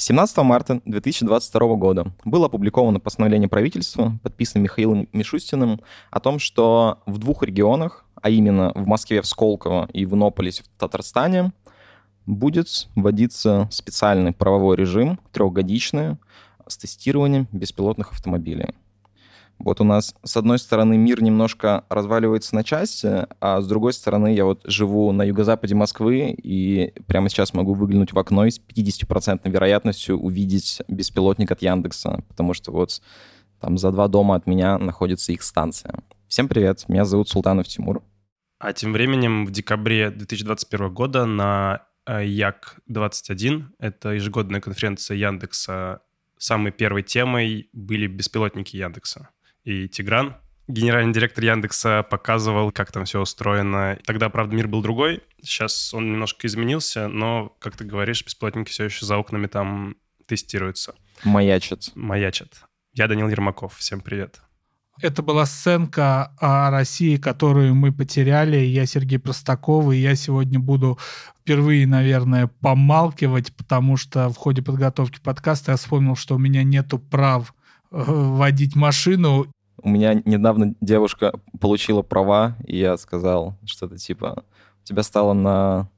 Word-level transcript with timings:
17 0.00 0.38
марта 0.38 0.80
2022 0.86 1.74
года 1.76 2.10
было 2.24 2.46
опубликовано 2.46 3.00
постановление 3.00 3.50
правительства, 3.50 4.18
подписанное 4.22 4.62
Михаилом 4.62 5.08
Мишустиным, 5.12 5.82
о 6.10 6.20
том, 6.20 6.38
что 6.38 7.02
в 7.04 7.18
двух 7.18 7.42
регионах, 7.42 8.06
а 8.14 8.30
именно 8.30 8.72
в 8.74 8.86
Москве, 8.86 9.20
в 9.20 9.26
Сколково 9.26 9.90
и 9.92 10.06
в 10.06 10.14
Иннополисе 10.14 10.62
в 10.62 10.68
Татарстане, 10.78 11.52
будет 12.24 12.88
вводиться 12.94 13.68
специальный 13.70 14.32
правовой 14.32 14.76
режим, 14.76 15.20
трехгодичный, 15.32 16.16
с 16.66 16.78
тестированием 16.78 17.46
беспилотных 17.52 18.12
автомобилей. 18.12 18.74
Вот 19.60 19.78
у 19.82 19.84
нас, 19.84 20.14
с 20.24 20.38
одной 20.38 20.58
стороны, 20.58 20.96
мир 20.96 21.22
немножко 21.22 21.84
разваливается 21.90 22.54
на 22.54 22.64
части, 22.64 23.26
а 23.40 23.60
с 23.60 23.68
другой 23.68 23.92
стороны, 23.92 24.34
я 24.34 24.46
вот 24.46 24.62
живу 24.64 25.12
на 25.12 25.22
юго-западе 25.22 25.74
Москвы, 25.74 26.30
и 26.30 26.94
прямо 27.06 27.28
сейчас 27.28 27.52
могу 27.52 27.74
выглянуть 27.74 28.14
в 28.14 28.18
окно 28.18 28.46
и 28.46 28.50
с 28.50 28.58
50% 28.58 29.48
вероятностью 29.50 30.18
увидеть 30.18 30.80
беспилотник 30.88 31.50
от 31.50 31.60
Яндекса, 31.60 32.24
потому 32.28 32.54
что 32.54 32.72
вот 32.72 33.02
там 33.60 33.76
за 33.76 33.90
два 33.92 34.08
дома 34.08 34.34
от 34.36 34.46
меня 34.46 34.78
находится 34.78 35.32
их 35.32 35.42
станция. 35.42 36.02
Всем 36.26 36.48
привет, 36.48 36.88
меня 36.88 37.04
зовут 37.04 37.28
Султанов 37.28 37.68
Тимур. 37.68 38.02
А 38.58 38.72
тем 38.72 38.94
временем 38.94 39.44
в 39.44 39.50
декабре 39.50 40.10
2021 40.10 40.94
года 40.94 41.26
на 41.26 41.86
э, 42.06 42.24
Як-21, 42.24 43.64
это 43.78 44.10
ежегодная 44.10 44.62
конференция 44.62 45.18
Яндекса, 45.18 46.00
самой 46.38 46.72
первой 46.72 47.02
темой 47.02 47.68
были 47.74 48.06
беспилотники 48.06 48.76
Яндекса 48.76 49.28
и 49.64 49.88
Тигран. 49.88 50.36
Генеральный 50.68 51.12
директор 51.12 51.42
Яндекса 51.42 52.04
показывал, 52.08 52.70
как 52.70 52.92
там 52.92 53.04
все 53.04 53.20
устроено. 53.20 53.98
Тогда, 54.04 54.28
правда, 54.28 54.54
мир 54.54 54.68
был 54.68 54.82
другой. 54.82 55.22
Сейчас 55.42 55.92
он 55.92 56.12
немножко 56.12 56.46
изменился, 56.46 57.08
но, 57.08 57.56
как 57.58 57.76
ты 57.76 57.84
говоришь, 57.84 58.24
бесплатники 58.24 58.70
все 58.70 58.84
еще 58.84 59.04
за 59.04 59.16
окнами 59.16 59.48
там 59.48 59.96
тестируются. 60.26 60.94
Маячат. 61.24 61.90
Маячат. 61.96 62.62
Я 62.92 63.08
Данил 63.08 63.28
Ермаков. 63.28 63.76
Всем 63.76 64.00
привет. 64.00 64.40
Это 65.02 65.22
была 65.22 65.46
сценка 65.46 66.34
о 66.38 66.70
России, 66.70 67.16
которую 67.16 67.74
мы 67.74 67.90
потеряли. 67.90 68.58
Я 68.58 68.86
Сергей 68.86 69.18
Простаков, 69.18 69.92
и 69.92 69.96
я 69.96 70.14
сегодня 70.14 70.60
буду 70.60 70.98
впервые, 71.40 71.86
наверное, 71.86 72.48
помалкивать, 72.48 73.54
потому 73.56 73.96
что 73.96 74.28
в 74.28 74.36
ходе 74.36 74.62
подготовки 74.62 75.18
подкаста 75.20 75.72
я 75.72 75.76
вспомнил, 75.76 76.16
что 76.16 76.36
у 76.36 76.38
меня 76.38 76.62
нету 76.62 76.98
прав 76.98 77.54
водить 77.90 78.76
машину. 78.76 79.46
У 79.82 79.88
меня 79.88 80.14
недавно 80.24 80.74
девушка 80.80 81.32
получила 81.58 82.02
права, 82.02 82.56
и 82.64 82.78
я 82.78 82.96
сказал 82.96 83.56
что-то 83.64 83.96
типа, 83.96 84.44
у 84.82 84.84
тебя 84.84 85.02
стало 85.02 85.32
на 85.32 85.88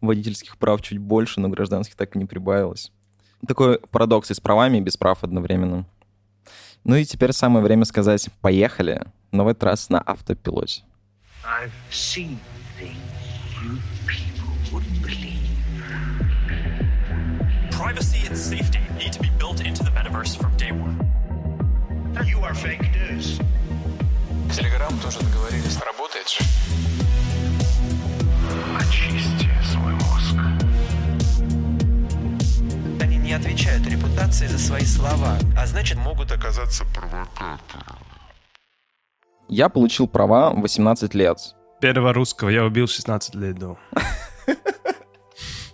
водительских 0.00 0.56
прав 0.56 0.82
чуть 0.82 0.98
больше, 0.98 1.40
но 1.40 1.48
гражданских 1.48 1.94
так 1.96 2.16
и 2.16 2.18
не 2.18 2.24
прибавилось. 2.24 2.92
Такой 3.46 3.78
парадокс 3.90 4.30
и 4.30 4.34
с 4.34 4.40
правами, 4.40 4.78
и 4.78 4.80
без 4.80 4.96
прав 4.96 5.22
одновременно. 5.22 5.86
Ну 6.84 6.96
и 6.96 7.04
теперь 7.04 7.32
самое 7.32 7.64
время 7.64 7.84
сказать 7.84 8.28
«поехали», 8.40 9.02
но 9.32 9.44
в 9.44 9.48
этот 9.48 9.64
раз 9.64 9.88
на 9.90 10.00
автопилоте. 10.00 10.82
I've 11.44 11.70
seen 11.90 12.38
Privacy 17.70 18.26
and 18.26 18.36
safety 18.36 18.78
need 18.98 19.12
to 19.14 19.20
be 19.20 19.30
built 19.38 19.64
into 19.64 19.82
the 19.82 19.90
metaverse 19.90 20.36
from 20.36 20.54
day 20.56 20.70
one. 20.70 21.09
Телеграм 24.52 24.98
тоже 24.98 25.20
договорились. 25.20 25.78
Работает 25.78 26.28
же. 26.28 26.38
Очисти 28.78 29.48
свой 29.64 29.92
мозг. 29.92 30.34
Они 33.00 33.16
не 33.16 33.32
отвечают 33.32 33.86
репутации 33.86 34.48
за 34.48 34.58
свои 34.58 34.84
слова, 34.84 35.38
а 35.56 35.66
значит 35.66 35.98
могут 35.98 36.32
оказаться 36.32 36.84
провокатором. 36.94 37.98
Я 39.48 39.68
получил 39.68 40.08
права 40.08 40.50
18 40.50 41.14
лет. 41.14 41.38
Первого 41.80 42.12
русского 42.12 42.48
я 42.48 42.64
убил 42.64 42.88
16 42.88 43.34
лет 43.36 43.56
до. 43.56 43.78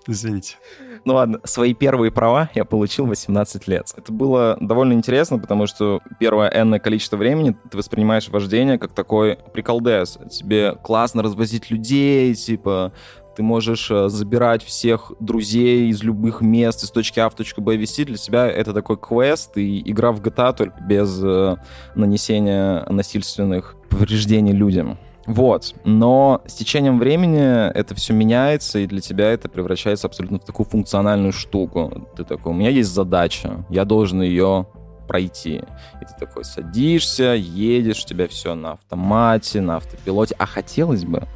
Извините. 0.06 0.56
Ну 1.04 1.14
ладно, 1.14 1.40
свои 1.44 1.74
первые 1.74 2.10
права 2.10 2.50
я 2.54 2.64
получил 2.64 3.06
18 3.06 3.68
лет. 3.68 3.92
Это 3.96 4.12
было 4.12 4.56
довольно 4.60 4.92
интересно, 4.92 5.38
потому 5.38 5.66
что 5.66 6.00
первое 6.18 6.48
энное 6.48 6.78
количество 6.78 7.16
времени 7.16 7.56
ты 7.70 7.76
воспринимаешь 7.76 8.28
вождение 8.28 8.78
как 8.78 8.92
такой 8.92 9.38
приколдес. 9.52 10.18
Тебе 10.30 10.72
классно 10.72 11.22
развозить 11.22 11.70
людей, 11.70 12.34
типа 12.34 12.92
ты 13.36 13.42
можешь 13.42 13.90
э, 13.90 14.08
забирать 14.08 14.64
всех 14.64 15.12
друзей 15.20 15.90
из 15.90 16.02
любых 16.02 16.40
мест, 16.40 16.82
из 16.82 16.90
точки 16.90 17.20
А 17.20 17.28
в 17.28 17.34
точку 17.34 17.60
Б 17.60 17.76
вести. 17.76 18.04
Для 18.04 18.16
тебя 18.16 18.46
это 18.46 18.72
такой 18.72 18.96
квест 18.96 19.56
и 19.58 19.82
игра 19.90 20.10
в 20.12 20.22
GTA 20.22 20.56
только 20.56 20.80
без 20.80 21.20
э, 21.22 21.56
нанесения 21.94 22.84
насильственных 22.88 23.76
повреждений 23.90 24.52
людям. 24.52 24.98
Вот. 25.26 25.74
Но 25.84 26.42
с 26.46 26.54
течением 26.54 26.98
времени 26.98 27.70
это 27.72 27.94
все 27.94 28.12
меняется, 28.12 28.78
и 28.78 28.86
для 28.86 29.00
тебя 29.00 29.30
это 29.30 29.48
превращается 29.48 30.06
абсолютно 30.06 30.38
в 30.38 30.44
такую 30.44 30.66
функциональную 30.66 31.32
штуку. 31.32 32.08
Ты 32.16 32.24
такой, 32.24 32.52
у 32.52 32.54
меня 32.54 32.70
есть 32.70 32.90
задача, 32.90 33.64
я 33.68 33.84
должен 33.84 34.22
ее 34.22 34.66
пройти. 35.06 35.62
И 36.00 36.04
ты 36.04 36.14
такой 36.18 36.44
садишься, 36.44 37.34
едешь, 37.34 38.04
у 38.04 38.08
тебя 38.08 38.28
все 38.28 38.54
на 38.54 38.72
автомате, 38.72 39.60
на 39.60 39.76
автопилоте. 39.76 40.34
А 40.38 40.46
хотелось 40.46 41.04
бы, 41.04 41.26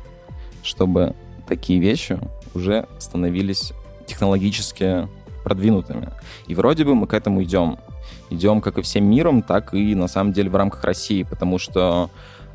чтобы 0.62 1.14
такие 1.48 1.80
вещи 1.80 2.18
уже 2.54 2.86
становились 2.98 3.72
технологически 4.06 5.08
продвинутыми. 5.44 6.10
И 6.46 6.54
вроде 6.54 6.84
бы 6.84 6.94
мы 6.94 7.06
к 7.06 7.14
этому 7.14 7.42
идем. 7.42 7.78
Идем 8.28 8.60
как 8.60 8.78
и 8.78 8.82
всем 8.82 9.04
миром, 9.04 9.42
так 9.42 9.74
и 9.74 9.94
на 9.94 10.08
самом 10.08 10.32
деле 10.32 10.50
в 10.50 10.56
рамках 10.56 10.84
России, 10.84 11.22
потому 11.22 11.58
что 11.58 12.10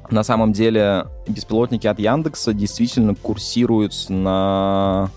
на 0.10 0.24
самом 0.24 0.54
деле 0.54 1.08
беспилотники 1.28 1.88
от 1.88 2.00
Яндекса 2.00 2.54
действительно 2.54 3.16
курсируют 3.16 3.94
на 4.10 5.10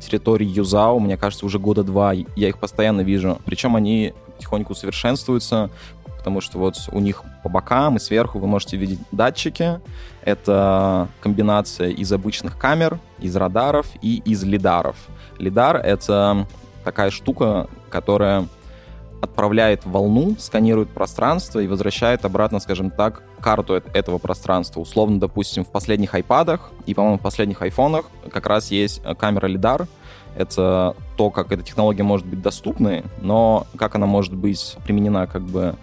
территории 0.00 0.46
Юзао, 0.46 0.98
мне 0.98 1.16
кажется, 1.16 1.46
уже 1.46 1.58
года 1.58 1.82
два. 1.82 2.12
Я 2.12 2.48
их 2.48 2.58
постоянно 2.58 3.02
вижу. 3.02 3.38
Причем 3.44 3.76
они 3.76 4.14
потихоньку 4.36 4.74
совершенствуются, 4.74 5.70
потому 6.16 6.40
что 6.40 6.58
вот 6.58 6.76
у 6.92 7.00
них 7.00 7.22
по 7.42 7.48
бокам 7.48 7.96
и 7.96 7.98
сверху 7.98 8.38
вы 8.38 8.46
можете 8.46 8.76
видеть 8.76 9.00
датчики. 9.12 9.80
Это 10.22 11.08
комбинация 11.20 11.88
из 11.88 12.12
обычных 12.12 12.58
камер, 12.58 12.98
из 13.18 13.36
радаров 13.36 13.86
и 14.02 14.22
из 14.24 14.42
лидаров. 14.44 14.96
Лидар— 15.38 15.76
это 15.84 16.46
такая 16.84 17.10
штука, 17.10 17.68
которая 17.90 18.46
отправляет 19.20 19.84
волну, 19.84 20.36
сканирует 20.38 20.90
пространство 20.90 21.60
и 21.60 21.66
возвращает 21.66 22.24
обратно, 22.24 22.60
скажем 22.60 22.90
так, 22.90 23.22
карту 23.40 23.74
этого 23.74 24.18
пространства. 24.18 24.80
Условно, 24.80 25.20
допустим, 25.20 25.64
в 25.64 25.70
последних 25.70 26.14
айпадах 26.14 26.70
и, 26.86 26.94
по-моему, 26.94 27.18
в 27.18 27.22
последних 27.22 27.62
айфонах 27.62 28.06
как 28.30 28.46
раз 28.46 28.70
есть 28.70 29.00
э, 29.04 29.14
камера 29.14 29.46
лидар. 29.46 29.86
Это 30.36 30.94
то, 31.16 31.30
как 31.30 31.50
эта 31.52 31.62
технология 31.62 32.04
может 32.04 32.26
быть 32.26 32.40
доступной, 32.40 33.02
но 33.20 33.66
как 33.76 33.96
она 33.96 34.06
может 34.06 34.32
быть 34.32 34.76
применена 34.84 35.26
как 35.26 35.42
бы 35.42 35.74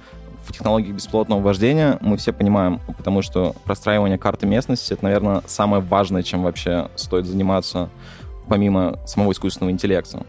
в 0.46 0.53
технологиях 0.53 0.96
бесплотного 0.96 1.42
вождения 1.42 1.97
мы 2.00 2.16
все 2.16 2.31
понимаем, 2.31 2.80
потому 2.97 3.22
что 3.22 3.53
простраивание 3.66 4.18
карты 4.18 4.47
местности— 4.47 4.94
это, 4.94 5.03
наверное, 5.03 5.42
самое 5.46 5.84
важное, 5.84 6.24
чем 6.24 6.44
вообще 6.44 6.90
стоит 6.96 7.26
заниматься 7.26 7.90
помимо 8.47 8.97
самого 9.06 9.34
искусственного 9.34 9.72
интеллекта 9.72 10.26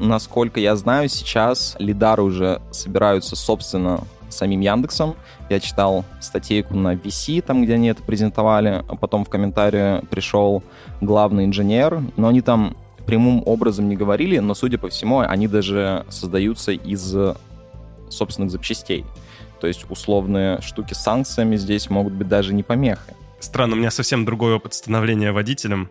насколько 0.00 0.58
я 0.58 0.74
знаю, 0.74 1.08
сейчас 1.08 1.76
лидары 1.78 2.22
уже 2.22 2.60
собираются, 2.72 3.36
собственно, 3.36 4.00
самим 4.30 4.60
Яндексом. 4.60 5.14
Я 5.48 5.60
читал 5.60 6.04
статейку 6.20 6.74
на 6.74 6.94
VC, 6.94 7.42
там, 7.42 7.62
где 7.62 7.74
они 7.74 7.88
это 7.88 8.02
презентовали, 8.02 8.84
а 8.88 8.96
потом 8.96 9.24
в 9.24 9.28
комментарии 9.28 10.04
пришел 10.06 10.62
главный 11.00 11.44
инженер, 11.44 12.02
но 12.16 12.28
они 12.28 12.40
там 12.40 12.76
прямым 13.06 13.42
образом 13.44 13.88
не 13.88 13.96
говорили, 13.96 14.38
но, 14.38 14.54
судя 14.54 14.78
по 14.78 14.88
всему, 14.88 15.20
они 15.20 15.48
даже 15.48 16.06
создаются 16.08 16.72
из 16.72 17.14
собственных 18.08 18.50
запчастей. 18.50 19.04
То 19.60 19.66
есть 19.66 19.84
условные 19.90 20.60
штуки 20.62 20.94
с 20.94 21.02
санкциями 21.02 21.56
здесь 21.56 21.90
могут 21.90 22.14
быть 22.14 22.28
даже 22.28 22.54
не 22.54 22.62
помехой. 22.62 23.14
Странно, 23.40 23.74
у 23.74 23.78
меня 23.78 23.90
совсем 23.90 24.24
другой 24.24 24.54
опыт 24.54 24.74
становления 24.74 25.32
водителем. 25.32 25.90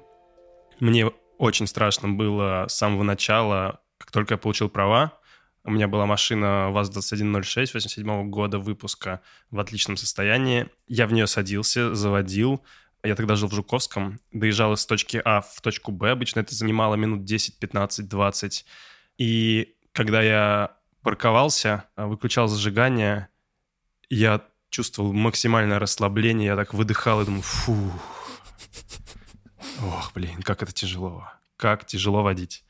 Мне 0.80 1.12
очень 1.38 1.68
страшно 1.68 2.10
было 2.10 2.66
с 2.68 2.76
самого 2.76 3.04
начала 3.04 3.80
как 4.00 4.12
только 4.12 4.34
я 4.34 4.38
получил 4.38 4.70
права, 4.70 5.20
у 5.64 5.72
меня 5.72 5.88
была 5.88 6.06
машина 6.06 6.70
ВАЗ-2106 6.72 7.72
87 7.74 8.30
года 8.30 8.58
выпуска 8.60 9.22
в 9.52 9.60
отличном 9.60 9.98
состоянии. 9.98 10.68
Я 10.88 11.06
в 11.06 11.14
нее 11.14 11.28
садился, 11.28 11.94
заводил. 11.94 12.64
Я 13.04 13.16
тогда 13.16 13.36
жил 13.36 13.50
в 13.50 13.54
Жуковском, 13.54 14.20
доезжал 14.32 14.74
из 14.74 14.86
точки 14.86 15.22
А 15.24 15.42
в 15.42 15.62
точку 15.62 15.92
Б. 15.92 16.12
Обычно 16.12 16.40
это 16.40 16.56
занимало 16.56 16.96
минут 16.96 17.24
10, 17.24 17.60
15, 17.60 18.08
20. 18.08 18.66
И 19.18 19.76
когда 19.92 20.22
я 20.22 20.78
парковался, 21.02 21.86
выключал 21.96 22.48
зажигание, 22.48 23.28
я 24.10 24.42
чувствовал 24.70 25.14
максимальное 25.14 25.80
расслабление. 25.80 26.48
Я 26.48 26.56
так 26.56 26.74
выдыхал 26.74 27.22
и 27.22 27.26
думал, 27.26 27.42
фу. 27.42 27.92
Ох, 29.84 30.14
блин, 30.14 30.42
как 30.42 30.64
это 30.64 30.72
тяжело. 30.72 31.28
Как 31.58 31.86
тяжело 31.86 32.24
водить 32.24 32.64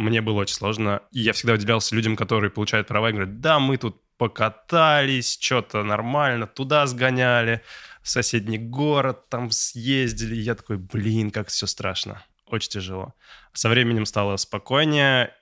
мне 0.00 0.20
было 0.20 0.40
очень 0.40 0.54
сложно. 0.54 1.02
И 1.12 1.20
я 1.20 1.32
всегда 1.32 1.54
удивлялся 1.54 1.94
людям, 1.94 2.16
которые 2.16 2.50
получают 2.50 2.88
права 2.88 3.10
и 3.10 3.12
говорят, 3.12 3.40
да, 3.40 3.58
мы 3.58 3.76
тут 3.76 4.00
покатались, 4.16 5.38
что-то 5.40 5.82
нормально, 5.82 6.46
туда 6.46 6.86
сгоняли, 6.86 7.62
в 8.02 8.08
соседний 8.08 8.58
город 8.58 9.28
там 9.28 9.50
съездили. 9.50 10.36
И 10.36 10.40
я 10.40 10.54
такой, 10.54 10.78
блин, 10.78 11.30
как 11.30 11.48
все 11.48 11.66
страшно. 11.66 12.22
Очень 12.46 12.70
тяжело. 12.70 13.14
Со 13.52 13.68
временем 13.68 14.06
стало 14.06 14.36
спокойнее, 14.36 15.34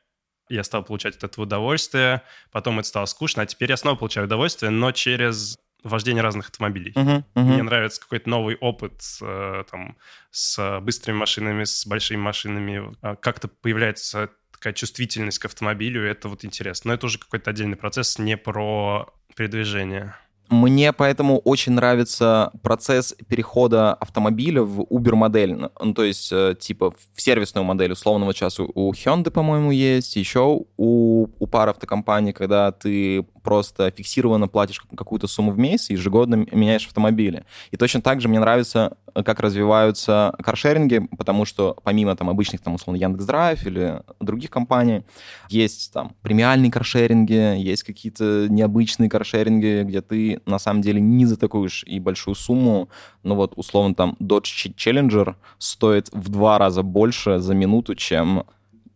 я 0.48 0.64
стал 0.64 0.84
получать 0.84 1.16
от 1.16 1.24
этого 1.24 1.44
удовольствие, 1.44 2.22
потом 2.52 2.78
это 2.78 2.88
стало 2.88 3.06
скучно, 3.06 3.42
а 3.42 3.46
теперь 3.46 3.70
я 3.70 3.76
снова 3.76 3.96
получаю 3.96 4.26
удовольствие, 4.26 4.70
но 4.70 4.92
через 4.92 5.56
вождение 5.82 6.22
разных 6.22 6.46
автомобилей. 6.46 6.92
Мгм, 6.94 7.24
мгм. 7.34 7.52
Мне 7.52 7.62
нравится 7.62 8.00
какой-то 8.00 8.28
новый 8.28 8.56
опыт 8.56 9.00
э, 9.20 9.64
там, 9.70 9.96
с 10.30 10.80
быстрыми 10.80 11.18
машинами, 11.18 11.64
с 11.64 11.86
большими 11.86 12.18
машинами. 12.18 12.96
А 13.00 13.16
Как-то 13.16 13.48
появляется 13.48 14.30
такая 14.58 14.72
чувствительность 14.72 15.38
к 15.38 15.44
автомобилю, 15.46 16.04
это 16.04 16.28
вот 16.28 16.44
интересно. 16.44 16.88
Но 16.88 16.94
это 16.94 17.06
уже 17.06 17.18
какой-то 17.18 17.50
отдельный 17.50 17.76
процесс, 17.76 18.18
не 18.18 18.36
про 18.36 19.08
передвижение. 19.36 20.14
Мне 20.50 20.94
поэтому 20.94 21.40
очень 21.40 21.72
нравится 21.72 22.52
процесс 22.62 23.14
перехода 23.28 23.92
автомобиля 23.92 24.62
в 24.62 24.80
Uber-модель. 24.80 25.54
Ну, 25.54 25.92
то 25.92 26.02
есть, 26.02 26.32
э, 26.32 26.54
типа, 26.58 26.94
в 27.14 27.20
сервисную 27.20 27.64
модель 27.64 27.92
условного 27.92 28.32
часа 28.32 28.62
у 28.62 28.92
Hyundai, 28.94 29.30
по-моему, 29.30 29.72
есть, 29.72 30.16
еще 30.16 30.62
у, 30.78 31.26
у 31.38 31.46
пар 31.46 31.68
автокомпаний, 31.68 32.32
когда 32.32 32.72
ты 32.72 33.26
просто 33.42 33.90
фиксированно 33.90 34.48
платишь 34.48 34.80
какую-то 34.80 35.26
сумму 35.26 35.52
в 35.52 35.58
месяц 35.58 35.90
и 35.90 35.94
ежегодно 35.94 36.36
меняешь 36.36 36.86
автомобили. 36.86 37.44
И 37.70 37.76
точно 37.76 38.00
так 38.00 38.22
же 38.22 38.28
мне 38.28 38.40
нравится, 38.40 38.96
как 39.14 39.40
развиваются 39.40 40.34
каршеринги, 40.42 41.08
потому 41.16 41.44
что 41.44 41.76
помимо 41.82 42.16
там 42.16 42.30
обычных, 42.30 42.60
там, 42.60 42.74
условно, 42.74 43.00
Яндекс.Драйв 43.00 43.66
или 43.66 44.02
других 44.20 44.50
компаний, 44.50 45.04
есть 45.48 45.92
там 45.92 46.14
премиальные 46.22 46.70
каршеринги, 46.70 47.58
есть 47.58 47.82
какие-то 47.82 48.46
необычные 48.48 49.08
каршеринги, 49.08 49.82
где 49.84 50.00
ты 50.00 50.40
на 50.46 50.58
самом 50.58 50.82
деле 50.82 51.00
не 51.00 51.26
за 51.26 51.36
такую 51.36 51.64
уж 51.64 51.84
и 51.84 52.00
большую 52.00 52.34
сумму, 52.34 52.88
ну 53.22 53.34
вот 53.34 53.52
условно 53.56 53.94
там 53.94 54.16
Dodge 54.20 54.74
Challenger 54.74 55.36
стоит 55.58 56.08
в 56.12 56.28
два 56.28 56.58
раза 56.58 56.82
больше 56.82 57.38
за 57.38 57.54
минуту, 57.54 57.94
чем 57.94 58.44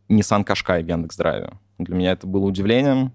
Nissan 0.08 0.44
Qashqai 0.44 0.82
в 0.82 0.88
Яндекс.Драйве. 0.88 1.52
Для 1.78 1.94
меня 1.94 2.12
это 2.12 2.26
было 2.26 2.44
удивлением. 2.44 3.12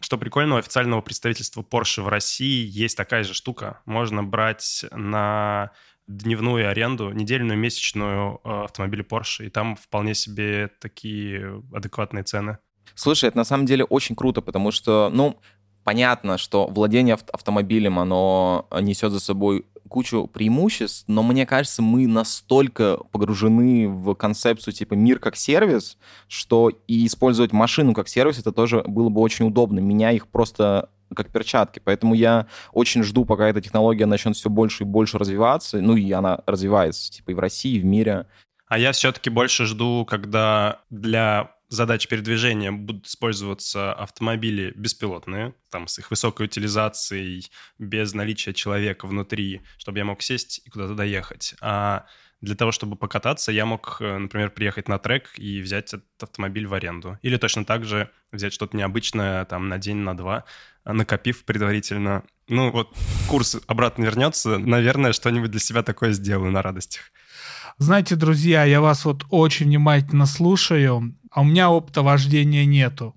Что 0.00 0.18
прикольно, 0.18 0.56
у 0.56 0.58
официального 0.58 1.00
представительства 1.00 1.62
Porsche 1.62 2.02
в 2.02 2.08
России 2.08 2.66
есть 2.68 2.96
такая 2.96 3.22
же 3.22 3.34
штука. 3.34 3.78
Можно 3.84 4.24
брать 4.24 4.84
на 4.90 5.70
дневную 6.06 6.68
аренду, 6.68 7.10
недельную, 7.10 7.58
месячную 7.58 8.40
э, 8.44 8.64
автомобили 8.64 9.04
Porsche, 9.04 9.46
и 9.46 9.50
там 9.50 9.76
вполне 9.76 10.14
себе 10.14 10.70
такие 10.80 11.62
адекватные 11.72 12.24
цены. 12.24 12.58
Слушай, 12.94 13.28
это 13.28 13.38
на 13.38 13.44
самом 13.44 13.66
деле 13.66 13.84
очень 13.84 14.14
круто, 14.14 14.42
потому 14.42 14.70
что, 14.70 15.10
ну, 15.12 15.38
понятно, 15.84 16.38
что 16.38 16.66
владение 16.66 17.14
авт- 17.14 17.30
автомобилем, 17.32 17.98
оно 17.98 18.68
несет 18.80 19.12
за 19.12 19.20
собой 19.20 19.64
кучу 19.88 20.26
преимуществ, 20.26 21.04
но 21.06 21.22
мне 21.22 21.44
кажется, 21.44 21.82
мы 21.82 22.06
настолько 22.06 22.98
погружены 23.12 23.88
в 23.88 24.14
концепцию 24.14 24.72
типа 24.72 24.94
мир 24.94 25.18
как 25.18 25.36
сервис, 25.36 25.98
что 26.28 26.70
и 26.86 27.06
использовать 27.06 27.52
машину 27.52 27.92
как 27.92 28.08
сервис, 28.08 28.38
это 28.38 28.52
тоже 28.52 28.82
было 28.86 29.10
бы 29.10 29.20
очень 29.20 29.46
удобно. 29.46 29.80
Меня 29.80 30.10
их 30.12 30.28
просто 30.28 30.88
как 31.14 31.30
перчатки. 31.30 31.80
Поэтому 31.84 32.14
я 32.14 32.46
очень 32.72 33.02
жду, 33.02 33.24
пока 33.24 33.48
эта 33.48 33.60
технология 33.60 34.06
начнет 34.06 34.36
все 34.36 34.50
больше 34.50 34.84
и 34.84 34.86
больше 34.86 35.18
развиваться. 35.18 35.80
Ну 35.80 35.96
и 35.96 36.10
она 36.12 36.40
развивается, 36.46 37.10
типа 37.12 37.30
и 37.30 37.34
в 37.34 37.38
России, 37.38 37.76
и 37.76 37.80
в 37.80 37.84
мире. 37.84 38.26
А 38.66 38.78
я 38.78 38.92
все-таки 38.92 39.30
больше 39.30 39.66
жду, 39.66 40.06
когда 40.06 40.80
для 40.90 41.52
задач 41.72 42.06
передвижения 42.06 42.70
будут 42.70 43.06
использоваться 43.06 43.94
автомобили 43.94 44.72
беспилотные, 44.76 45.54
там 45.70 45.88
с 45.88 45.98
их 45.98 46.10
высокой 46.10 46.44
утилизацией, 46.44 47.50
без 47.78 48.12
наличия 48.12 48.52
человека 48.52 49.06
внутри, 49.06 49.62
чтобы 49.78 49.98
я 49.98 50.04
мог 50.04 50.20
сесть 50.20 50.60
и 50.66 50.70
куда-то 50.70 50.94
доехать. 50.94 51.54
А 51.62 52.04
для 52.42 52.56
того, 52.56 52.72
чтобы 52.72 52.96
покататься, 52.96 53.52
я 53.52 53.64
мог, 53.64 53.98
э, 54.00 54.18
например, 54.18 54.50
приехать 54.50 54.88
на 54.88 54.98
трек 54.98 55.30
и 55.38 55.62
взять 55.62 55.94
этот 55.94 56.04
автомобиль 56.20 56.66
в 56.66 56.74
аренду. 56.74 57.18
Или 57.22 57.36
точно 57.36 57.64
так 57.64 57.84
же 57.84 58.10
взять 58.32 58.52
что-то 58.52 58.76
необычное 58.76 59.44
там 59.44 59.68
на 59.68 59.78
день, 59.78 59.98
на 59.98 60.16
два, 60.16 60.44
а, 60.84 60.92
накопив 60.92 61.44
предварительно. 61.44 62.24
Ну 62.48 62.72
вот 62.72 62.94
курс 63.28 63.60
обратно 63.68 64.04
вернется, 64.04 64.58
наверное, 64.58 65.12
что-нибудь 65.12 65.52
для 65.52 65.60
себя 65.60 65.82
такое 65.84 66.10
сделаю 66.12 66.50
на 66.50 66.62
радостях. 66.62 67.02
Знаете, 67.78 68.16
друзья, 68.16 68.64
я 68.64 68.80
вас 68.80 69.04
вот 69.04 69.24
очень 69.30 69.66
внимательно 69.66 70.26
слушаю, 70.26 71.16
а 71.30 71.42
у 71.42 71.44
меня 71.44 71.70
опыта 71.70 72.02
вождения 72.02 72.64
нету. 72.64 73.14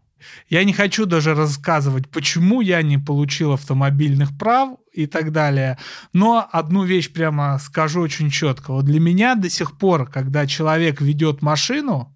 Я 0.50 0.63
не 0.63 0.74
хочу 0.74 1.06
даже 1.06 1.33
рассказывать, 1.33 2.10
почему 2.10 2.62
я 2.62 2.81
не 2.81 2.98
получил 2.98 3.54
автомобильных 3.54 4.38
прав 4.38 4.77
и 4.94 5.06
так 5.06 5.31
далее. 5.31 5.77
Но 6.13 6.48
одну 6.51 6.83
вещь 6.83 7.12
прямо 7.12 7.60
скажу 7.60 8.01
очень 8.01 8.30
четко. 8.30 8.72
Вот 8.72 8.86
для 8.86 9.00
меня 9.00 9.36
до 9.36 9.50
сих 9.50 9.77
пор, 9.77 10.10
когда 10.10 10.48
человек 10.48 11.01
ведет 11.01 11.42
машину, 11.42 12.14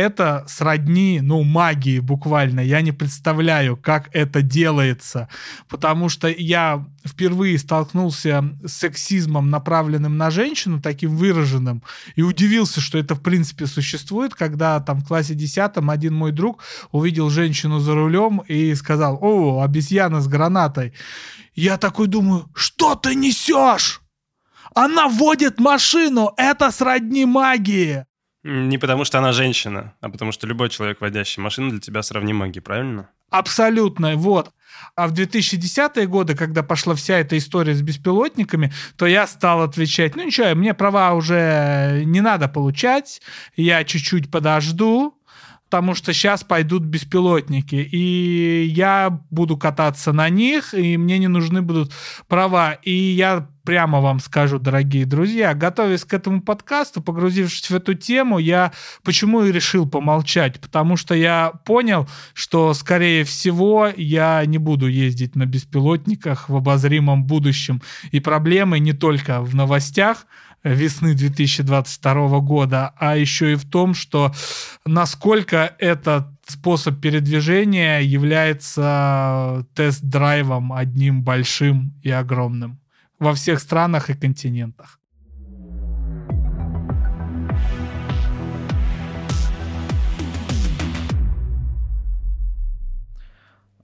это 0.00 0.44
сродни, 0.48 1.20
ну, 1.22 1.42
магии 1.42 2.00
буквально. 2.00 2.60
Я 2.60 2.80
не 2.80 2.92
представляю, 2.92 3.76
как 3.76 4.08
это 4.12 4.42
делается, 4.42 5.28
потому 5.68 6.08
что 6.08 6.28
я 6.28 6.86
впервые 7.06 7.58
столкнулся 7.58 8.44
с 8.64 8.72
сексизмом, 8.72 9.50
направленным 9.50 10.16
на 10.16 10.30
женщину, 10.30 10.80
таким 10.80 11.16
выраженным, 11.16 11.82
и 12.16 12.22
удивился, 12.22 12.80
что 12.80 12.98
это 12.98 13.14
в 13.14 13.22
принципе 13.22 13.66
существует, 13.66 14.34
когда 14.34 14.80
там 14.80 15.00
в 15.00 15.06
классе 15.06 15.34
10 15.34 15.72
один 15.76 16.14
мой 16.14 16.32
друг 16.32 16.62
увидел 16.92 17.30
женщину 17.30 17.78
за 17.78 17.94
рулем 17.94 18.38
и 18.48 18.74
сказал, 18.74 19.18
о, 19.20 19.62
обезьяна 19.62 20.20
с 20.20 20.28
гранатой. 20.28 20.92
Я 21.54 21.76
такой 21.76 22.06
думаю, 22.06 22.48
что 22.54 22.94
ты 22.94 23.14
несешь? 23.14 24.00
Она 24.74 25.08
водит 25.08 25.58
машину, 25.58 26.32
это 26.36 26.70
сродни 26.70 27.24
магии. 27.24 28.06
Не 28.42 28.78
потому, 28.78 29.04
что 29.04 29.18
она 29.18 29.32
женщина, 29.32 29.94
а 30.00 30.08
потому, 30.08 30.32
что 30.32 30.46
любой 30.46 30.70
человек, 30.70 31.00
водящий 31.00 31.42
машину, 31.42 31.70
для 31.70 31.80
тебя 31.80 32.02
сравним 32.02 32.36
магии, 32.36 32.60
правильно? 32.60 33.10
Абсолютно, 33.30 34.16
вот. 34.16 34.50
А 34.96 35.06
в 35.06 35.12
2010-е 35.12 36.06
годы, 36.06 36.34
когда 36.34 36.62
пошла 36.62 36.94
вся 36.94 37.18
эта 37.18 37.36
история 37.36 37.74
с 37.74 37.82
беспилотниками, 37.82 38.72
то 38.96 39.06
я 39.06 39.26
стал 39.26 39.62
отвечать, 39.62 40.16
ну 40.16 40.24
ничего, 40.24 40.54
мне 40.54 40.74
права 40.74 41.12
уже 41.12 42.02
не 42.06 42.20
надо 42.20 42.48
получать, 42.48 43.20
я 43.56 43.84
чуть-чуть 43.84 44.30
подожду, 44.30 45.19
потому 45.70 45.94
что 45.94 46.12
сейчас 46.12 46.42
пойдут 46.42 46.82
беспилотники, 46.82 47.76
и 47.76 48.64
я 48.64 49.20
буду 49.30 49.56
кататься 49.56 50.12
на 50.12 50.28
них, 50.28 50.74
и 50.74 50.96
мне 50.96 51.18
не 51.18 51.28
нужны 51.28 51.62
будут 51.62 51.92
права. 52.26 52.72
И 52.82 52.90
я 52.90 53.46
прямо 53.64 54.00
вам 54.00 54.18
скажу, 54.18 54.58
дорогие 54.58 55.06
друзья, 55.06 55.54
готовясь 55.54 56.04
к 56.04 56.12
этому 56.12 56.42
подкасту, 56.42 57.00
погрузившись 57.00 57.70
в 57.70 57.74
эту 57.76 57.94
тему, 57.94 58.38
я 58.38 58.72
почему 59.04 59.44
и 59.44 59.52
решил 59.52 59.88
помолчать, 59.88 60.60
потому 60.60 60.96
что 60.96 61.14
я 61.14 61.52
понял, 61.64 62.08
что, 62.34 62.74
скорее 62.74 63.22
всего, 63.22 63.88
я 63.96 64.44
не 64.46 64.58
буду 64.58 64.88
ездить 64.88 65.36
на 65.36 65.46
беспилотниках 65.46 66.48
в 66.48 66.56
обозримом 66.56 67.22
будущем. 67.22 67.80
И 68.10 68.18
проблемы 68.18 68.80
не 68.80 68.92
только 68.92 69.40
в 69.40 69.54
новостях, 69.54 70.26
весны 70.62 71.14
2022 71.14 72.40
года, 72.40 72.92
а 72.98 73.16
еще 73.16 73.52
и 73.52 73.56
в 73.56 73.64
том, 73.64 73.94
что 73.94 74.32
насколько 74.84 75.74
этот 75.78 76.26
способ 76.46 77.00
передвижения 77.00 78.00
является 78.00 79.66
тест-драйвом 79.74 80.72
одним 80.72 81.22
большим 81.22 81.94
и 82.02 82.10
огромным 82.10 82.80
во 83.18 83.34
всех 83.34 83.60
странах 83.60 84.10
и 84.10 84.14
континентах. 84.14 84.99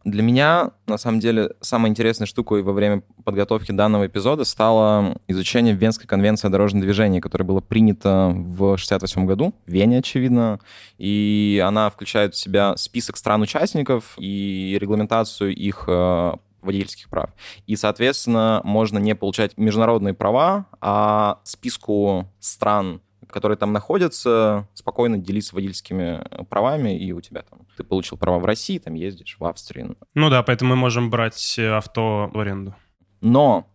Для 0.06 0.22
меня, 0.22 0.70
на 0.86 0.98
самом 0.98 1.18
деле, 1.18 1.50
самой 1.60 1.90
интересной 1.90 2.28
штукой 2.28 2.62
во 2.62 2.72
время 2.72 3.02
подготовки 3.25 3.72
данного 3.72 4.06
эпизода 4.06 4.44
стало 4.44 5.18
изучение 5.26 5.75
Венской 5.75 6.06
конвенции 6.06 6.46
о 6.46 6.50
дорожном 6.50 6.80
движении, 6.80 7.18
которая 7.18 7.44
была 7.44 7.60
принята 7.60 8.32
в 8.32 8.76
68 8.76 9.26
году, 9.26 9.52
в 9.66 9.72
Вене, 9.72 9.98
очевидно, 9.98 10.60
и 10.96 11.60
она 11.66 11.90
включает 11.90 12.36
в 12.36 12.38
себя 12.38 12.76
список 12.76 13.16
стран-участников 13.16 14.14
и 14.16 14.78
регламентацию 14.80 15.52
их 15.52 15.86
э, 15.88 16.34
водительских 16.62 17.08
прав. 17.08 17.30
И, 17.66 17.75
соответственно, 17.75 18.60
можно 18.62 18.98
не 18.98 19.16
получать 19.16 19.58
международные 19.58 20.14
права, 20.14 20.66
а 20.80 21.40
списку 21.42 22.28
стран, 22.38 23.00
которые 23.30 23.59
там 23.59 23.73
находятся, 23.73 24.68
спокойно 24.75 25.18
делиться 25.18 25.54
водительскими 25.54 26.25
правами, 26.49 26.99
и 26.99 27.12
у 27.12 27.21
тебя 27.21 27.42
там 27.42 27.61
ты 27.76 27.85
получил 27.85 28.18
права 28.18 28.38
в 28.38 28.45
России, 28.45 28.78
там 28.78 28.95
ездишь, 28.95 29.37
в 29.38 29.45
Австрии. 29.45 29.97
Ну 30.14 30.30
да, 30.30 30.42
поэтому 30.42 30.71
мы 30.71 30.76
можем 30.76 31.11
брать 31.11 31.59
авто 31.59 32.30
в 32.33 32.38
аренду. 32.38 32.75
Но 33.21 33.66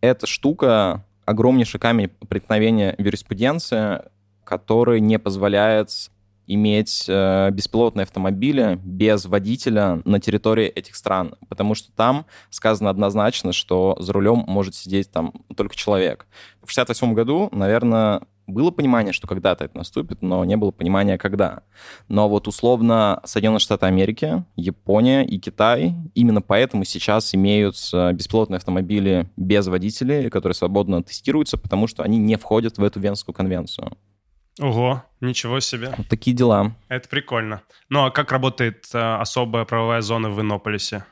эта 0.00 0.26
штука 0.26 1.04
огромнейший 1.24 1.80
камень 1.80 2.08
преткновения 2.28 2.94
в 2.98 3.02
юриспруденции, 3.02 4.02
который 4.44 5.00
не 5.00 5.18
позволяет 5.18 5.90
иметь 6.46 7.04
э, 7.06 7.50
беспилотные 7.52 8.02
автомобили 8.02 8.80
без 8.82 9.24
водителя 9.26 10.02
на 10.04 10.18
территории 10.18 10.66
этих 10.66 10.96
стран, 10.96 11.36
потому 11.48 11.76
что 11.76 11.92
там 11.92 12.26
сказано 12.50 12.90
однозначно, 12.90 13.52
что 13.52 13.96
за 14.00 14.12
рулем 14.12 14.44
может 14.48 14.74
сидеть 14.74 15.12
там 15.12 15.32
только 15.56 15.76
человек. 15.76 16.26
В 16.62 16.70
68 16.70 17.14
году, 17.14 17.48
наверное, 17.52 18.22
было 18.50 18.70
понимание, 18.70 19.12
что 19.12 19.26
когда-то 19.26 19.64
это 19.64 19.76
наступит, 19.76 20.22
но 20.22 20.44
не 20.44 20.56
было 20.56 20.70
понимания, 20.70 21.18
когда. 21.18 21.62
Но 22.08 22.28
вот 22.28 22.48
условно 22.48 23.20
Соединенные 23.24 23.60
Штаты 23.60 23.86
Америки, 23.86 24.44
Япония 24.56 25.24
и 25.24 25.38
Китай 25.38 25.94
именно 26.14 26.42
поэтому 26.42 26.84
сейчас 26.84 27.34
имеют 27.34 27.76
беспилотные 28.12 28.58
автомобили 28.58 29.30
без 29.36 29.66
водителей, 29.66 30.30
которые 30.30 30.54
свободно 30.54 31.02
тестируются, 31.02 31.56
потому 31.56 31.86
что 31.86 32.02
они 32.02 32.18
не 32.18 32.36
входят 32.36 32.78
в 32.78 32.84
эту 32.84 33.00
Венскую 33.00 33.34
конвенцию. 33.34 33.96
Ого, 34.60 35.02
ничего 35.20 35.60
себе. 35.60 35.94
Вот 35.96 36.08
такие 36.08 36.36
дела. 36.36 36.72
Это 36.88 37.08
прикольно. 37.08 37.62
Ну 37.88 38.04
а 38.04 38.10
как 38.10 38.32
работает 38.32 38.86
э, 38.92 38.98
особая 38.98 39.64
правовая 39.64 40.02
зона 40.02 40.28
в 40.28 40.40
Иннополисе? 40.40 41.04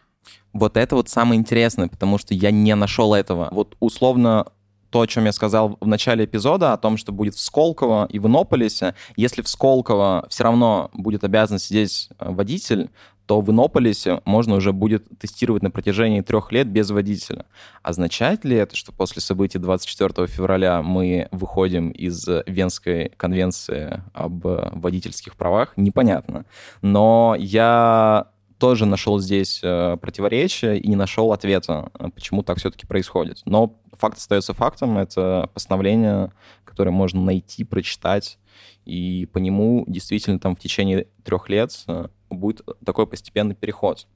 Вот 0.53 0.77
это 0.77 0.97
вот 0.97 1.09
самое 1.09 1.39
интересное, 1.39 1.89
потому 1.89 2.19
что 2.19 2.35
я 2.35 2.51
не 2.51 2.75
нашел 2.75 3.15
этого. 3.15 3.49
Вот 3.53 3.77
условно 3.81 4.47
то, 4.91 5.01
о 5.01 5.07
чем 5.07 5.25
я 5.25 5.33
сказал 5.33 5.77
в 5.81 5.87
начале 5.87 6.25
эпизода, 6.25 6.73
о 6.73 6.79
том, 6.79 6.97
что 6.97 7.13
будет 7.13 7.35
в 7.35 7.41
Сколково 7.41 8.07
и 8.11 8.19
в 8.19 8.27
Иннополисе. 8.27 8.95
Если 9.17 9.43
в 9.43 9.49
Сколково 9.49 10.27
все 10.29 10.45
равно 10.45 10.91
будет 10.93 11.25
обязан 11.25 11.59
сидеть 11.59 12.09
э, 12.19 12.31
водитель, 12.31 12.91
то 13.29 13.43
в 13.43 13.51
Иннополисе 13.51 14.23
можно 14.25 14.55
уже 14.55 14.73
будет 14.73 15.07
тестировать 15.19 15.63
на 15.63 15.71
протяжении 15.71 16.23
трех 16.23 16.51
лет 16.51 16.67
без 16.67 16.91
водителя. 16.91 17.45
Означает 17.83 18.47
ли 18.47 18.57
это, 18.57 18.75
что 18.75 18.91
после 18.91 19.21
событий 19.21 19.59
24 19.59 20.27
февраля 20.27 20.81
мы 20.81 21.29
выходим 21.31 21.91
из 21.91 22.27
Венской 22.47 23.13
конвенции 23.19 24.03
об 24.15 24.41
водительских 24.45 25.37
правах? 25.37 25.75
Непонятно. 25.77 26.47
Но 26.81 27.37
я 27.39 28.29
тоже 28.59 28.87
нашел 28.87 29.19
здесь 29.21 29.61
э, 29.63 29.97
противоречия 30.01 30.77
и 30.77 30.89
не 30.89 30.97
нашел 30.97 31.33
ответа, 31.33 31.91
э, 31.99 32.09
почему 32.15 32.43
так 32.43 32.59
все-таки 32.59 32.87
происходит. 32.87 33.41
Но 33.45 33.81
факт 33.93 34.19
остается 34.19 34.55
фактом. 34.55 34.99
Это 34.99 35.51
постановление, 35.55 36.33
которое 36.65 36.91
можно 36.91 37.23
найти, 37.23 37.65
прочитать, 37.65 38.39
и 38.85 39.29
по 39.33 39.39
нему 39.39 39.85
действительно 39.87 40.39
там 40.39 40.57
в 40.57 40.59
течение 40.59 41.07
трех 41.25 41.49
лет 41.49 41.85
э, 41.87 42.09
будет 42.31 42.63
такой 42.85 43.07
постепенный 43.07 43.55
переход. 43.55 44.07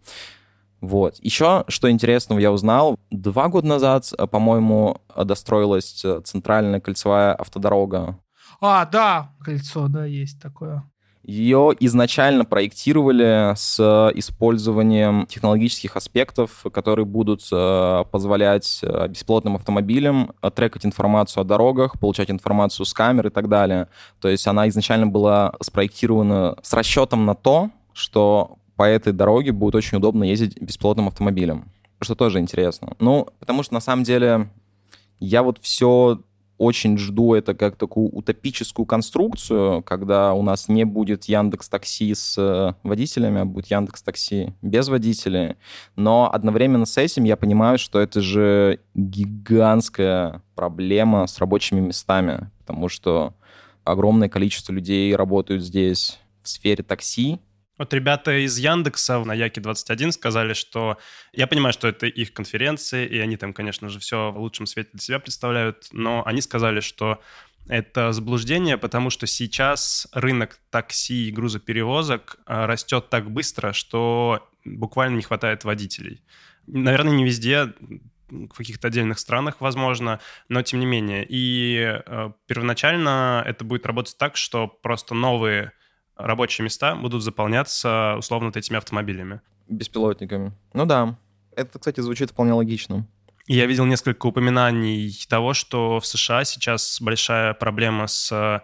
Вот. 0.80 1.18
Еще, 1.20 1.64
что 1.68 1.90
интересного 1.90 2.40
я 2.40 2.50
узнал, 2.50 2.98
два 3.10 3.48
года 3.48 3.68
назад, 3.68 4.12
по-моему, 4.32 5.00
достроилась 5.16 6.04
центральная 6.24 6.80
кольцевая 6.80 7.34
автодорога. 7.34 8.18
А, 8.60 8.84
да, 8.86 9.32
кольцо, 9.44 9.86
да, 9.88 10.04
есть 10.04 10.40
такое. 10.42 10.82
Ее 11.24 11.72
изначально 11.78 12.44
проектировали 12.44 13.54
с 13.54 13.78
использованием 14.14 15.26
технологических 15.26 15.96
аспектов, 15.96 16.64
которые 16.72 17.06
будут 17.06 17.46
э, 17.52 18.04
позволять 18.10 18.80
э, 18.82 19.06
беспилотным 19.06 19.54
автомобилям 19.54 20.32
трекать 20.56 20.84
информацию 20.84 21.42
о 21.42 21.44
дорогах, 21.44 22.00
получать 22.00 22.28
информацию 22.28 22.86
с 22.86 22.92
камер 22.92 23.28
и 23.28 23.30
так 23.30 23.48
далее. 23.48 23.86
То 24.20 24.28
есть 24.28 24.48
она 24.48 24.68
изначально 24.68 25.06
была 25.06 25.54
спроектирована 25.60 26.56
с 26.60 26.72
расчетом 26.72 27.24
на 27.24 27.36
то, 27.36 27.70
что 27.92 28.58
по 28.74 28.82
этой 28.82 29.12
дороге 29.12 29.52
будет 29.52 29.76
очень 29.76 29.98
удобно 29.98 30.24
ездить 30.24 30.60
беспилотным 30.60 31.06
автомобилем. 31.06 31.70
Что 32.00 32.16
тоже 32.16 32.40
интересно. 32.40 32.96
Ну, 32.98 33.28
потому 33.38 33.62
что 33.62 33.74
на 33.74 33.80
самом 33.80 34.02
деле 34.02 34.48
я 35.20 35.44
вот 35.44 35.58
все 35.60 36.20
очень 36.62 36.96
жду 36.96 37.34
это 37.34 37.54
как 37.54 37.76
такую 37.76 38.08
утопическую 38.08 38.86
конструкцию, 38.86 39.82
когда 39.82 40.32
у 40.32 40.42
нас 40.42 40.68
не 40.68 40.84
будет 40.84 41.24
Яндекс 41.24 41.68
Такси 41.68 42.14
с 42.14 42.38
э, 42.38 42.74
водителями, 42.84 43.40
а 43.40 43.44
будет 43.44 43.66
Яндекс 43.66 44.02
Такси 44.02 44.54
без 44.62 44.88
водителей. 44.88 45.56
Но 45.96 46.30
одновременно 46.32 46.86
с 46.86 46.96
этим 46.98 47.24
я 47.24 47.36
понимаю, 47.36 47.78
что 47.78 47.98
это 47.98 48.20
же 48.20 48.78
гигантская 48.94 50.40
проблема 50.54 51.26
с 51.26 51.38
рабочими 51.38 51.80
местами, 51.80 52.48
потому 52.60 52.88
что 52.88 53.34
огромное 53.82 54.28
количество 54.28 54.72
людей 54.72 55.16
работают 55.16 55.64
здесь 55.64 56.20
в 56.44 56.48
сфере 56.48 56.84
такси, 56.84 57.40
вот 57.82 57.92
ребята 57.94 58.44
из 58.44 58.58
Яндекса 58.58 59.18
на 59.24 59.34
Яке-21 59.34 60.12
сказали, 60.12 60.52
что 60.52 60.98
я 61.32 61.48
понимаю, 61.48 61.72
что 61.72 61.88
это 61.88 62.06
их 62.06 62.32
конференции, 62.32 63.04
и 63.04 63.18
они 63.18 63.36
там, 63.36 63.52
конечно 63.52 63.88
же, 63.88 63.98
все 63.98 64.30
в 64.30 64.38
лучшем 64.38 64.66
свете 64.66 64.90
для 64.92 65.00
себя 65.00 65.18
представляют, 65.18 65.88
но 65.90 66.22
они 66.24 66.40
сказали, 66.42 66.78
что 66.78 67.20
это 67.66 68.12
заблуждение, 68.12 68.78
потому 68.78 69.10
что 69.10 69.26
сейчас 69.26 70.06
рынок 70.12 70.60
такси 70.70 71.28
и 71.28 71.32
грузоперевозок 71.32 72.38
а, 72.46 72.68
растет 72.68 73.08
так 73.10 73.28
быстро, 73.28 73.72
что 73.72 74.48
буквально 74.64 75.16
не 75.16 75.22
хватает 75.22 75.64
водителей. 75.64 76.22
Наверное, 76.68 77.14
не 77.14 77.24
везде, 77.24 77.72
в 78.28 78.54
каких-то 78.54 78.86
отдельных 78.86 79.18
странах, 79.18 79.56
возможно, 79.60 80.20
но 80.48 80.62
тем 80.62 80.78
не 80.78 80.86
менее. 80.86 81.26
И 81.28 82.00
э, 82.06 82.30
первоначально 82.46 83.42
это 83.44 83.64
будет 83.64 83.86
работать 83.86 84.16
так, 84.16 84.36
что 84.36 84.68
просто 84.68 85.14
новые 85.14 85.72
рабочие 86.16 86.64
места 86.64 86.94
будут 86.94 87.22
заполняться 87.22 88.16
условно 88.18 88.48
вот 88.48 88.56
этими 88.56 88.76
автомобилями. 88.76 89.40
Беспилотниками. 89.68 90.52
Ну 90.74 90.86
да. 90.86 91.18
Это, 91.56 91.78
кстати, 91.78 92.00
звучит 92.00 92.30
вполне 92.30 92.52
логично. 92.52 93.06
Я 93.46 93.66
видел 93.66 93.84
несколько 93.84 94.26
упоминаний 94.26 95.26
того, 95.28 95.52
что 95.52 96.00
в 96.00 96.06
США 96.06 96.44
сейчас 96.44 97.00
большая 97.00 97.54
проблема 97.54 98.06
с 98.06 98.62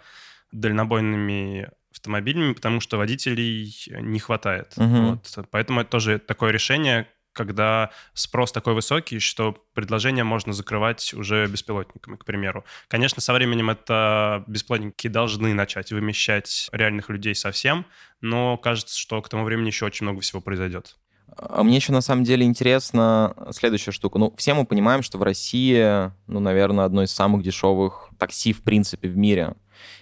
дальнобойными 0.52 1.68
автомобилями, 1.90 2.52
потому 2.52 2.80
что 2.80 2.96
водителей 2.96 3.74
не 4.00 4.18
хватает. 4.18 4.72
Угу. 4.76 4.86
Вот. 4.86 5.48
Поэтому 5.50 5.80
это 5.80 5.90
тоже 5.90 6.18
такое 6.18 6.52
решение, 6.52 7.08
когда 7.32 7.90
спрос 8.14 8.52
такой 8.52 8.74
высокий, 8.74 9.18
что 9.18 9.56
предложение 9.74 10.24
можно 10.24 10.52
закрывать 10.52 11.14
уже 11.14 11.46
беспилотниками, 11.46 12.16
к 12.16 12.24
примеру. 12.24 12.64
Конечно, 12.88 13.22
со 13.22 13.32
временем 13.32 13.70
это 13.70 14.44
беспилотники 14.46 15.08
должны 15.08 15.54
начать 15.54 15.92
вымещать 15.92 16.68
реальных 16.72 17.08
людей 17.08 17.34
совсем, 17.34 17.86
но 18.20 18.56
кажется, 18.56 18.98
что 18.98 19.22
к 19.22 19.28
тому 19.28 19.44
времени 19.44 19.68
еще 19.68 19.86
очень 19.86 20.04
много 20.04 20.20
всего 20.20 20.40
произойдет. 20.40 20.96
А 21.36 21.62
мне 21.62 21.76
еще 21.76 21.92
на 21.92 22.00
самом 22.00 22.24
деле 22.24 22.44
интересно 22.44 23.34
следующая 23.52 23.92
штука. 23.92 24.18
Ну, 24.18 24.34
все 24.36 24.54
мы 24.54 24.64
понимаем, 24.64 25.02
что 25.02 25.18
в 25.18 25.22
России, 25.22 26.10
ну, 26.26 26.40
наверное, 26.40 26.84
одно 26.84 27.02
из 27.02 27.12
самых 27.12 27.42
дешевых 27.42 28.10
такси, 28.18 28.52
в 28.52 28.62
принципе, 28.62 29.08
в 29.08 29.16
мире. 29.16 29.54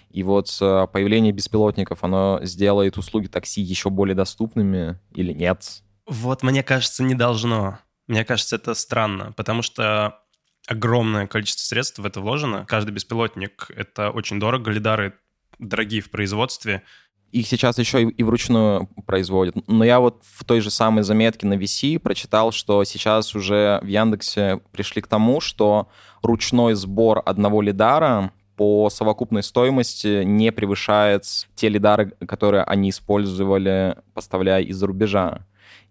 И 0.09 0.23
вот 0.23 0.47
э, 0.61 0.87
появление 0.91 1.33
беспилотников, 1.33 2.03
оно 2.03 2.39
сделает 2.41 2.97
услуги 2.97 3.27
такси 3.27 3.61
еще 3.61 3.89
более 3.89 4.15
доступными 4.15 4.99
или 5.13 5.33
нет? 5.33 5.83
Вот 6.07 6.41
мне 6.41 6.63
кажется, 6.63 7.03
не 7.03 7.15
должно. 7.15 7.79
Мне 8.07 8.23
кажется, 8.23 8.55
это 8.55 8.73
странно, 8.73 9.33
потому 9.35 9.61
что 9.61 10.19
огромное 10.67 11.27
количество 11.27 11.63
средств 11.63 11.99
в 11.99 12.05
это 12.05 12.21
вложено. 12.21 12.65
Каждый 12.65 12.91
беспилотник— 12.91 13.69
это 13.75 14.11
очень 14.11 14.39
дорого. 14.39 14.71
Лидары 14.71 15.13
дорогие 15.59 16.01
в 16.01 16.09
производстве. 16.09 16.83
Их 17.31 17.45
сейчас 17.47 17.77
еще 17.77 18.03
и 18.03 18.23
вручную 18.23 18.87
производят. 19.05 19.55
Но 19.67 19.83
я 19.83 19.99
вот 19.99 20.23
в 20.23 20.45
той 20.45 20.61
же 20.61 20.71
самой 20.71 21.03
заметке 21.03 21.45
на 21.45 21.55
VC 21.55 21.99
прочитал, 21.99 22.53
что 22.53 22.85
сейчас 22.85 23.35
уже 23.35 23.79
в 23.83 23.87
Яндексе 23.87 24.61
пришли 24.71 25.01
к 25.01 25.07
тому, 25.07 25.41
что 25.41 25.89
ручной 26.21 26.73
сбор 26.75 27.21
одного 27.25 27.61
лидара 27.61 28.31
по 28.55 28.89
совокупной 28.89 29.43
стоимости 29.43 30.23
не 30.23 30.53
превышает 30.53 31.25
те 31.55 31.67
лидары, 31.67 32.11
которые 32.27 32.63
они 32.63 32.91
использовали, 32.91 33.97
поставляя 34.13 34.61
из-за 34.61 34.87
рубежа. 34.87 35.45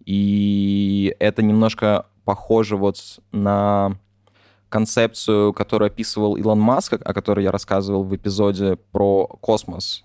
И 0.06 1.14
это 1.18 1.42
немножко 1.42 2.06
похоже 2.24 2.76
вот 2.76 3.20
на 3.32 3.98
концепцию, 4.68 5.52
которую 5.52 5.88
описывал 5.88 6.36
Илон 6.36 6.60
Маск, 6.60 6.94
о 6.94 7.12
которой 7.12 7.44
я 7.44 7.52
рассказывал 7.52 8.04
в 8.04 8.14
эпизоде 8.14 8.76
про 8.76 9.26
космос. 9.26 10.02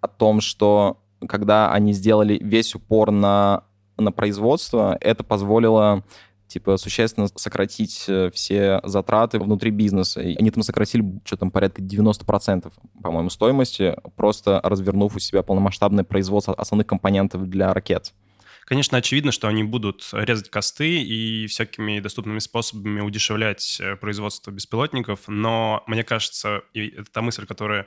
О 0.00 0.08
том, 0.08 0.40
что 0.40 0.98
когда 1.26 1.72
они 1.72 1.92
сделали 1.92 2.38
весь 2.40 2.74
упор 2.74 3.10
на, 3.10 3.64
на 3.96 4.12
производство, 4.12 4.96
это 5.00 5.24
позволило 5.24 6.04
типа 6.46 6.76
существенно 6.78 7.28
сократить 7.34 8.06
э, 8.08 8.30
все 8.32 8.80
затраты 8.82 9.38
внутри 9.38 9.70
бизнеса. 9.70 10.22
И 10.22 10.34
они 10.36 10.50
там 10.50 10.62
сократили 10.62 11.20
что 11.24 11.36
там 11.36 11.50
порядка 11.50 11.82
90%, 11.82 12.72
по-моему, 13.02 13.30
стоимости, 13.30 13.96
просто 14.16 14.60
развернув 14.64 15.14
у 15.14 15.18
себя 15.18 15.42
полномасштабное 15.42 16.04
производство 16.04 16.54
основных 16.54 16.86
компонентов 16.86 17.48
для 17.48 17.74
ракет. 17.74 18.14
Конечно, 18.68 18.98
очевидно, 18.98 19.32
что 19.32 19.48
они 19.48 19.64
будут 19.64 20.10
резать 20.12 20.50
косты 20.50 21.02
и 21.02 21.46
всякими 21.46 22.00
доступными 22.00 22.38
способами 22.38 23.00
удешевлять 23.00 23.80
э, 23.80 23.96
производство 23.96 24.50
беспилотников, 24.50 25.20
но 25.26 25.82
мне 25.86 26.04
кажется, 26.04 26.60
и 26.74 26.88
это 26.88 27.10
та 27.10 27.22
мысль, 27.22 27.46
которая 27.46 27.86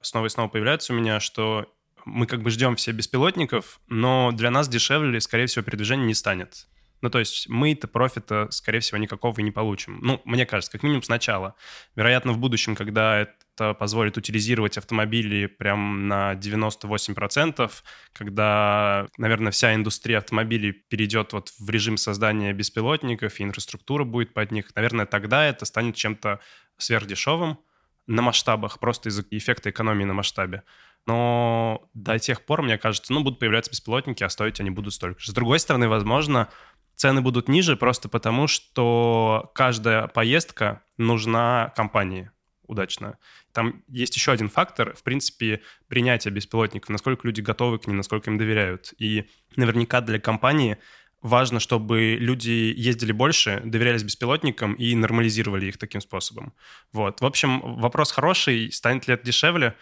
снова 0.00 0.26
и 0.26 0.28
снова 0.28 0.48
появляется 0.48 0.92
у 0.92 0.96
меня, 0.96 1.20
что 1.20 1.72
мы 2.04 2.26
как 2.26 2.42
бы 2.42 2.50
ждем 2.50 2.74
все 2.74 2.90
беспилотников, 2.90 3.78
но 3.86 4.32
для 4.32 4.50
нас 4.50 4.68
дешевле, 4.68 5.20
скорее 5.20 5.46
всего, 5.46 5.64
передвижение 5.64 6.08
не 6.08 6.14
станет. 6.14 6.66
Ну, 7.06 7.10
то 7.10 7.20
есть 7.20 7.48
мы-то 7.48 7.86
профита, 7.86 8.48
скорее 8.50 8.80
всего, 8.80 8.98
никакого 8.98 9.38
и 9.38 9.42
не 9.44 9.52
получим. 9.52 10.00
Ну, 10.02 10.20
мне 10.24 10.44
кажется, 10.44 10.72
как 10.72 10.82
минимум 10.82 11.04
сначала. 11.04 11.54
Вероятно, 11.94 12.32
в 12.32 12.38
будущем, 12.38 12.74
когда 12.74 13.18
это 13.18 13.74
позволит 13.74 14.16
утилизировать 14.16 14.76
автомобили 14.76 15.46
прям 15.46 16.08
на 16.08 16.34
98%, 16.34 17.70
когда, 18.12 19.06
наверное, 19.18 19.52
вся 19.52 19.72
индустрия 19.76 20.18
автомобилей 20.18 20.72
перейдет 20.72 21.32
вот 21.32 21.52
в 21.60 21.70
режим 21.70 21.96
создания 21.96 22.52
беспилотников, 22.52 23.38
и 23.38 23.44
инфраструктура 23.44 24.02
будет 24.02 24.34
под 24.34 24.50
них, 24.50 24.74
наверное, 24.74 25.06
тогда 25.06 25.44
это 25.44 25.64
станет 25.64 25.94
чем-то 25.94 26.40
сверхдешевым 26.76 27.60
на 28.08 28.20
масштабах, 28.20 28.80
просто 28.80 29.10
из-за 29.10 29.24
эффекта 29.30 29.70
экономии 29.70 30.02
на 30.04 30.14
масштабе. 30.14 30.64
Но 31.06 31.88
до 31.94 32.18
тех 32.18 32.44
пор, 32.44 32.62
мне 32.62 32.78
кажется, 32.78 33.12
ну, 33.12 33.22
будут 33.22 33.38
появляться 33.38 33.70
беспилотники, 33.70 34.24
а 34.24 34.28
стоить 34.28 34.58
они 34.58 34.70
будут 34.70 34.92
столько 34.92 35.20
же. 35.20 35.30
С 35.30 35.34
другой 35.34 35.60
стороны, 35.60 35.88
возможно, 35.88 36.48
цены 36.96 37.20
будут 37.20 37.48
ниже 37.48 37.76
просто 37.76 38.08
потому, 38.08 38.48
что 38.48 39.50
каждая 39.54 40.08
поездка 40.08 40.82
нужна 40.96 41.72
компании 41.76 42.30
удачно. 42.66 43.18
Там 43.52 43.84
есть 43.88 44.16
еще 44.16 44.32
один 44.32 44.48
фактор, 44.48 44.94
в 44.94 45.02
принципе, 45.02 45.62
принятия 45.88 46.30
беспилотников, 46.30 46.90
насколько 46.90 47.26
люди 47.26 47.40
готовы 47.40 47.78
к 47.78 47.86
ним, 47.86 47.96
насколько 47.96 48.30
им 48.30 48.38
доверяют. 48.38 48.92
И 48.98 49.28
наверняка 49.54 50.00
для 50.00 50.18
компании 50.18 50.78
важно, 51.22 51.60
чтобы 51.60 52.16
люди 52.18 52.74
ездили 52.76 53.12
больше, 53.12 53.60
доверялись 53.64 54.02
беспилотникам 54.02 54.74
и 54.74 54.94
нормализировали 54.94 55.66
их 55.66 55.78
таким 55.78 56.00
способом. 56.00 56.54
Вот. 56.92 57.20
В 57.20 57.26
общем, 57.26 57.60
вопрос 57.60 58.12
хороший. 58.12 58.72
Станет 58.72 59.06
ли 59.06 59.14
это 59.14 59.24
дешевле? 59.24 59.76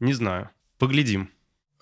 Не 0.00 0.12
знаю. 0.12 0.50
Поглядим. 0.78 1.30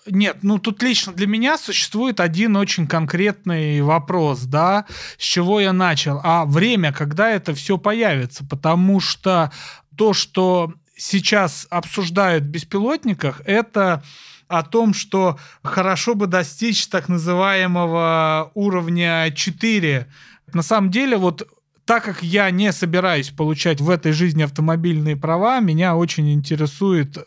Нет, 0.09 0.37
ну 0.41 0.59
тут 0.59 0.81
лично 0.83 1.13
для 1.13 1.27
меня 1.27 1.57
существует 1.57 2.19
один 2.19 2.55
очень 2.55 2.87
конкретный 2.87 3.81
вопрос, 3.81 4.41
да, 4.41 4.85
с 5.17 5.23
чего 5.23 5.59
я 5.59 5.73
начал. 5.73 6.19
А 6.23 6.45
время, 6.45 6.93
когда 6.93 7.29
это 7.29 7.53
все 7.53 7.77
появится, 7.77 8.45
потому 8.45 8.99
что 8.99 9.51
то, 9.95 10.13
что 10.13 10.73
сейчас 10.95 11.67
обсуждают 11.69 12.45
в 12.45 12.47
беспилотниках, 12.47 13.41
это 13.45 14.03
о 14.47 14.63
том, 14.63 14.93
что 14.93 15.37
хорошо 15.63 16.15
бы 16.15 16.27
достичь 16.27 16.87
так 16.87 17.09
называемого 17.09 18.51
уровня 18.53 19.31
4. 19.31 20.07
На 20.53 20.61
самом 20.61 20.89
деле, 20.89 21.17
вот 21.17 21.47
так 21.87 22.03
как 22.03 22.21
я 22.21 22.51
не 22.51 22.73
собираюсь 22.73 23.29
получать 23.29 23.79
в 23.79 23.89
этой 23.89 24.11
жизни 24.11 24.43
автомобильные 24.43 25.15
права, 25.15 25.61
меня 25.61 25.95
очень 25.95 26.33
интересует 26.33 27.17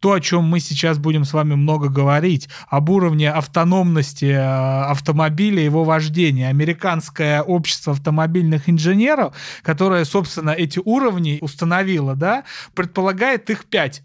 то, 0.00 0.14
о 0.14 0.20
чем 0.20 0.44
мы 0.44 0.58
сейчас 0.58 0.98
будем 0.98 1.26
с 1.26 1.34
вами 1.34 1.54
много 1.54 1.90
говорить, 1.90 2.48
об 2.68 2.88
уровне 2.88 3.30
автономности 3.30 4.24
э, 4.24 4.38
автомобиля 4.38 5.62
его 5.62 5.84
вождения. 5.84 6.48
Американское 6.48 7.42
общество 7.42 7.92
автомобильных 7.92 8.70
инженеров, 8.70 9.34
которое, 9.60 10.06
собственно, 10.06 10.50
эти 10.50 10.80
уровни 10.82 11.36
установило, 11.42 12.16
да, 12.16 12.44
предполагает 12.74 13.50
их 13.50 13.66
пять. 13.66 14.02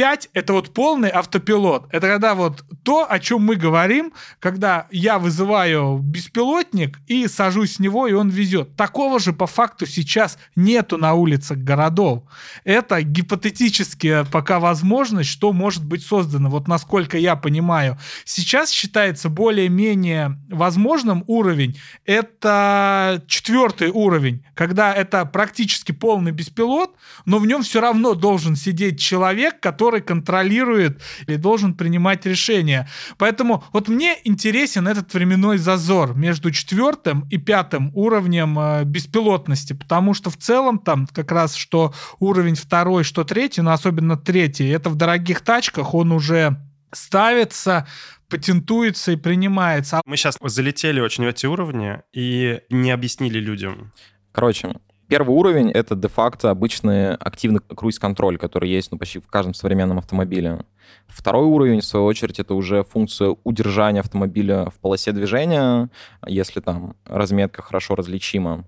5— 0.00 0.30
это 0.32 0.54
вот 0.54 0.72
полный 0.72 1.10
автопилот. 1.10 1.88
Это 1.92 2.08
когда 2.08 2.34
вот 2.34 2.64
то, 2.82 3.06
о 3.06 3.18
чем 3.18 3.42
мы 3.42 3.56
говорим, 3.56 4.14
когда 4.38 4.86
я 4.90 5.18
вызываю 5.18 5.98
беспилотник 5.98 6.98
и 7.06 7.28
сажусь 7.28 7.74
с 7.74 7.78
него, 7.80 8.06
и 8.06 8.14
он 8.14 8.30
везет. 8.30 8.76
Такого 8.76 9.20
же 9.20 9.34
по 9.34 9.46
факту 9.46 9.84
сейчас 9.84 10.38
нету 10.56 10.96
на 10.96 11.12
улицах 11.12 11.58
городов. 11.58 12.22
Это 12.64 13.02
гипотетически 13.02 14.24
пока 14.32 14.58
возможность, 14.58 15.28
что 15.28 15.52
может 15.52 15.84
быть 15.84 16.02
создано. 16.02 16.48
Вот 16.48 16.66
насколько 16.66 17.18
я 17.18 17.36
понимаю. 17.36 17.98
Сейчас 18.24 18.70
считается 18.70 19.28
более-менее 19.28 20.38
возможным 20.48 21.24
уровень. 21.26 21.78
Это 22.06 23.22
четвертый 23.26 23.90
уровень, 23.90 24.46
когда 24.54 24.94
это 24.94 25.26
практически 25.26 25.92
полный 25.92 26.32
беспилот, 26.32 26.96
но 27.26 27.38
в 27.38 27.46
нем 27.46 27.62
все 27.62 27.82
равно 27.82 28.14
должен 28.14 28.56
сидеть 28.56 28.98
человек, 28.98 29.60
который 29.60 29.89
который 29.90 30.02
контролирует 30.02 31.02
или 31.26 31.36
должен 31.36 31.74
принимать 31.74 32.24
решения. 32.26 32.88
Поэтому 33.18 33.64
вот 33.72 33.88
мне 33.88 34.16
интересен 34.24 34.86
этот 34.86 35.12
временной 35.14 35.58
зазор 35.58 36.14
между 36.14 36.50
четвертым 36.52 37.26
и 37.30 37.38
пятым 37.38 37.90
уровнем 37.94 38.58
э, 38.58 38.84
беспилотности, 38.84 39.72
потому 39.72 40.14
что 40.14 40.30
в 40.30 40.36
целом 40.36 40.78
там 40.78 41.08
как 41.12 41.32
раз 41.32 41.56
что 41.56 41.92
уровень 42.20 42.54
второй, 42.54 43.02
что 43.02 43.24
третий, 43.24 43.62
но 43.62 43.72
особенно 43.72 44.16
третий, 44.16 44.68
это 44.68 44.90
в 44.90 44.94
дорогих 44.94 45.40
тачках 45.40 45.94
он 45.94 46.12
уже 46.12 46.56
ставится, 46.92 47.86
патентуется 48.28 49.12
и 49.12 49.16
принимается. 49.16 50.00
Мы 50.06 50.16
сейчас 50.16 50.38
залетели 50.40 51.00
очень 51.00 51.24
в 51.24 51.28
эти 51.28 51.46
уровни 51.46 51.98
и 52.12 52.60
не 52.70 52.92
объяснили 52.92 53.40
людям. 53.40 53.92
Короче, 54.32 54.72
Первый 55.10 55.36
уровень— 55.36 55.70
это 55.72 55.96
де-факто 55.96 56.50
обычный 56.50 57.16
активный 57.16 57.58
круиз-контроль, 57.58 58.38
который 58.38 58.70
есть 58.70 58.92
ну, 58.92 58.98
почти 58.98 59.18
в 59.18 59.26
каждом 59.26 59.54
современном 59.54 59.98
автомобиле. 59.98 60.64
Второй 61.08 61.46
уровень, 61.46 61.80
в 61.80 61.84
свою 61.84 62.06
очередь, 62.06 62.38
это 62.38 62.54
уже 62.54 62.84
функция 62.84 63.36
удержания 63.42 63.98
автомобиля 63.98 64.70
в 64.70 64.78
полосе 64.78 65.10
движения, 65.10 65.90
если 66.28 66.60
там 66.60 66.94
разметка 67.06 67.60
хорошо 67.60 67.96
различима. 67.96 68.64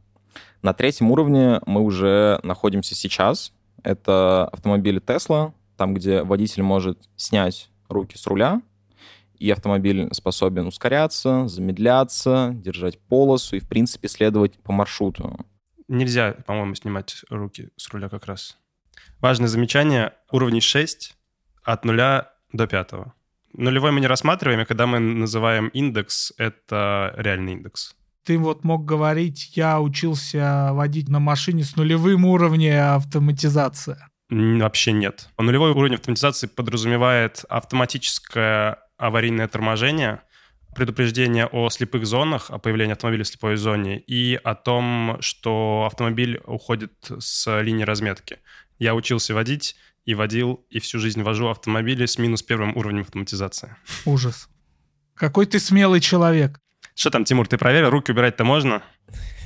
На 0.63 0.73
третьем 0.73 1.13
уровне 1.13 1.61
мы 1.65 1.81
уже 1.81 2.41
находимся 2.43 2.97
сейчас. 2.97 3.53
Это 3.85 4.49
автомобили 4.49 5.01
Tesla, 5.01 5.53
там, 5.77 5.95
где 5.95 6.25
водитель 6.25 6.65
может 6.65 6.99
снять 7.15 7.71
руки 7.89 8.19
с 8.19 8.27
руля, 8.27 8.63
и 9.39 9.49
автомобиль 9.49 10.09
способен 10.11 10.67
ускоряться, 10.67 11.47
замедляться, 11.47 12.51
держать 12.53 12.99
полосу 12.99 13.55
и, 13.55 13.61
в 13.61 13.69
принципе, 13.69 14.09
следовать 14.09 14.55
по 14.59 14.73
маршруту. 14.73 15.39
Нельзя, 15.93 16.33
по-моему, 16.47 16.75
снимать 16.75 17.23
руки 17.29 17.69
с 17.77 17.91
руля 17.91 18.09
как 18.09 18.25
раз. 18.25 18.57
Важное 19.21 19.47
замечание. 19.47 20.15
Уровни 20.31 20.61
6 20.61 21.15
от 21.65 21.85
0 21.85 21.97
до 22.55 22.67
5. 22.67 22.91
Нулевой 23.53 23.93
мы 23.93 24.01
не 24.01 24.07
рассматриваем, 24.07 24.63
и 24.63 24.65
когда 24.65 24.87
мы 24.87 25.01
называем 25.01 25.69
индекс, 25.69 26.33
это 26.39 27.13
реальный 27.19 27.53
индекс. 27.53 27.95
Ты 28.25 28.39
вот 28.39 28.65
мог 28.65 28.87
говорить, 28.87 29.55
я 29.55 29.83
учился 29.83 30.71
водить 30.73 31.11
на 31.11 31.21
машине 31.21 31.63
с 31.63 31.77
нулевым 31.77 32.25
уровнем 32.25 32.95
автоматизации. 32.97 33.99
Вообще 34.31 34.93
нет. 34.93 35.29
Нулевой 35.37 35.73
уровень 35.73 35.97
автоматизации 35.97 36.47
подразумевает 36.47 37.45
автоматическое 37.51 38.79
аварийное 38.97 39.47
торможение— 39.47 40.23
предупреждение 40.75 41.47
о 41.47 41.69
слепых 41.71 42.07
зонах, 42.07 42.51
о 42.51 42.59
появлении 42.59 42.93
автомобиля 42.93 43.25
в 43.25 43.29
слепой 43.29 43.57
зоне 43.57 43.99
и 43.99 44.39
о 44.43 44.55
том, 44.55 45.19
что 45.21 45.85
автомобиль 45.87 46.41
уходит 46.47 46.93
с 47.19 47.61
линии 47.61 47.85
разметки. 47.85 48.39
Я 48.79 48.95
учился 48.95 49.35
водить 49.35 49.77
и 50.05 50.15
водил, 50.15 50.67
и 50.71 50.81
всю 50.81 50.99
жизнь 50.99 51.23
вожу 51.23 51.49
автомобили 51.49 52.07
с 52.07 52.19
минус 52.19 52.43
первым 52.43 52.77
уровнем 52.77 53.03
автоматизации. 53.03 53.77
Ужас. 54.05 54.49
Какой 55.15 55.47
ты 55.47 55.61
смелый 55.61 56.01
человек. 56.01 56.59
Что 56.95 57.11
там, 57.11 57.25
Тимур, 57.25 57.47
ты 57.47 57.59
проверил, 57.59 57.91
руки 57.91 58.11
убирать-то 58.11 58.45
можно? 58.45 58.83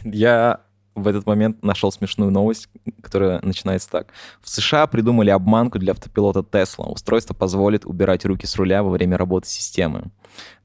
Я 0.05 0.66
в 0.97 1.07
этот 1.07 1.27
момент 1.27 1.63
нашел 1.63 1.93
смешную 1.93 2.33
новость, 2.33 2.69
которая 3.03 3.39
начинается 3.43 3.91
так. 3.91 4.09
В 4.41 4.49
США 4.49 4.87
придумали 4.87 5.31
обманку 5.31 5.79
для 5.79 5.93
автопилота 5.93 6.41
Tesla. 6.41 6.91
Устройство 6.91 7.35
позволит 7.35 7.85
убирать 7.85 8.25
руки 8.25 8.47
с 8.47 8.57
руля 8.57 8.83
во 8.83 8.91
время 8.91 9.19
работы 9.19 9.49
системы. 9.49 10.11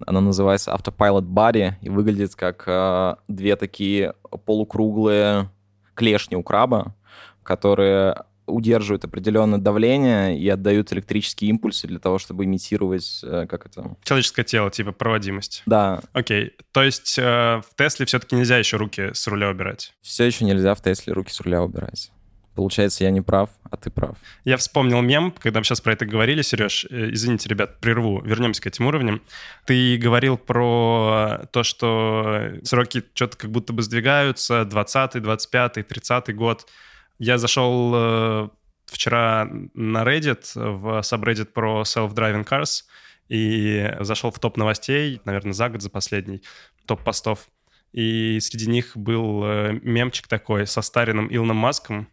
Она 0.05 0.21
называется 0.21 0.71
Autopilot 0.71 1.27
Body 1.27 1.73
и 1.81 1.89
выглядит 1.89 2.35
как 2.35 2.63
э, 2.65 3.15
две 3.27 3.55
такие 3.57 4.13
полукруглые 4.45 5.49
клешни 5.93 6.37
у 6.37 6.43
краба, 6.43 6.95
которые 7.43 8.23
удерживают 8.45 9.05
определенное 9.05 9.59
давление 9.59 10.37
и 10.37 10.47
отдают 10.49 10.91
электрические 10.93 11.49
импульсы 11.49 11.87
для 11.87 11.99
того, 11.99 12.17
чтобы 12.17 12.45
имитировать, 12.45 13.21
э, 13.23 13.45
как 13.49 13.65
это... 13.65 13.95
Человеческое 14.03 14.43
тело, 14.43 14.71
типа 14.71 14.91
проводимость. 14.91 15.63
Да. 15.65 16.01
Окей. 16.13 16.53
То 16.71 16.83
есть 16.83 17.17
э, 17.17 17.23
в 17.23 17.75
Тесле 17.75 18.05
все-таки 18.05 18.35
нельзя 18.35 18.57
еще 18.57 18.77
руки 18.77 19.11
с 19.13 19.27
руля 19.27 19.49
убирать? 19.49 19.93
Все 20.01 20.25
еще 20.25 20.45
нельзя 20.45 20.75
в 20.75 20.81
Тесле 20.81 21.13
руки 21.13 21.31
с 21.31 21.39
руля 21.41 21.61
убирать. 21.61 22.11
Получается, 22.55 23.05
я 23.05 23.11
не 23.11 23.21
прав, 23.21 23.49
а 23.69 23.77
ты 23.77 23.89
прав. 23.89 24.17
Я 24.43 24.57
вспомнил 24.57 25.01
мем, 25.01 25.33
когда 25.39 25.59
мы 25.59 25.63
сейчас 25.63 25.79
про 25.79 25.93
это 25.93 26.05
говорили, 26.05 26.41
Сереж. 26.41 26.85
Э, 26.89 27.11
извините, 27.11 27.47
ребят, 27.47 27.79
прерву. 27.79 28.21
Вернемся 28.21 28.61
к 28.61 28.67
этим 28.67 28.87
уровням. 28.87 29.21
Ты 29.65 29.97
говорил 29.97 30.37
про 30.37 31.47
то, 31.51 31.63
что 31.63 32.51
сроки 32.63 33.03
что-то 33.13 33.37
как 33.37 33.51
будто 33.51 33.71
бы 33.71 33.81
сдвигаются. 33.83 34.65
20 34.65 35.21
25 35.21 35.87
30 35.87 36.35
год. 36.35 36.67
Я 37.23 37.37
зашел 37.37 37.93
э, 37.93 38.49
вчера 38.87 39.47
на 39.75 40.03
Reddit, 40.03 40.43
в 40.55 41.01
subreddit 41.01 41.45
про 41.45 41.83
self-driving 41.83 42.47
cars, 42.47 42.85
и 43.29 43.95
зашел 43.99 44.31
в 44.31 44.39
топ 44.39 44.57
новостей, 44.57 45.21
наверное, 45.23 45.53
за 45.53 45.69
год, 45.69 45.83
за 45.83 45.91
последний, 45.91 46.41
топ 46.87 47.03
постов. 47.03 47.47
И 47.91 48.39
среди 48.39 48.67
них 48.67 48.97
был 48.97 49.43
э, 49.45 49.73
мемчик 49.83 50.27
такой 50.27 50.65
со 50.65 50.81
старенным 50.81 51.27
Илоном 51.31 51.57
Маском, 51.57 52.09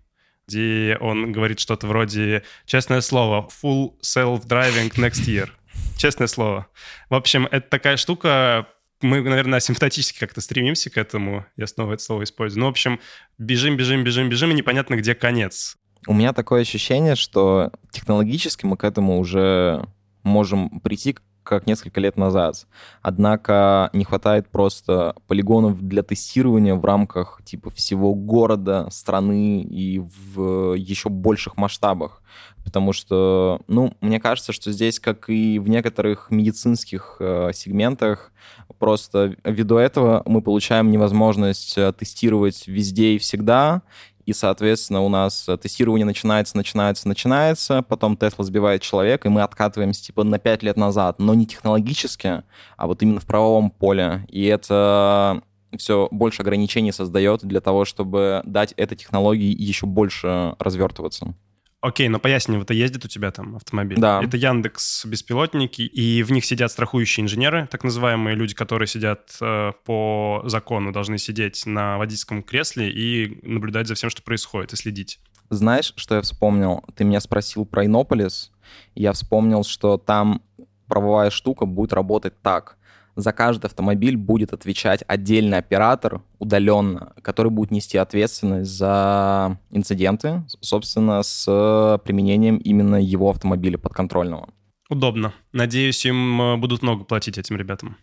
где 0.47 0.99
он 1.01 1.33
говорит 1.33 1.59
что-то 1.59 1.87
вроде 1.87 2.43
«Честное 2.67 3.01
слово, 3.01 3.49
full 3.49 3.95
self-driving 4.03 4.93
next 4.97 5.25
year». 5.25 5.49
Честное 5.97 6.27
слово. 6.27 6.67
В 7.09 7.15
общем, 7.15 7.49
это 7.51 7.67
такая 7.67 7.97
штука, 7.97 8.69
мы, 9.01 9.21
наверное, 9.23 9.61
симптотически 9.61 10.19
как-то 10.19 10.41
стремимся 10.41 10.91
к 10.91 10.97
этому. 10.97 11.47
Я 11.57 11.67
снова 11.67 11.95
это 11.95 12.03
слово 12.03 12.25
использую. 12.25 12.61
Ну, 12.61 12.67
в 12.67 12.71
общем, 12.71 13.01
бежим, 13.39 13.77
бежим, 13.77 14.05
бежим, 14.05 14.29
бежим, 14.29 14.51
и 14.51 14.55
непонятно, 14.55 14.97
где 14.97 15.15
конец. 15.15 15.77
У 16.07 16.15
меня 16.15 16.33
такое 16.33 16.63
ощущение, 16.63 17.17
что 17.17 17.73
технологически 17.91 18.67
мы 18.67 18.77
к 18.77 18.85
этому 18.85 19.19
уже 19.19 19.87
можем 20.23 20.81
прийти 20.81 21.17
как 21.49 21.67
несколько 21.67 21.99
лет 22.01 22.19
назад. 22.19 22.67
Однако 23.01 23.89
не 23.95 24.05
хватает 24.05 24.51
просто 24.51 25.15
полигонов 25.27 25.81
для 25.81 26.03
тестирования 26.03 26.75
в 26.75 26.85
рамках 26.85 27.41
типа 27.43 27.71
всего 27.71 28.15
города, 28.15 28.87
страны 28.91 29.63
и 29.63 29.99
в 29.99 30.75
еще 30.75 31.09
больших 31.09 31.57
масштабах. 31.57 32.23
Потому 32.65 32.93
что, 32.93 33.63
ну, 33.67 33.97
мне 34.03 34.21
кажется, 34.21 34.53
что 34.53 34.71
здесь, 34.73 35.01
как 35.01 35.31
и 35.31 35.59
в 35.59 35.71
некоторых 35.71 36.31
медицинских 36.31 37.17
э, 37.19 37.51
сегментах, 37.55 38.31
просто 38.79 39.37
ввиду 39.45 39.77
этого 39.77 40.23
мы 40.27 40.43
получаем 40.43 40.91
невозможность 40.91 41.77
э, 41.77 41.93
тестировать 41.93 42.67
везде 42.67 43.15
и 43.15 43.19
всегда, 43.19 43.83
и, 44.29 44.35
соответственно, 44.35 45.01
у 45.01 45.09
нас 45.09 45.49
тестирование 45.63 46.05
начинается, 46.05 46.55
начинается, 46.55 47.09
начинается, 47.09 47.81
потом 47.81 48.15
Тесла 48.15 48.45
сбивает 48.45 48.83
человека, 48.83 49.27
и 49.27 49.31
мы 49.31 49.41
откатываемся 49.41 50.05
типа 50.05 50.23
на 50.23 50.39
5 50.39 50.63
лет 50.65 50.77
назад, 50.77 51.19
но 51.19 51.33
не 51.33 51.47
технологически, 51.47 52.43
а 52.77 52.87
вот 52.87 53.03
именно 53.03 53.21
в 53.21 53.27
правовом 53.27 53.71
поле. 53.71 54.27
И 54.29 54.45
это 54.45 55.43
все 55.79 56.09
больше 56.11 56.43
ограничений 56.43 56.93
создает 56.93 57.43
для 57.43 57.63
того, 57.63 57.87
чтобы 57.87 58.43
дать 58.45 58.73
этой 58.77 58.97
технологии 58.97 59.55
еще 59.59 59.87
больше 59.87 60.55
развертываться. 60.59 61.35
Окей, 61.81 62.09
но 62.09 62.19
поясни, 62.19 62.57
вот 62.57 62.71
ездит 62.71 63.05
у 63.05 63.09
тебя 63.09 63.31
там 63.31 63.55
автомобиль. 63.55 63.99
Да. 63.99 64.21
Это 64.23 64.37
Яндекс 64.37 65.05
беспилотники, 65.05 65.83
и 65.83 66.25
в 66.25 66.33
них 66.33 66.45
сидят 66.45 66.73
страхующие 66.73 67.23
инженеры, 67.23 67.69
так 67.71 67.85
называемые 67.85 68.35
люди, 68.35 68.55
которые 68.55 68.89
сидят 68.89 69.37
э, 69.41 69.73
по 69.85 70.43
закону, 70.45 70.93
должны 70.93 71.19
сидеть 71.19 71.67
на 71.67 71.97
водительском 71.99 72.43
кресле 72.43 72.91
и 72.91 73.39
наблюдать 73.47 73.87
за 73.87 73.95
всем, 73.95 74.11
что 74.11 74.23
происходит, 74.23 74.73
и 74.73 74.77
следить. 74.77 75.21
Знаешь, 75.51 75.93
что 75.97 76.17
я 76.17 76.23
вспомнил? 76.23 76.85
Ты 76.97 77.05
меня 77.05 77.21
спросил 77.21 77.65
про 77.65 77.87
Иннополис, 77.87 78.51
я 78.97 79.13
вспомнил, 79.13 79.63
что 79.63 79.99
там 79.99 80.43
правовая 80.89 81.31
штука 81.31 81.65
будет 81.65 81.93
работать 81.93 82.43
так 82.43 82.78
за 83.19 83.33
каждый 83.33 83.67
автомобиль 83.67 84.17
будет 84.17 84.53
отвечать 84.53 85.03
отдельный 85.09 85.59
оператор 85.59 86.23
удаленно, 86.39 87.13
который 87.21 87.51
будет 87.51 87.73
нести 87.73 87.99
ответственность 87.99 88.71
за 88.71 89.59
инциденты, 89.73 90.45
собственно, 90.61 91.23
с 91.25 92.01
применением 92.05 92.59
именно 92.59 92.97
его 92.97 93.29
автомобиля 93.31 93.77
подконтрольного. 93.77 94.49
Удобно. 94.89 95.35
Надеюсь, 95.53 96.07
им 96.07 96.41
э, 96.41 96.57
будут 96.57 96.83
много 96.83 97.05
платить 97.05 97.37
этим 97.37 97.57
ребятам. 97.57 97.99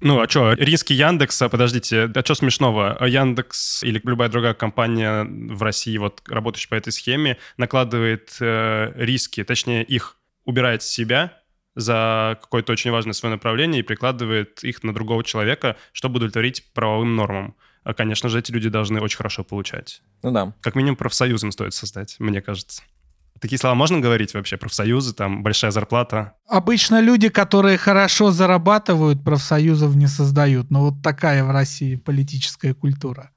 Ну, 0.00 0.20
а 0.20 0.28
что, 0.28 0.52
риски 0.52 0.92
Яндекса, 0.92 1.48
подождите, 1.48 2.10
а 2.14 2.20
что 2.24 2.34
смешного? 2.34 3.04
Яндекс 3.04 3.82
или 3.82 4.00
любая 4.04 4.28
другая 4.28 4.54
компания 4.54 5.24
в 5.24 5.62
России, 5.62 5.98
вот 5.98 6.22
работающая 6.28 6.70
по 6.70 6.74
этой 6.74 6.92
схеме, 6.92 7.36
накладывает 7.56 8.36
э, 8.40 8.92
риски, 8.96 9.44
точнее, 9.44 9.82
их 9.82 10.16
убирает 10.44 10.82
с 10.82 10.88
себя, 10.88 11.32
за 11.74 12.38
какое-то 12.40 12.72
очень 12.72 12.90
важное 12.90 13.12
свое 13.12 13.34
направление 13.34 13.80
и 13.80 13.82
прикладывает 13.82 14.62
их 14.62 14.82
на 14.82 14.94
другого 14.94 15.24
человека, 15.24 15.76
чтобы 15.92 16.16
удовлетворить 16.16 16.64
правовым 16.72 17.16
нормам. 17.16 17.54
А, 17.82 17.92
конечно 17.92 18.28
же, 18.28 18.38
эти 18.38 18.50
люди 18.50 18.68
должны 18.68 19.00
очень 19.00 19.18
хорошо 19.18 19.44
получать. 19.44 20.02
Ну 20.22 20.30
да. 20.30 20.54
Как 20.60 20.74
минимум 20.74 20.96
профсоюзом 20.96 21.52
стоит 21.52 21.74
создать, 21.74 22.16
мне 22.18 22.40
кажется. 22.40 22.82
Такие 23.40 23.58
слова 23.58 23.74
можно 23.74 24.00
говорить 24.00 24.32
вообще? 24.32 24.56
Профсоюзы, 24.56 25.12
там, 25.12 25.42
большая 25.42 25.70
зарплата? 25.70 26.34
Обычно 26.48 27.00
люди, 27.00 27.28
которые 27.28 27.76
хорошо 27.76 28.30
зарабатывают, 28.30 29.22
профсоюзов 29.22 29.96
не 29.96 30.06
создают. 30.06 30.70
Но 30.70 30.80
вот 30.80 31.02
такая 31.02 31.44
в 31.44 31.50
России 31.50 31.96
политическая 31.96 32.72
культура. 32.72 33.30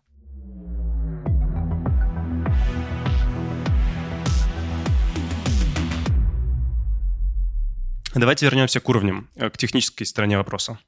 Давайте 8.18 8.48
вернемся 8.48 8.80
к 8.80 8.90
уровням, 8.90 9.30
э, 9.36 9.52
к 9.52 9.58
технической 9.58 10.08
стороне 10.08 10.38
вопроса. 10.38 10.80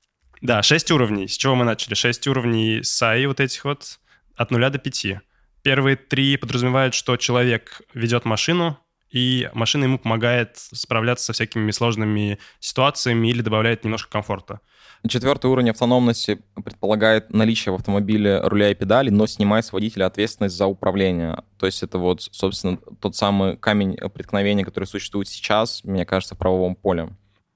Да, 0.42 0.64
6 0.64 0.92
уровней. 0.92 1.28
С 1.28 1.38
чего 1.38 1.54
мы 1.54 1.64
начали? 1.64 1.94
6 1.94 2.28
уровней 2.28 2.80
SAI 2.80 3.28
вот 3.28 3.40
этих 3.40 3.66
вот 3.66 4.00
от 4.36 4.50
0 4.50 4.70
до 4.72 4.80
5. 4.80 5.20
Первые 5.62 5.96
три 5.96 6.38
подразумевают, 6.38 6.96
что 6.96 7.18
человек 7.18 7.82
ведет 7.94 8.26
машину, 8.26 8.80
и 9.12 9.48
машина 9.54 9.84
ему 9.84 10.00
помогает 10.00 10.58
справляться 10.58 11.26
со 11.26 11.34
всякими 11.34 11.70
сложными 11.70 12.40
ситуациями 12.60 13.28
или 13.28 13.42
добавляет 13.42 13.84
немножко 13.84 14.10
комфорта. 14.10 14.62
Четвертый 15.08 15.50
уровень 15.50 15.70
автономности 15.70 16.42
предполагает 16.62 17.32
наличие 17.34 17.72
в 17.72 17.76
автомобиле 17.76 18.42
руля 18.42 18.70
и 18.70 18.76
педали, 18.76 19.10
но 19.10 19.28
снимает 19.28 19.66
с 19.66 19.72
водителя 19.72 20.06
ответственность 20.06 20.56
за 20.56 20.66
управление. 20.66 21.44
То 21.58 21.66
есть 21.66 21.84
это 21.84 21.98
вот, 21.98 22.22
собственно, 22.22 22.78
тот 23.00 23.16
самый 23.16 23.56
камень 23.56 23.96
преткновения, 24.14 24.66
который 24.66 24.86
существует 24.86 25.30
сейчас, 25.30 25.84
мне 25.86 26.06
кажется, 26.06 26.36
в 26.36 26.38
правовом 26.38 26.76
поле. 26.76 27.10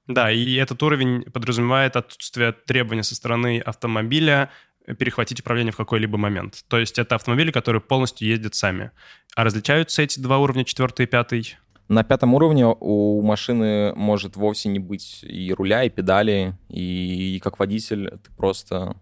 Да, 0.08 0.32
и 0.32 0.56
этот 0.56 0.82
уровень 0.84 1.24
подразумевает 1.24 1.96
отсутствие 1.96 2.54
требования 2.54 3.04
со 3.04 3.16
стороны 3.16 3.60
автомобиля 3.60 4.50
перехватить 4.98 5.40
управление 5.40 5.72
в 5.72 5.78
какой-либо 5.78 6.18
момент. 6.18 6.64
То 6.68 6.78
есть 6.78 7.00
это 7.00 7.16
автомобили, 7.16 7.52
которые 7.52 7.82
полностью 7.82 8.28
ездят 8.28 8.56
сами. 8.56 8.92
А 9.36 9.44
различаются 9.44 10.02
эти 10.02 10.20
два 10.20 10.40
уровня, 10.40 10.66
четвертый 10.66 11.06
и 11.06 11.08
пятый? 11.08 11.58
На 11.88 12.04
пятом 12.04 12.34
уровне 12.34 12.66
у 12.66 13.22
машины 13.22 13.94
может 13.96 14.36
вовсе 14.36 14.70
не 14.70 14.80
быть 14.80 15.20
и 15.24 15.54
руля, 15.54 15.84
и 15.84 15.90
педали, 15.90 16.58
и, 16.70 17.36
и 17.36 17.40
как 17.40 17.60
водитель 17.60 18.10
ты 18.24 18.32
просто 18.32 18.96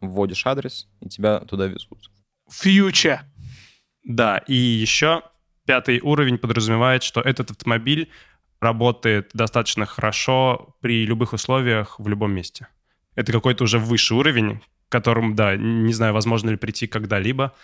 вводишь 0.00 0.46
адрес, 0.46 0.88
и 1.00 1.08
тебя 1.08 1.40
туда 1.40 1.66
везут. 1.66 2.10
Future. 2.50 3.20
Да, 4.04 4.38
и 4.38 4.54
еще 4.54 5.22
пятый 5.64 6.00
уровень 6.00 6.38
подразумевает, 6.38 7.02
что 7.02 7.20
этот 7.20 7.50
автомобиль 7.50 8.10
работает 8.60 9.30
достаточно 9.34 9.86
хорошо 9.86 10.76
при 10.80 11.04
любых 11.04 11.32
условиях 11.32 11.98
в 11.98 12.08
любом 12.08 12.32
месте. 12.32 12.68
Это 13.14 13.32
какой-то 13.32 13.64
уже 13.64 13.78
высший 13.78 14.16
уровень, 14.16 14.60
к 14.88 14.92
которому, 14.92 15.34
да, 15.34 15.56
не 15.56 15.92
знаю, 15.92 16.14
возможно 16.14 16.50
ли 16.50 16.56
прийти 16.56 16.86
когда-либо, 16.86 17.54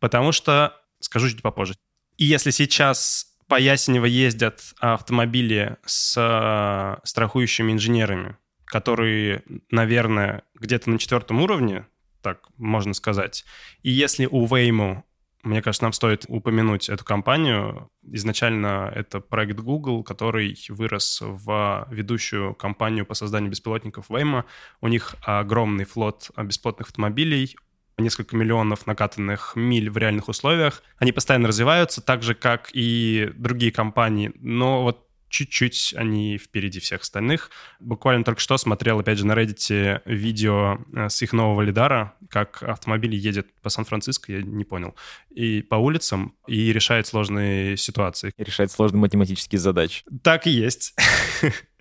потому 0.00 0.32
что, 0.32 0.76
скажу 1.00 1.28
чуть 1.28 1.42
попозже. 1.42 1.74
И 2.16 2.24
если 2.24 2.50
сейчас 2.50 3.31
по 3.52 3.60
Ясенево 3.60 4.06
ездят 4.06 4.62
автомобили 4.80 5.76
с 5.84 6.16
э, 6.16 7.06
страхующими 7.06 7.70
инженерами, 7.72 8.38
которые, 8.64 9.42
наверное, 9.70 10.44
где-то 10.54 10.88
на 10.88 10.98
четвертом 10.98 11.42
уровне, 11.42 11.86
так 12.22 12.48
можно 12.56 12.94
сказать. 12.94 13.44
И 13.82 13.90
если 13.90 14.24
у 14.24 14.46
Waymo 14.46 15.02
мне 15.42 15.60
кажется, 15.60 15.82
нам 15.82 15.92
стоит 15.92 16.24
упомянуть 16.28 16.88
эту 16.88 17.04
компанию. 17.04 17.90
Изначально 18.04 18.90
это 18.94 19.20
проект 19.20 19.58
Google, 19.58 20.02
который 20.04 20.56
вырос 20.70 21.18
в 21.20 21.88
ведущую 21.90 22.54
компанию 22.54 23.04
по 23.04 23.14
созданию 23.14 23.50
беспилотников 23.50 24.08
Waymo. 24.08 24.44
У 24.80 24.88
них 24.88 25.14
огромный 25.20 25.84
флот 25.84 26.30
бесплатных 26.38 26.88
автомобилей, 26.88 27.56
несколько 27.98 28.36
миллионов 28.36 28.86
накатанных 28.86 29.52
миль 29.54 29.90
в 29.90 29.96
реальных 29.96 30.28
условиях. 30.28 30.82
Они 30.98 31.12
постоянно 31.12 31.48
развиваются, 31.48 32.00
так 32.00 32.22
же, 32.22 32.34
как 32.34 32.70
и 32.72 33.30
другие 33.34 33.72
компании. 33.72 34.32
Но 34.40 34.82
вот 34.82 35.06
чуть-чуть 35.32 35.94
они 35.96 36.36
впереди 36.36 36.78
всех 36.78 37.00
остальных. 37.00 37.50
Буквально 37.80 38.22
только 38.22 38.40
что 38.40 38.58
смотрел, 38.58 39.00
опять 39.00 39.18
же, 39.18 39.26
на 39.26 39.32
Reddit 39.32 40.02
видео 40.04 40.78
э, 40.94 41.08
с 41.08 41.22
их 41.22 41.32
нового 41.32 41.62
лидара, 41.62 42.14
как 42.28 42.62
автомобиль 42.62 43.14
едет 43.14 43.48
по 43.62 43.70
Сан-Франциско, 43.70 44.30
я 44.30 44.42
не 44.42 44.64
понял, 44.64 44.94
и 45.30 45.62
по 45.62 45.76
улицам, 45.76 46.36
и 46.46 46.72
решает 46.72 47.06
сложные 47.06 47.78
ситуации. 47.78 48.32
И 48.36 48.44
решает 48.44 48.70
сложные 48.70 49.00
математические 49.00 49.58
задачи. 49.58 50.04
Так 50.22 50.46
и 50.46 50.50
есть. 50.50 50.94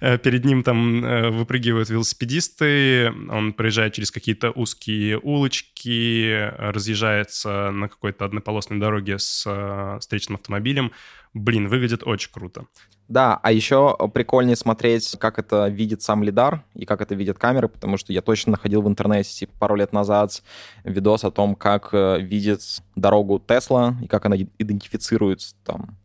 Э, 0.00 0.18
перед 0.18 0.44
ним 0.44 0.62
там 0.62 1.04
э, 1.04 1.30
выпрыгивают 1.30 1.88
велосипедисты, 1.90 3.12
он 3.30 3.52
проезжает 3.52 3.94
через 3.94 4.10
какие-то 4.10 4.50
узкие 4.50 5.18
улочки, 5.18 6.50
разъезжается 6.58 7.70
на 7.70 7.88
какой-то 7.88 8.24
однополосной 8.24 8.78
дороге 8.78 9.18
с 9.18 9.44
э, 9.46 9.98
встречным 10.00 10.36
автомобилем. 10.36 10.92
Блин, 11.32 11.68
выглядит 11.68 12.02
очень 12.04 12.30
круто. 12.30 12.66
Да, 13.08 13.38
а 13.42 13.52
еще 13.52 13.96
прикольнее 14.14 14.56
смотреть, 14.56 15.16
как 15.18 15.38
это 15.38 15.68
видит 15.68 16.00
сам 16.00 16.22
лидар 16.22 16.64
и 16.74 16.86
как 16.86 17.02
это 17.02 17.14
видят 17.14 17.38
камеры, 17.38 17.68
потому 17.68 17.98
что 17.98 18.12
я 18.12 18.22
точно 18.22 18.52
находил 18.52 18.80
в 18.80 18.88
интернете 18.88 19.30
типа, 19.30 19.52
пару 19.58 19.74
лет 19.74 19.92
назад 19.92 20.42
видос 20.84 21.24
о 21.24 21.30
том, 21.30 21.54
как 21.54 21.92
видит 21.92 22.62
дорогу 22.96 23.42
Тесла 23.46 23.94
и 24.02 24.06
как 24.06 24.24
она 24.24 24.36
идентифицирует 24.36 25.40
там 25.64 25.98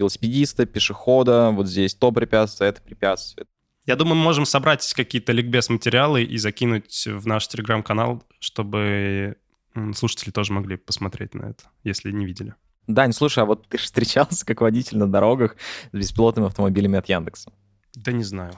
велосипедиста, 0.00 0.66
пешехода, 0.66 1.50
вот 1.50 1.68
здесь 1.68 1.94
то 1.94 2.10
препятствие, 2.12 2.70
это 2.70 2.82
препятствие. 2.82 3.46
Я 3.86 3.96
думаю, 3.96 4.16
мы 4.16 4.24
можем 4.24 4.44
собрать 4.44 4.92
какие-то 4.92 5.32
ликбез-материалы 5.32 6.22
и 6.22 6.36
закинуть 6.38 7.06
в 7.06 7.26
наш 7.26 7.48
телеграм-канал, 7.48 8.22
чтобы 8.38 9.36
слушатели 9.94 10.30
тоже 10.30 10.52
могли 10.52 10.76
посмотреть 10.76 11.34
на 11.34 11.46
это, 11.46 11.64
если 11.84 12.10
не 12.10 12.26
видели. 12.26 12.54
Дань, 12.86 13.12
слушай, 13.12 13.42
а 13.42 13.46
вот 13.46 13.68
ты 13.68 13.78
же 13.78 13.84
встречался 13.84 14.44
как 14.44 14.60
водитель 14.60 14.98
на 14.98 15.06
дорогах 15.06 15.56
с 15.92 15.96
беспилотными 15.96 16.48
автомобилями 16.48 16.98
от 16.98 17.08
Яндекса? 17.08 17.52
Да 17.94 18.12
не 18.12 18.24
знаю. 18.24 18.52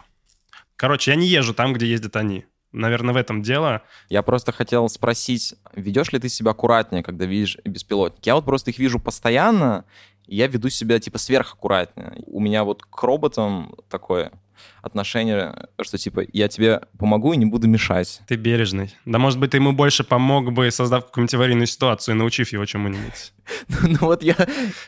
Короче, 0.76 1.10
я 1.10 1.16
не 1.16 1.26
езжу 1.26 1.54
там, 1.54 1.72
где 1.72 1.86
ездят 1.86 2.16
они. 2.16 2.46
Наверное, 2.72 3.12
в 3.12 3.18
этом 3.18 3.42
дело. 3.42 3.82
Я 4.08 4.22
просто 4.22 4.50
хотел 4.50 4.88
спросить, 4.88 5.54
ведешь 5.74 6.12
ли 6.12 6.18
ты 6.18 6.30
себя 6.30 6.52
аккуратнее, 6.52 7.02
когда 7.02 7.26
видишь 7.26 7.58
беспилотники? 7.64 8.28
Я 8.28 8.34
вот 8.34 8.46
просто 8.46 8.70
их 8.70 8.78
вижу 8.78 8.98
постоянно, 8.98 9.84
я 10.32 10.46
веду 10.46 10.70
себя 10.70 10.98
типа 10.98 11.18
сверхаккуратнее. 11.18 12.22
У 12.26 12.40
меня 12.40 12.64
вот 12.64 12.82
к 12.82 13.02
роботам 13.02 13.74
такое 13.88 14.32
отношение, 14.82 15.68
что 15.80 15.96
типа 15.96 16.24
я 16.32 16.48
тебе 16.48 16.82
помогу 16.98 17.32
и 17.32 17.36
не 17.36 17.46
буду 17.46 17.68
мешать. 17.68 18.20
Ты 18.26 18.36
бережный. 18.36 18.94
Да, 19.04 19.18
может 19.18 19.38
быть, 19.38 19.52
ты 19.52 19.58
ему 19.58 19.72
больше 19.72 20.04
помог 20.04 20.52
бы, 20.52 20.70
создав 20.70 21.06
какую-нибудь 21.06 21.34
аварийную 21.34 21.66
ситуацию 21.66 22.14
и 22.14 22.18
научив 22.18 22.52
его 22.52 22.64
чему-нибудь. 22.66 23.32
Ну 23.82 23.98
вот 24.00 24.22
я 24.22 24.34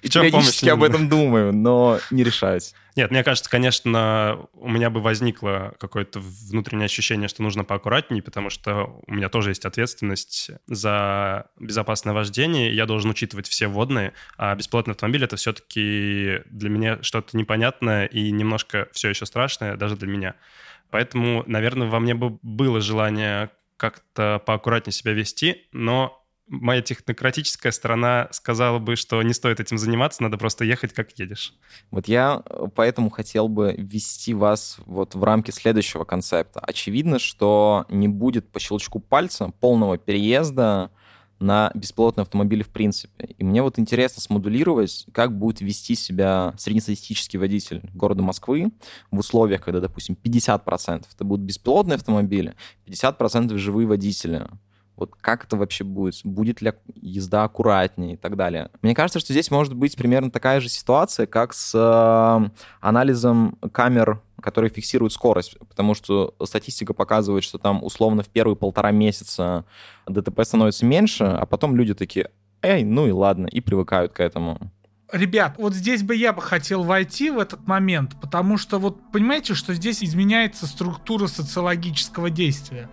периодически 0.01 0.69
об 0.69 0.83
этом 0.83 1.09
думаю, 1.09 1.53
но 1.53 1.99
не 2.11 2.25
решаюсь. 2.25 2.75
Нет, 2.97 3.11
мне 3.11 3.25
кажется, 3.25 3.51
конечно, 3.51 4.47
у 4.53 4.69
меня 4.69 4.89
бы 4.89 5.01
возникло 5.01 5.75
какое-то 5.81 6.21
внутреннее 6.21 6.87
ощущение, 6.87 7.29
что 7.29 7.43
нужно 7.43 7.65
поаккуратнее, 7.65 8.23
потому 8.23 8.51
что 8.51 9.01
у 9.07 9.13
меня 9.13 9.29
тоже 9.29 9.51
есть 9.51 9.65
ответственность 9.65 10.53
за 10.69 11.47
безопасное 11.59 12.15
вождение, 12.15 12.75
я 12.75 12.87
должен 12.87 13.11
учитывать 13.11 13.49
все 13.49 13.67
водные, 13.67 14.13
а 14.37 14.55
беспилотный 14.55 14.93
автомобиль— 14.93 15.25
это 15.25 15.37
все-таки 15.37 16.43
для 16.47 16.71
меня 16.71 17.03
что-то 17.03 17.37
непонятное 17.37 18.07
и 18.07 18.31
немножко 18.31 18.89
все 18.93 19.09
еще 19.09 19.27
страшное 19.27 19.77
даже 19.85 19.97
для 19.97 20.09
меня. 20.09 20.35
Поэтому, 20.91 21.45
наверное, 21.47 21.89
во 21.89 22.01
мне 22.01 22.15
бы 22.15 22.39
было 22.43 22.81
желание 22.81 23.51
как-то 23.77 24.41
поаккуратнее 24.47 24.93
себя 24.93 25.13
вести, 25.13 25.67
но 25.73 26.25
моя 26.47 26.83
технократическая 26.83 27.73
сторона 27.73 28.29
сказала 28.31 28.79
бы, 28.79 28.97
что 28.97 29.23
не 29.23 29.35
стоит 29.35 29.61
этим 29.61 29.79
заниматься, 29.79 30.23
надо 30.23 30.39
просто 30.39 30.65
ехать, 30.65 30.93
как 30.93 31.19
едешь. 31.19 31.55
Вот 31.91 32.09
я 32.09 32.43
э, 32.45 32.67
поэтому 32.75 33.11
хотел 33.11 33.49
бы 33.49 33.75
ввести 33.77 34.35
вас 34.35 34.79
вот 34.87 35.15
в 35.15 35.25
рамки 35.25 35.51
следующего 35.51 36.05
концепта. 36.05 36.61
Очевидно, 36.61 37.19
что 37.19 37.87
не 37.89 38.09
будет 38.09 38.51
по 38.51 38.61
щелчку 38.61 39.01
пальца 39.01 39.53
полного 39.61 39.99
переезда 39.99 40.91
на 41.45 41.71
беспилотные 41.75 42.23
автомобили 42.23 42.63
в 42.63 42.71
принципе. 42.71 43.35
И 43.39 43.45
мне 43.45 43.63
вот 43.63 43.79
интересно 43.79 44.23
смодулировать, 44.23 45.07
как 45.13 45.37
будет 45.37 45.61
вести 45.61 45.95
себя 45.95 46.55
среднестатистический 46.57 47.39
водитель 47.39 47.83
города 47.95 48.23
Москвы 48.23 48.73
в 49.11 49.19
условиях, 49.19 49.61
когда, 49.61 49.81
допустим, 49.81 50.17
50% 50.23 51.05
это 51.15 51.25
будут 51.25 51.45
беспилотные 51.45 51.97
автомобили, 51.97 52.55
50% 52.87 53.57
живые 53.59 53.87
водители. 53.87 54.47
Вот 54.97 55.13
как 55.21 55.45
это 55.45 55.57
вообще 55.57 55.85
будет? 55.85 56.21
Будет 56.25 56.63
ли 56.63 56.73
езда 56.95 57.45
аккуратнее 57.45 58.15
и 58.15 58.17
так 58.17 58.37
далее? 58.37 58.71
Мне 58.83 58.95
кажется, 58.95 59.19
что 59.19 59.33
здесь 59.33 59.51
может 59.51 59.75
быть 59.75 59.97
примерно 59.97 60.31
такая 60.31 60.61
же 60.61 60.69
ситуация, 60.69 61.27
как 61.27 61.53
с 61.53 61.75
э, 61.75 62.51
анализом 62.81 63.59
камер, 63.73 64.21
которые 64.41 64.71
фиксируют 64.71 65.13
скорость, 65.13 65.59
потому 65.59 65.95
что 65.95 66.35
статистика 66.45 66.93
показывает, 66.93 67.45
что 67.45 67.59
там 67.59 67.83
условно 67.83 68.23
в 68.23 68.29
первые 68.29 68.57
полтора 68.57 68.91
месяца 68.91 69.65
ДТП 70.07 70.43
становится 70.45 70.85
меньше, 70.85 71.25
а 71.25 71.47
потом 71.47 71.75
люди 71.75 71.95
такие, 71.95 72.31
эй, 72.63 72.85
ну 72.85 73.07
и 73.07 73.11
ладно, 73.11 73.47
и 73.47 73.61
привыкают 73.61 74.13
к 74.13 74.21
этому. 74.21 74.59
Ребят, 75.13 75.55
вот 75.59 75.75
здесь 75.75 76.03
бы 76.03 76.17
я 76.17 76.33
бы 76.33 76.43
хотел 76.43 76.83
войти 76.83 77.31
в 77.31 77.39
этот 77.39 77.67
момент, 77.67 78.21
потому 78.21 78.59
что 78.59 78.79
вот 78.79 78.99
понимаете, 79.13 79.55
что 79.55 79.75
здесь 79.75 80.03
изменяется 80.03 80.67
структура 80.67 81.27
социологического 81.27 82.31
действия. 82.31 82.89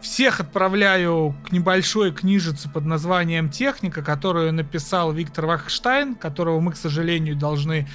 Всех 0.00 0.40
отправляю 0.40 1.36
к 1.46 1.52
небольшой 1.52 2.10
книжице 2.12 2.70
под 2.70 2.86
названием 2.86 3.50
«Техника», 3.50 4.02
которую 4.02 4.52
написал 4.52 5.12
Виктор 5.12 5.44
Вахштайн, 5.44 6.14
которого 6.14 6.58
мы, 6.60 6.72
к 6.72 6.76
сожалению, 6.76 7.36
должны 7.36 7.86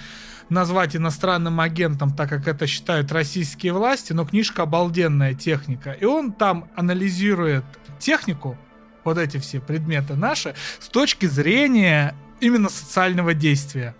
назвать 0.49 0.95
иностранным 0.95 1.59
агентом, 1.59 2.15
так 2.15 2.29
как 2.29 2.47
это 2.47 2.67
считают 2.67 3.11
российские 3.11 3.73
власти, 3.73 4.13
но 4.13 4.23
книжка 4.25 4.63
обалденная 4.63 5.33
техника. 5.33 5.93
И 5.93 6.05
он 6.05 6.31
там 6.31 6.69
анализирует 6.75 7.65
технику, 7.97 8.55
вот 9.03 9.17
эти 9.17 9.37
все 9.37 9.59
предметы 9.59 10.13
наши, 10.13 10.53
с 10.79 10.87
точки 10.87 11.25
зрения 11.25 12.15
именно 12.39 12.69
социального 12.69 13.33
действия. 13.33 13.95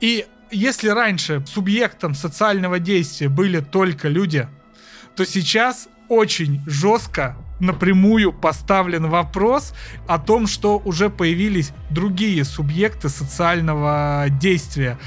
И 0.00 0.26
если 0.50 0.88
раньше 0.88 1.44
субъектом 1.46 2.14
социального 2.14 2.80
действия 2.80 3.28
были 3.28 3.60
только 3.60 4.08
люди, 4.08 4.48
то 5.14 5.24
сейчас 5.24 5.88
очень 6.12 6.60
жестко 6.66 7.36
напрямую 7.58 8.32
поставлен 8.32 9.08
вопрос 9.08 9.72
о 10.06 10.18
том, 10.18 10.46
что 10.46 10.82
уже 10.84 11.08
появились 11.08 11.72
другие 11.90 12.44
субъекты 12.44 13.08
социального 13.08 14.26
действия. 14.28 14.98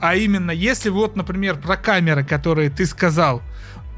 А 0.00 0.14
именно, 0.14 0.50
если 0.50 0.90
вот, 0.90 1.16
например, 1.16 1.56
про 1.58 1.76
камеры, 1.76 2.24
которые 2.24 2.70
ты 2.70 2.86
сказал, 2.86 3.40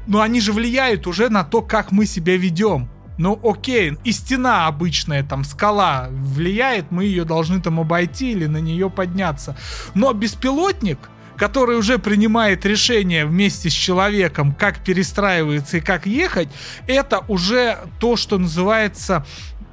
ну 0.07 0.21
они 0.21 0.39
же 0.39 0.53
влияют 0.53 1.07
уже 1.07 1.29
на 1.29 1.43
то, 1.43 1.61
как 1.61 1.91
мы 1.91 2.05
себя 2.05 2.37
ведем. 2.37 2.89
Ну 3.17 3.39
окей, 3.43 3.97
и 4.03 4.11
стена 4.11 4.67
обычная, 4.67 5.23
там 5.23 5.43
скала 5.43 6.07
влияет, 6.11 6.91
мы 6.91 7.05
ее 7.05 7.25
должны 7.25 7.61
там 7.61 7.79
обойти 7.79 8.31
или 8.31 8.45
на 8.45 8.57
нее 8.57 8.89
подняться. 8.89 9.57
Но 9.93 10.13
беспилотник, 10.13 10.99
который 11.37 11.77
уже 11.77 11.99
принимает 11.99 12.65
решение 12.65 13.25
вместе 13.25 13.69
с 13.69 13.73
человеком, 13.73 14.53
как 14.53 14.79
перестраивается 14.79 15.77
и 15.77 15.81
как 15.81 16.05
ехать, 16.05 16.49
это 16.87 17.23
уже 17.27 17.77
то, 17.99 18.15
что 18.15 18.37
называется 18.37 19.25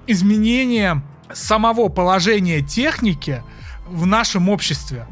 изменение 0.07 1.03
самого 1.33 1.89
положения 1.89 2.61
техники 2.61 3.43
в 3.87 4.07
нашем 4.07 4.49
обществе. 4.49 5.07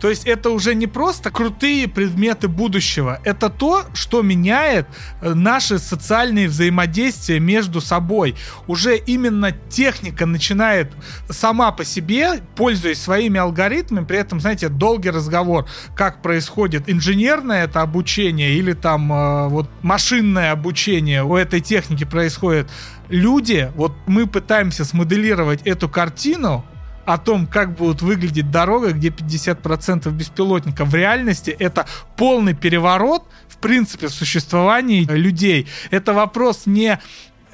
То 0.00 0.10
есть 0.10 0.26
это 0.26 0.50
уже 0.50 0.74
не 0.74 0.86
просто 0.86 1.30
крутые 1.30 1.88
предметы 1.88 2.48
будущего, 2.48 3.20
это 3.24 3.48
то, 3.48 3.84
что 3.94 4.22
меняет 4.22 4.86
э, 5.20 5.34
наши 5.34 5.78
социальные 5.78 6.48
взаимодействия 6.48 7.40
между 7.40 7.80
собой. 7.80 8.36
Уже 8.66 8.96
именно 8.96 9.52
техника 9.52 10.26
начинает 10.26 10.92
сама 11.30 11.72
по 11.72 11.84
себе, 11.84 12.40
пользуясь 12.54 13.00
своими 13.00 13.38
алгоритмами, 13.40 14.04
при 14.04 14.18
этом, 14.18 14.40
знаете, 14.40 14.68
долгий 14.68 15.10
разговор, 15.10 15.66
как 15.94 16.22
происходит 16.22 16.84
инженерное 16.88 17.64
это 17.64 17.80
обучение 17.80 18.52
или 18.52 18.74
там 18.74 19.12
э, 19.12 19.48
вот 19.48 19.70
машинное 19.82 20.52
обучение 20.52 21.24
у 21.24 21.36
этой 21.36 21.60
техники 21.60 22.04
происходит. 22.04 22.68
Люди, 23.08 23.70
вот 23.76 23.92
мы 24.06 24.26
пытаемся 24.26 24.84
смоделировать 24.84 25.62
эту 25.62 25.88
картину, 25.88 26.64
о 27.06 27.18
том, 27.18 27.46
как 27.46 27.74
будет 27.74 28.02
выглядеть 28.02 28.50
дорога, 28.50 28.92
где 28.92 29.08
50% 29.08 30.10
беспилотников. 30.10 30.88
В 30.88 30.94
реальности 30.94 31.50
это 31.50 31.86
полный 32.16 32.52
переворот, 32.52 33.22
в 33.48 33.56
принципе, 33.58 34.08
в 34.08 34.12
существовании 34.12 35.04
людей. 35.04 35.66
Это 35.90 36.12
вопрос 36.12 36.62
не 36.66 36.98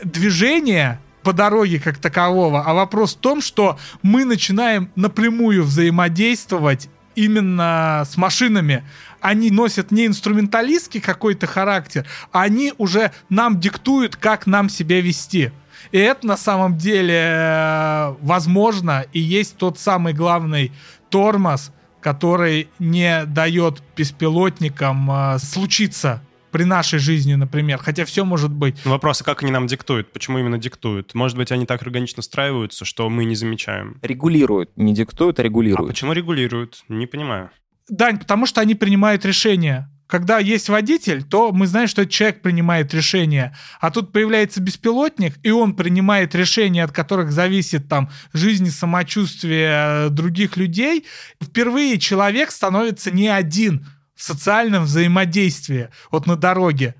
движения 0.02 1.00
по 1.22 1.32
дороге 1.32 1.78
как 1.78 1.98
такового, 1.98 2.64
а 2.64 2.74
вопрос 2.74 3.14
в 3.14 3.18
том, 3.18 3.40
что 3.40 3.78
мы 4.02 4.24
начинаем 4.24 4.90
напрямую 4.96 5.62
взаимодействовать 5.62 6.88
именно 7.14 8.04
с 8.10 8.16
машинами. 8.16 8.84
Они 9.20 9.50
носят 9.50 9.90
не 9.90 10.06
инструменталистский 10.06 11.00
какой-то 11.00 11.46
характер, 11.46 12.06
а 12.32 12.42
они 12.42 12.72
уже 12.78 13.12
нам 13.28 13.60
диктуют, 13.60 14.16
как 14.16 14.46
нам 14.46 14.68
себя 14.68 15.00
вести. 15.00 15.52
И 15.90 15.98
это 15.98 16.26
на 16.26 16.36
самом 16.36 16.76
деле 16.76 17.18
э, 17.18 18.14
возможно 18.20 19.04
и 19.12 19.20
есть 19.20 19.56
тот 19.56 19.78
самый 19.78 20.12
главный 20.12 20.72
тормоз, 21.10 21.72
который 22.00 22.68
не 22.78 23.24
дает 23.26 23.82
беспилотникам 23.96 25.10
э, 25.10 25.38
случиться 25.38 26.22
при 26.52 26.64
нашей 26.64 26.98
жизни, 26.98 27.34
например, 27.34 27.78
хотя 27.78 28.04
все 28.04 28.24
может 28.24 28.52
быть. 28.52 28.84
Вопрос, 28.84 29.22
а 29.22 29.24
как 29.24 29.42
они 29.42 29.50
нам 29.50 29.66
диктуют? 29.66 30.12
Почему 30.12 30.38
именно 30.38 30.58
диктуют? 30.58 31.14
Может 31.14 31.36
быть, 31.36 31.50
они 31.50 31.66
так 31.66 31.82
органично 31.82 32.22
встраиваются, 32.22 32.84
что 32.84 33.08
мы 33.08 33.24
не 33.24 33.34
замечаем? 33.34 33.98
Регулируют. 34.02 34.70
Не 34.76 34.94
диктуют, 34.94 35.40
а 35.40 35.42
регулируют. 35.42 35.88
А 35.88 35.92
почему 35.92 36.12
регулируют? 36.12 36.84
Не 36.88 37.06
понимаю. 37.06 37.50
Дань, 37.88 38.18
потому 38.18 38.46
что 38.46 38.60
они 38.60 38.74
принимают 38.74 39.24
решения 39.24 39.88
когда 40.12 40.38
есть 40.40 40.68
водитель, 40.68 41.22
то 41.22 41.52
мы 41.52 41.66
знаем, 41.66 41.88
что 41.88 42.04
человек 42.04 42.42
принимает 42.42 42.92
решение. 42.92 43.56
А 43.80 43.90
тут 43.90 44.12
появляется 44.12 44.60
беспилотник, 44.60 45.38
и 45.42 45.50
он 45.50 45.74
принимает 45.74 46.34
решения, 46.34 46.84
от 46.84 46.92
которых 46.92 47.32
зависит 47.32 47.88
там 47.88 48.10
жизнь 48.34 48.66
и 48.66 48.70
самочувствие 48.70 49.70
э, 49.70 50.08
других 50.10 50.58
людей. 50.58 51.06
Впервые 51.42 51.98
человек 51.98 52.50
становится 52.50 53.10
не 53.10 53.28
один 53.28 53.86
в 54.14 54.22
социальном 54.22 54.84
взаимодействии 54.84 55.88
вот 56.10 56.26
на 56.26 56.36
дороге. 56.36 56.94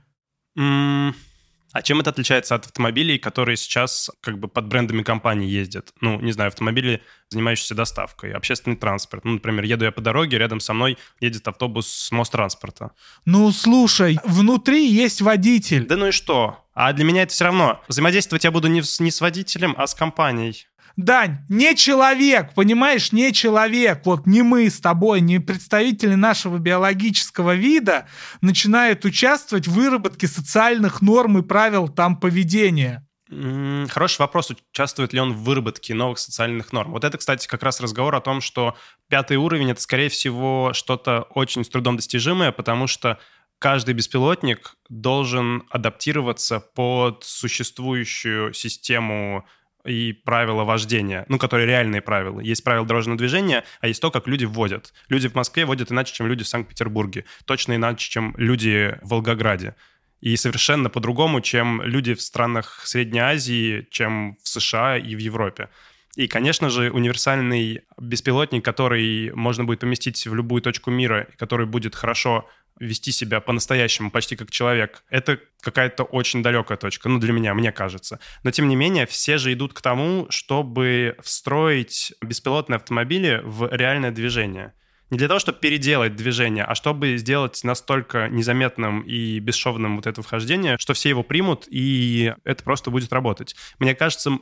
Mm. 0.59 1.13
А 1.73 1.83
чем 1.83 2.01
это 2.01 2.11
отличается 2.11 2.55
от 2.55 2.67
автомобилей, 2.67 3.19
которые 3.19 3.57
сейчас 3.57 4.11
как 4.21 4.39
бы 4.39 4.49
под 4.49 4.67
брендами 4.67 5.03
компаний 5.03 5.49
ездят? 5.49 5.93
Ну, 6.01 6.21
не 6.21 6.33
знаю, 6.33 6.49
автомобили, 6.49 7.03
занимающиеся 7.31 7.75
доставкой, 7.75 8.33
общественный 8.33 8.77
транспорт. 8.77 9.25
Ну, 9.25 9.33
например, 9.33 9.65
еду 9.65 9.85
я 9.85 9.93
по 9.93 10.03
дороге, 10.03 10.39
рядом 10.39 10.61
со 10.61 10.75
мной 10.75 10.99
едет 11.21 11.49
автобус 11.49 11.89
с 11.89 12.13
Мостранспорта. 12.13 12.93
Ну, 13.25 13.51
слушай, 13.53 14.19
внутри 14.25 14.87
есть 14.87 15.23
водитель. 15.23 15.87
Да 15.87 15.97
ну 15.97 16.09
и 16.09 16.11
что? 16.11 16.59
А 16.75 16.93
для 16.93 17.05
меня 17.05 17.23
это 17.23 17.33
все 17.33 17.45
равно. 17.45 17.81
Взаимодействовать 17.89 18.45
я 18.45 18.51
буду 18.51 18.69
не, 18.69 18.83
с, 18.83 19.01
не 19.01 19.11
с 19.11 19.21
водителем, 19.21 19.75
а 19.77 19.87
с 19.87 19.95
компанией. 19.95 20.67
Дань, 20.97 21.39
не 21.49 21.75
человек, 21.75 22.55
понимаешь, 22.55 23.13
не 23.13 23.33
человек. 23.33 24.03
Вот 24.05 24.27
не 24.27 24.43
мы 24.43 24.69
с 24.69 24.81
тобой, 24.81 25.21
не 25.21 25.39
представители 25.39 26.15
нашего 26.15 26.59
биологического 26.59 27.55
вида 27.55 28.07
начинают 28.41 29.05
участвовать 29.05 29.67
в 29.67 29.73
выработке 29.73 30.27
социальных 30.27 31.03
норм 31.03 31.39
и 31.39 31.43
правил 31.43 31.89
там 31.89 32.17
поведения. 32.17 33.07
Хороший 33.89 34.19
вопрос, 34.21 34.53
участвует 34.73 35.15
ли 35.15 35.21
он 35.21 35.33
в 35.33 35.45
выработке 35.45 35.95
новых 35.95 36.19
социальных 36.19 36.73
норм. 36.73 36.93
Вот 36.93 37.05
это, 37.05 37.17
кстати, 37.17 37.49
как 37.49 37.63
раз 37.63 37.81
разговор 37.81 38.15
о 38.15 38.21
том, 38.21 38.43
что 38.43 38.77
пятый 39.09 39.39
уровень— 39.39 39.71
это, 39.73 39.81
скорее 39.81 40.11
всего, 40.11 40.73
что-то 40.75 41.23
очень 41.31 41.65
с 41.65 41.71
трудом 41.71 41.97
достижимое, 41.97 42.53
потому 42.53 42.87
что 42.87 43.19
каждый 43.59 43.95
беспилотник 43.95 44.77
должен 44.91 45.63
адаптироваться 45.71 46.61
под 46.61 47.25
существующую 47.25 48.53
систему 48.53 49.47
и 49.85 50.13
правила 50.13 50.65
вождения, 50.65 51.25
ну, 51.29 51.39
которые 51.39 51.67
реальные 51.67 52.03
правила. 52.03 52.41
Есть 52.41 52.65
правила 52.65 52.87
дорожного 52.87 53.19
движения, 53.19 53.65
а 53.81 53.89
есть 53.89 54.01
то, 54.01 54.11
как 54.11 54.27
люди 54.27 54.45
вводят. 54.45 54.93
Люди 55.09 55.29
в 55.29 55.35
Москве 55.35 55.65
водят 55.65 55.91
иначе, 55.91 56.15
чем 56.15 56.27
люди 56.27 56.45
в 56.45 56.49
Санкт-Петербурге. 56.49 57.25
Точно 57.45 57.75
иначе, 57.75 58.11
чем 58.11 58.35
люди 58.37 58.97
в 59.03 59.09
Волгограде 59.11 59.75
и 60.23 60.37
совершенно 60.37 60.89
по-другому, 60.89 61.41
чем 61.41 61.83
люди 61.83 62.15
в 62.15 62.23
странах 62.23 62.83
Средней 62.85 63.19
Азии, 63.19 63.89
чем 63.91 64.39
в 64.43 64.49
США 64.49 64.97
и 64.97 65.17
в 65.17 65.19
Европе. 65.19 65.69
И, 66.15 66.29
конечно 66.29 66.71
же, 66.71 66.91
универсальный 66.91 67.83
беспилотник, 67.99 68.65
который 68.65 69.33
можно 69.35 69.65
будет 69.65 69.81
поместить 69.81 70.27
в 70.27 70.35
любую 70.35 70.63
точку 70.63 70.91
мира, 70.91 71.27
который 71.39 71.67
будет 71.67 71.95
хорошо 71.95 72.49
вести 72.83 73.13
себя 73.13 73.41
по-настоящему, 73.41 74.11
почти 74.11 74.37
как 74.37 74.51
человек, 74.51 75.05
это 75.09 75.39
какая-то 75.61 76.03
очень 76.05 76.43
далекая 76.43 76.77
точка, 76.77 77.09
ну, 77.09 77.19
для 77.19 77.33
меня, 77.33 77.55
мне 77.55 77.73
кажется. 77.73 78.19
Но, 78.43 78.51
тем 78.51 78.69
не 78.69 78.77
менее, 78.77 79.07
все 79.07 79.39
же 79.39 79.53
идут 79.53 79.73
к 79.73 79.81
тому, 79.81 80.27
чтобы 80.31 81.17
встроить 81.23 82.13
беспилотные 82.21 82.77
автомобили 82.77 83.41
в 83.45 83.69
реальное 83.73 84.11
движение. 84.11 84.75
Не 85.11 85.19
для 85.19 85.29
того, 85.29 85.39
чтобы 85.39 85.59
переделать 85.59 86.17
движение, 86.17 86.65
а 86.65 86.75
чтобы 86.75 87.19
сделать 87.19 87.61
настолько 87.65 88.29
незаметным 88.29 89.03
и 89.03 89.39
бесшовным 89.41 89.97
вот 89.97 90.07
это 90.07 90.23
вхождение, 90.23 90.77
что 90.79 90.95
все 90.95 91.11
его 91.11 91.23
примут, 91.23 91.67
и 91.69 92.35
это 92.45 92.65
просто 92.65 92.91
будет 92.91 93.13
работать. 93.13 93.55
Мне 93.79 93.95
кажется, 93.95 94.39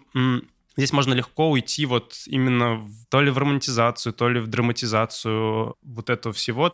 Здесь 0.77 0.93
можно 0.93 1.13
легко 1.15 1.51
уйти 1.51 1.85
вот 1.85 2.23
именно 2.27 2.89
то 3.11 3.21
ли 3.21 3.31
в 3.31 3.39
романтизацию, 3.39 4.13
то 4.13 4.29
ли 4.29 4.41
в 4.41 4.47
драматизацию 4.47 5.75
вот 5.83 6.09
этого 6.09 6.33
всего 6.33 6.73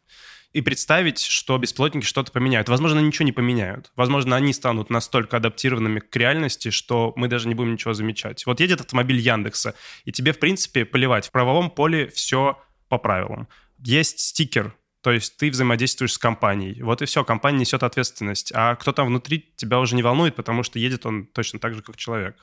и 0.52 0.60
представить, 0.60 1.20
что 1.20 1.58
беспилотники 1.58 2.04
что-то 2.04 2.32
поменяют. 2.32 2.68
Возможно, 2.68 3.00
ничего 3.00 3.24
не 3.24 3.32
поменяют. 3.32 3.90
Возможно, 3.96 4.36
они 4.36 4.52
станут 4.52 4.90
настолько 4.90 5.36
адаптированными 5.36 6.00
к 6.00 6.14
реальности, 6.16 6.70
что 6.70 7.12
мы 7.16 7.28
даже 7.28 7.48
не 7.48 7.54
будем 7.54 7.72
ничего 7.72 7.94
замечать. 7.94 8.46
Вот 8.46 8.60
едет 8.60 8.80
автомобиль 8.80 9.18
Яндекса, 9.18 9.74
и 10.04 10.12
тебе, 10.12 10.32
в 10.32 10.38
принципе, 10.38 10.84
поливать. 10.84 11.28
В 11.28 11.30
правовом 11.30 11.70
поле 11.70 12.08
все 12.08 12.58
по 12.88 12.98
правилам 12.98 13.48
есть 13.78 14.20
стикер, 14.20 14.74
то 15.02 15.12
есть 15.12 15.36
ты 15.36 15.50
взаимодействуешь 15.50 16.14
с 16.14 16.18
компанией. 16.18 16.82
Вот 16.82 17.02
и 17.02 17.06
все, 17.06 17.22
компания 17.24 17.60
несет 17.60 17.82
ответственность. 17.82 18.52
А 18.54 18.74
кто 18.74 18.92
там 18.92 19.06
внутри, 19.06 19.52
тебя 19.56 19.78
уже 19.78 19.94
не 19.94 20.02
волнует, 20.02 20.34
потому 20.34 20.62
что 20.62 20.78
едет 20.78 21.06
он 21.06 21.26
точно 21.26 21.58
так 21.58 21.74
же, 21.74 21.82
как 21.82 21.96
человек 21.96 22.36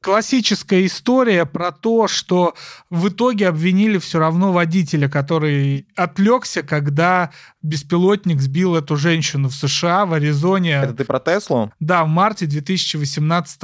классическая 0.00 0.86
история 0.86 1.44
про 1.46 1.72
то, 1.72 2.08
что 2.08 2.54
в 2.90 3.08
итоге 3.08 3.48
обвинили 3.48 3.98
все 3.98 4.18
равно 4.18 4.52
водителя, 4.52 5.08
который 5.08 5.86
отвлекся, 5.96 6.62
когда 6.62 7.30
беспилотник 7.62 8.40
сбил 8.40 8.76
эту 8.76 8.96
женщину 8.96 9.48
в 9.48 9.54
США, 9.54 10.06
в 10.06 10.14
Аризоне. 10.14 10.72
Это 10.72 10.94
ты 10.94 11.04
про 11.04 11.20
Теслу? 11.20 11.72
Да, 11.80 12.04
в 12.04 12.08
марте 12.08 12.46
2018 12.46 13.62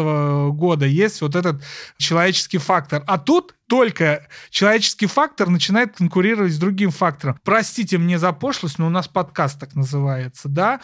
года 0.53 0.87
есть 0.87 1.21
вот 1.21 1.37
этот 1.37 1.63
человеческий 1.99 2.59
фактор. 2.59 3.03
А 3.07 3.19
тут 3.19 3.55
только 3.69 4.27
человеческий 4.51 5.07
фактор 5.07 5.49
начинает 5.49 5.97
конкурировать 5.97 6.53
с 6.53 6.59
другим 6.59 6.91
фактором. 6.91 7.39
Простите 7.45 7.99
мне 7.99 8.19
за 8.19 8.33
пошлость, 8.33 8.79
но 8.79 8.87
у 8.87 8.91
нас 8.91 9.09
подкаст 9.09 9.59
так 9.59 9.75
называется, 9.75 10.49
да? 10.49 10.81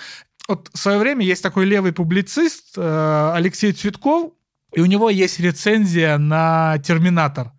Вот 0.48 0.68
в 0.72 0.78
свое 0.78 0.98
время 0.98 1.24
есть 1.24 1.42
такой 1.42 1.64
левый 1.64 1.92
публицист 1.92 2.72
э, 2.76 3.32
Алексей 3.34 3.72
Цветков, 3.72 4.32
и 4.72 4.80
у 4.80 4.86
него 4.86 5.10
есть 5.10 5.40
рецензия 5.40 6.18
на 6.18 6.78
«Терминатор». 6.78 7.52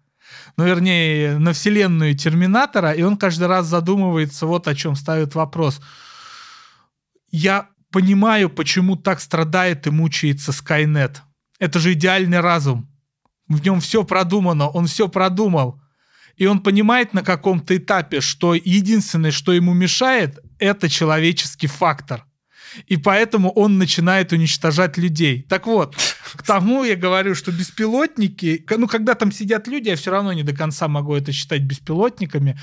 Ну, 0.57 0.65
вернее, 0.65 1.37
на 1.39 1.53
вселенную 1.53 2.15
Терминатора, 2.15 2.91
и 2.91 3.01
он 3.03 3.17
каждый 3.17 3.47
раз 3.47 3.67
задумывается 3.67 4.45
вот 4.45 4.67
о 4.67 4.75
чем, 4.75 4.95
ставит 4.95 5.33
вопрос. 5.35 5.81
Я 7.31 7.69
понимаю, 7.91 8.49
почему 8.49 8.95
так 8.95 9.21
страдает 9.21 9.87
и 9.87 9.91
мучается 9.91 10.51
Скайнет. 10.51 11.21
Это 11.59 11.79
же 11.79 11.93
идеальный 11.93 12.39
разум. 12.39 12.89
В 13.47 13.63
нем 13.63 13.79
все 13.81 14.03
продумано, 14.03 14.67
он 14.67 14.87
все 14.87 15.07
продумал. 15.07 15.81
И 16.37 16.45
он 16.45 16.61
понимает 16.61 17.13
на 17.13 17.23
каком-то 17.23 17.75
этапе, 17.75 18.21
что 18.21 18.53
единственное, 18.53 19.31
что 19.31 19.51
ему 19.51 19.73
мешает, 19.73 20.39
это 20.59 20.89
человеческий 20.89 21.67
фактор. 21.67 22.25
И 22.87 22.97
поэтому 22.97 23.51
он 23.51 23.77
начинает 23.77 24.31
уничтожать 24.31 24.97
людей. 24.97 25.43
Так 25.43 25.67
вот, 25.67 25.95
к 26.37 26.43
тому 26.43 26.83
я 26.83 26.95
говорю, 26.95 27.35
что 27.35 27.51
беспилотники, 27.51 28.65
ну, 28.77 28.87
когда 28.87 29.15
там 29.15 29.31
сидят 29.31 29.67
люди, 29.67 29.89
я 29.89 29.95
все 29.95 30.11
равно 30.11 30.33
не 30.33 30.43
до 30.43 30.55
конца 30.55 30.87
могу 30.87 31.15
это 31.15 31.31
считать 31.31 31.61
беспилотниками. 31.61 32.59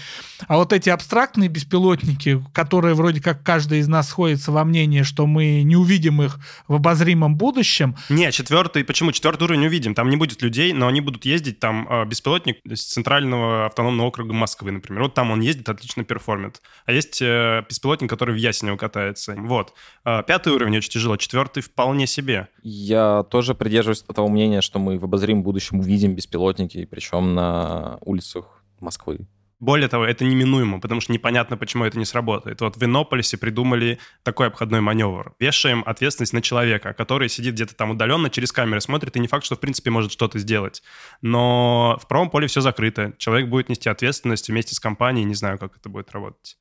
А 0.46 0.56
вот 0.56 0.72
эти 0.72 0.88
абстрактные 0.88 1.48
беспилотники, 1.48 2.42
которые 2.52 2.94
вроде 2.94 3.20
как 3.20 3.42
каждый 3.42 3.80
из 3.80 3.88
нас 3.88 4.08
сходится 4.08 4.52
во 4.52 4.64
мнении, 4.64 5.02
что 5.02 5.26
мы 5.26 5.62
не 5.62 5.76
увидим 5.76 6.22
их 6.22 6.38
в 6.66 6.74
обозримом 6.74 7.36
будущем. 7.36 7.96
Не, 8.08 8.30
четвертый, 8.32 8.84
почему? 8.84 9.12
Четвертый 9.12 9.44
уровень 9.44 9.66
увидим. 9.66 9.94
Там 9.94 10.10
не 10.10 10.16
будет 10.16 10.42
людей, 10.42 10.72
но 10.72 10.86
они 10.86 11.00
будут 11.00 11.24
ездить, 11.24 11.60
там 11.60 11.86
э, 11.88 12.04
беспилотник 12.06 12.58
с 12.64 12.82
центрального 12.82 13.66
автономного 13.66 14.08
округа 14.08 14.32
Москвы, 14.32 14.70
например. 14.70 15.02
Вот 15.02 15.14
там 15.14 15.30
он 15.30 15.40
ездит, 15.40 15.68
отлично 15.68 16.04
перформит. 16.04 16.62
А 16.86 16.92
есть 16.92 17.20
э, 17.20 17.64
беспилотник, 17.68 18.10
который 18.10 18.34
в 18.34 18.38
Ясенево 18.38 18.76
катается. 18.76 19.34
Вот. 19.36 19.74
Э, 20.04 20.22
пятый 20.26 20.52
уровень 20.52 20.76
очень 20.76 20.90
тяжело, 20.90 21.16
четвертый 21.16 21.62
вполне 21.62 22.06
себе. 22.06 22.48
Я 22.62 23.24
тоже 23.30 23.54
придерживаюсь 23.58 24.02
того 24.02 24.28
мнения, 24.28 24.60
что 24.60 24.78
мы 24.78 24.98
в 24.98 25.04
обозримом 25.04 25.42
будущем 25.42 25.80
увидим 25.80 26.14
беспилотники, 26.14 26.84
причем 26.86 27.34
на 27.34 27.98
улицах 28.02 28.64
Москвы. 28.80 29.26
Более 29.60 29.88
того, 29.88 30.04
это 30.04 30.24
неминуемо, 30.24 30.80
потому 30.80 31.00
что 31.00 31.12
непонятно, 31.12 31.56
почему 31.56 31.84
это 31.84 31.98
не 31.98 32.04
сработает. 32.04 32.60
Вот 32.60 32.76
в 32.76 32.84
Иннополисе 32.84 33.36
придумали 33.36 33.98
такой 34.22 34.46
обходной 34.46 34.80
маневр. 34.80 35.34
Вешаем 35.40 35.82
ответственность 35.84 36.32
на 36.32 36.42
человека, 36.42 36.92
который 36.92 37.28
сидит 37.28 37.54
где-то 37.54 37.74
там 37.74 37.90
удаленно, 37.90 38.30
через 38.30 38.52
камеры 38.52 38.80
смотрит, 38.80 39.16
и 39.16 39.20
не 39.20 39.26
факт, 39.26 39.44
что 39.44 39.56
в 39.56 39.60
принципе 39.60 39.90
может 39.90 40.12
что-то 40.12 40.38
сделать. 40.38 40.82
Но 41.22 41.98
в 42.00 42.06
правом 42.06 42.30
поле 42.30 42.46
все 42.46 42.60
закрыто. 42.60 43.14
Человек 43.18 43.48
будет 43.48 43.68
нести 43.68 43.88
ответственность 43.88 44.48
вместе 44.48 44.76
с 44.76 44.80
компанией, 44.80 45.24
не 45.24 45.34
знаю, 45.34 45.58
как 45.58 45.76
это 45.76 45.88
будет 45.88 46.12
работать. 46.12 46.56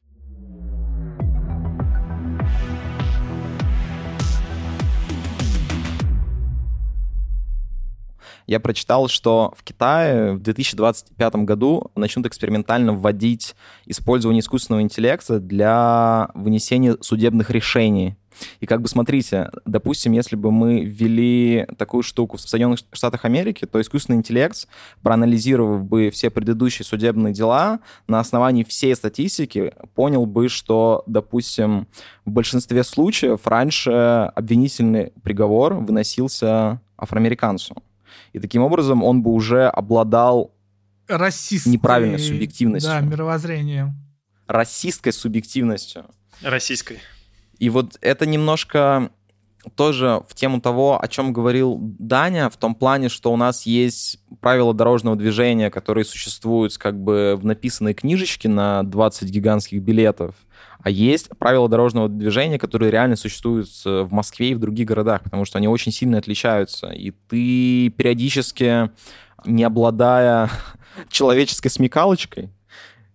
Я 8.47 8.61
прочитал, 8.61 9.09
что 9.09 9.53
в 9.57 9.63
Китае 9.63 10.33
в 10.33 10.39
2025 10.39 11.35
году 11.35 11.91
начнут 11.95 12.25
экспериментально 12.25 12.93
вводить 12.93 13.55
использование 13.85 14.39
искусственного 14.39 14.81
интеллекта 14.81 15.39
для 15.39 16.29
вынесения 16.33 16.97
судебных 17.01 17.51
решений. 17.51 18.15
И 18.59 18.65
как 18.65 18.81
бы 18.81 18.87
смотрите, 18.87 19.49
допустим, 19.65 20.13
если 20.13 20.35
бы 20.35 20.51
мы 20.51 20.85
ввели 20.85 21.67
такую 21.77 22.03
штуку 22.03 22.37
в 22.37 22.41
Соединенных 22.41 22.79
Штатах 22.93 23.25
Америки, 23.25 23.65
то 23.65 23.81
искусственный 23.81 24.19
интеллект, 24.19 24.67
проанализировав 25.01 25.83
бы 25.83 26.09
все 26.11 26.29
предыдущие 26.29 26.85
судебные 26.85 27.33
дела, 27.33 27.79
на 28.07 28.19
основании 28.19 28.63
всей 28.63 28.95
статистики 28.95 29.73
понял 29.95 30.25
бы, 30.25 30.49
что, 30.49 31.03
допустим, 31.07 31.87
в 32.25 32.31
большинстве 32.31 32.83
случаев 32.83 33.45
раньше 33.45 34.31
обвинительный 34.35 35.11
приговор 35.23 35.73
выносился 35.73 36.79
афроамериканцу. 36.97 37.75
И 38.33 38.39
таким 38.39 38.61
образом 38.61 39.03
он 39.03 39.21
бы 39.21 39.31
уже 39.31 39.67
обладал 39.67 40.53
Расистской, 41.07 41.73
неправильной 41.73 42.19
субъективностью. 42.19 42.91
Да, 42.91 42.99
мировоззрением. 43.01 43.93
Расистской 44.47 45.13
субъективностью. 45.13 46.05
Российской. 46.41 46.99
И 47.59 47.69
вот 47.69 47.97
это 48.01 48.25
немножко 48.25 49.11
тоже 49.75 50.23
в 50.27 50.35
тему 50.35 50.61
того, 50.61 51.01
о 51.01 51.07
чем 51.07 51.33
говорил 51.33 51.77
Даня, 51.79 52.49
в 52.49 52.57
том 52.57 52.75
плане, 52.75 53.09
что 53.09 53.33
у 53.33 53.37
нас 53.37 53.65
есть 53.65 54.19
правила 54.39 54.73
дорожного 54.73 55.15
движения, 55.15 55.69
которые 55.69 56.05
существуют 56.05 56.77
как 56.77 57.01
бы 57.01 57.37
в 57.39 57.45
написанной 57.45 57.93
книжечке 57.93 58.47
на 58.49 58.83
20 58.83 59.29
гигантских 59.29 59.81
билетов, 59.81 60.35
а 60.83 60.89
есть 60.89 61.29
правила 61.37 61.67
дорожного 61.67 62.09
движения, 62.09 62.59
которые 62.59 62.91
реально 62.91 63.15
существуют 63.15 63.69
в 63.83 64.09
Москве 64.11 64.51
и 64.51 64.53
в 64.53 64.59
других 64.59 64.87
городах, 64.87 65.23
потому 65.23 65.45
что 65.45 65.57
они 65.57 65.67
очень 65.67 65.91
сильно 65.91 66.17
отличаются. 66.17 66.87
И 66.87 67.11
ты 67.11 67.89
периодически, 67.89 68.91
не 69.45 69.63
обладая 69.63 70.49
человеческой 71.09 71.69
смекалочкой, 71.69 72.49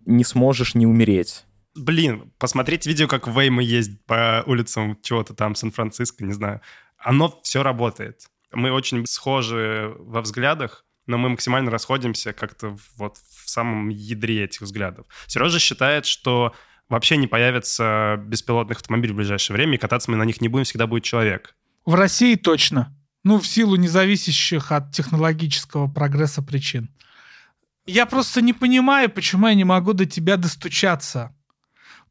не 0.04 0.24
сможешь 0.24 0.74
не 0.74 0.86
умереть. 0.86 1.44
Блин, 1.74 2.32
посмотреть 2.38 2.86
видео, 2.86 3.08
как 3.08 3.26
Вейма 3.26 3.62
ездит 3.62 4.04
по 4.04 4.42
улицам 4.46 4.98
чего-то 5.02 5.34
там, 5.34 5.54
Сан-Франциско, 5.54 6.24
не 6.24 6.32
знаю. 6.32 6.60
Оно 6.98 7.40
все 7.42 7.62
работает. 7.62 8.26
Мы 8.52 8.70
очень 8.70 9.06
схожи 9.06 9.94
во 9.98 10.20
взглядах, 10.20 10.84
но 11.06 11.18
мы 11.18 11.30
максимально 11.30 11.70
расходимся 11.70 12.32
как-то 12.32 12.76
вот 12.96 13.16
в 13.16 13.48
самом 13.48 13.88
ядре 13.88 14.44
этих 14.44 14.60
взглядов. 14.60 15.06
Сережа 15.26 15.58
считает, 15.58 16.04
что 16.06 16.52
вообще 16.92 17.16
не 17.16 17.26
появится 17.26 18.22
беспилотных 18.24 18.78
автомобилей 18.78 19.12
в 19.12 19.16
ближайшее 19.16 19.56
время, 19.56 19.74
и 19.74 19.78
кататься 19.78 20.10
мы 20.10 20.16
на 20.16 20.24
них 20.24 20.40
не 20.40 20.48
будем, 20.48 20.64
всегда 20.64 20.86
будет 20.86 21.02
человек. 21.02 21.56
В 21.84 21.94
России 21.94 22.36
точно. 22.36 22.96
Ну, 23.24 23.40
в 23.40 23.46
силу 23.46 23.76
независящих 23.76 24.70
от 24.70 24.92
технологического 24.92 25.88
прогресса 25.88 26.42
причин. 26.42 26.90
Я 27.86 28.06
просто 28.06 28.42
не 28.42 28.52
понимаю, 28.52 29.10
почему 29.10 29.48
я 29.48 29.54
не 29.54 29.64
могу 29.64 29.92
до 29.92 30.06
тебя 30.06 30.36
достучаться. 30.36 31.34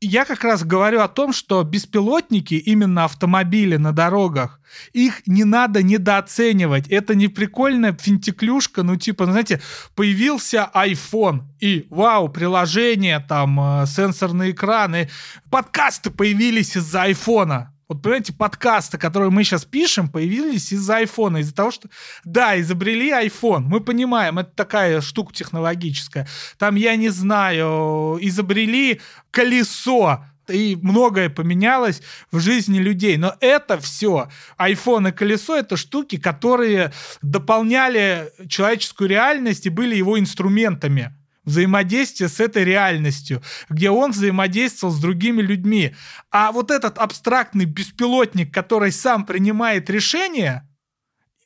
Я 0.04 0.26
как 0.26 0.44
раз 0.44 0.64
говорю 0.64 1.02
о 1.02 1.08
том, 1.08 1.32
что 1.32 1.64
беспилотники, 1.64 2.56
именно 2.56 3.06
автомобили 3.06 3.78
на 3.78 3.92
дорогах, 3.94 4.60
их 4.94 5.28
не 5.28 5.44
надо 5.44 5.84
недооценивать. 5.84 6.88
Это 6.88 7.14
не 7.14 7.28
прикольная 7.28 7.94
финтиклюшка, 7.94 8.82
ну 8.82 8.96
типа, 8.96 9.28
ну, 9.28 9.34
знаете, 9.34 9.62
появился 9.94 10.72
iPhone, 10.74 11.42
и 11.60 11.86
вау, 11.92 12.30
приложение, 12.30 13.20
там, 13.20 13.60
э, 13.60 13.86
сенсорные 13.86 14.52
экраны, 14.52 15.08
подкасты 15.52 16.10
появились 16.10 16.76
из-за 16.76 17.04
айфона. 17.04 17.71
Вот, 17.92 18.02
понимаете, 18.02 18.32
подкасты, 18.32 18.98
которые 18.98 19.32
мы 19.32 19.44
сейчас 19.44 19.66
пишем, 19.66 20.08
появились 20.08 20.72
из-за 20.72 21.00
айфона, 21.00 21.40
из-за 21.40 21.54
того, 21.54 21.72
что, 21.72 21.90
да, 22.24 22.58
изобрели 22.58 23.12
iPhone. 23.12 23.64
Мы 23.68 23.82
понимаем, 23.82 24.40
это 24.40 24.50
такая 24.56 25.02
штука 25.02 25.34
технологическая. 25.34 26.26
Там, 26.58 26.76
я 26.76 26.96
не 26.96 27.10
знаю, 27.10 28.18
изобрели 28.22 29.02
колесо, 29.30 30.24
и 30.48 30.80
многое 30.82 31.30
поменялось 31.30 32.02
в 32.32 32.40
жизни 32.40 32.80
людей. 32.80 33.18
Но 33.18 33.36
это 33.42 33.78
все, 33.78 34.30
iPhone 34.58 35.10
и 35.10 35.12
колесо, 35.12 35.58
это 35.58 35.76
штуки, 35.76 36.18
которые 36.18 36.94
дополняли 37.22 38.32
человеческую 38.48 39.10
реальность 39.10 39.66
и 39.66 39.70
были 39.70 39.98
его 39.98 40.18
инструментами 40.18 41.14
взаимодействие 41.44 42.30
с 42.30 42.40
этой 42.40 42.64
реальностью, 42.64 43.42
где 43.70 43.90
он 43.90 44.12
взаимодействовал 44.12 44.94
с 44.94 45.00
другими 45.00 45.42
людьми. 45.42 45.96
А 46.30 46.52
вот 46.52 46.72
этот 46.72 46.98
абстрактный 46.98 47.66
беспилотник, 47.66 48.54
который 48.54 48.92
сам 48.92 49.26
принимает 49.26 49.90
решения, 49.90 50.68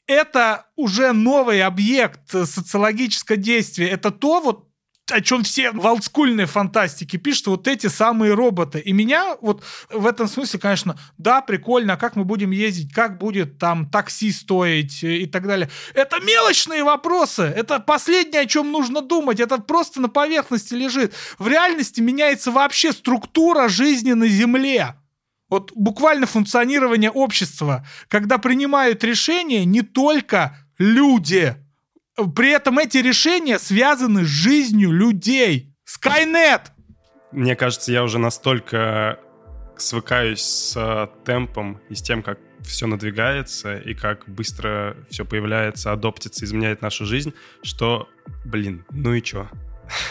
это 0.07 0.67
уже 0.75 1.13
новый 1.13 1.63
объект 1.63 2.29
социологического 2.29 3.37
действия. 3.37 3.87
Это 3.87 4.11
то, 4.11 4.39
вот 4.39 4.64
о 5.11 5.21
чем 5.21 5.43
все 5.43 5.71
в 5.71 5.85
олдскульной 5.85 6.45
фантастике 6.45 7.17
пишут, 7.17 7.47
вот 7.47 7.67
эти 7.67 7.87
самые 7.87 8.33
роботы. 8.33 8.79
И 8.79 8.91
меня 8.91 9.37
вот 9.41 9.63
в 9.89 10.07
этом 10.07 10.27
смысле, 10.27 10.59
конечно, 10.59 10.97
да, 11.17 11.41
прикольно, 11.41 11.93
а 11.93 11.97
как 11.97 12.15
мы 12.15 12.23
будем 12.23 12.51
ездить, 12.51 12.93
как 12.93 13.17
будет 13.17 13.59
там 13.59 13.89
такси 13.89 14.31
стоить 14.31 15.03
и 15.03 15.25
так 15.27 15.47
далее. 15.47 15.69
Это 15.93 16.19
мелочные 16.19 16.83
вопросы, 16.83 17.43
это 17.43 17.79
последнее, 17.79 18.41
о 18.41 18.45
чем 18.45 18.71
нужно 18.71 19.01
думать, 19.01 19.39
это 19.39 19.59
просто 19.59 20.01
на 20.01 20.09
поверхности 20.09 20.73
лежит. 20.73 21.13
В 21.37 21.47
реальности 21.47 22.01
меняется 22.01 22.51
вообще 22.51 22.91
структура 22.91 23.69
жизни 23.69 24.13
на 24.13 24.27
Земле. 24.27 24.95
Вот 25.49 25.71
буквально 25.75 26.25
функционирование 26.25 27.11
общества, 27.11 27.85
когда 28.07 28.39
принимают 28.39 29.03
решения 29.03 29.63
не 29.63 29.83
только 29.83 30.57
люди, 30.79 31.55
при 32.15 32.51
этом 32.51 32.79
эти 32.79 32.97
решения 32.97 33.59
связаны 33.59 34.23
с 34.23 34.27
жизнью 34.27 34.91
людей. 34.91 35.75
Skynet! 35.85 36.61
Мне 37.31 37.55
кажется, 37.55 37.91
я 37.91 38.03
уже 38.03 38.17
настолько 38.17 39.19
свыкаюсь 39.77 40.41
с 40.41 41.09
темпом 41.25 41.81
и 41.89 41.95
с 41.95 42.01
тем, 42.01 42.23
как 42.23 42.39
все 42.61 42.87
надвигается 42.87 43.77
и 43.77 43.93
как 43.93 44.27
быстро 44.27 44.95
все 45.09 45.25
появляется, 45.25 45.91
адоптится, 45.91 46.45
изменяет 46.45 46.81
нашу 46.81 47.05
жизнь, 47.05 47.33
что, 47.61 48.09
блин, 48.45 48.85
ну 48.91 49.13
и 49.13 49.21
чё? 49.21 49.49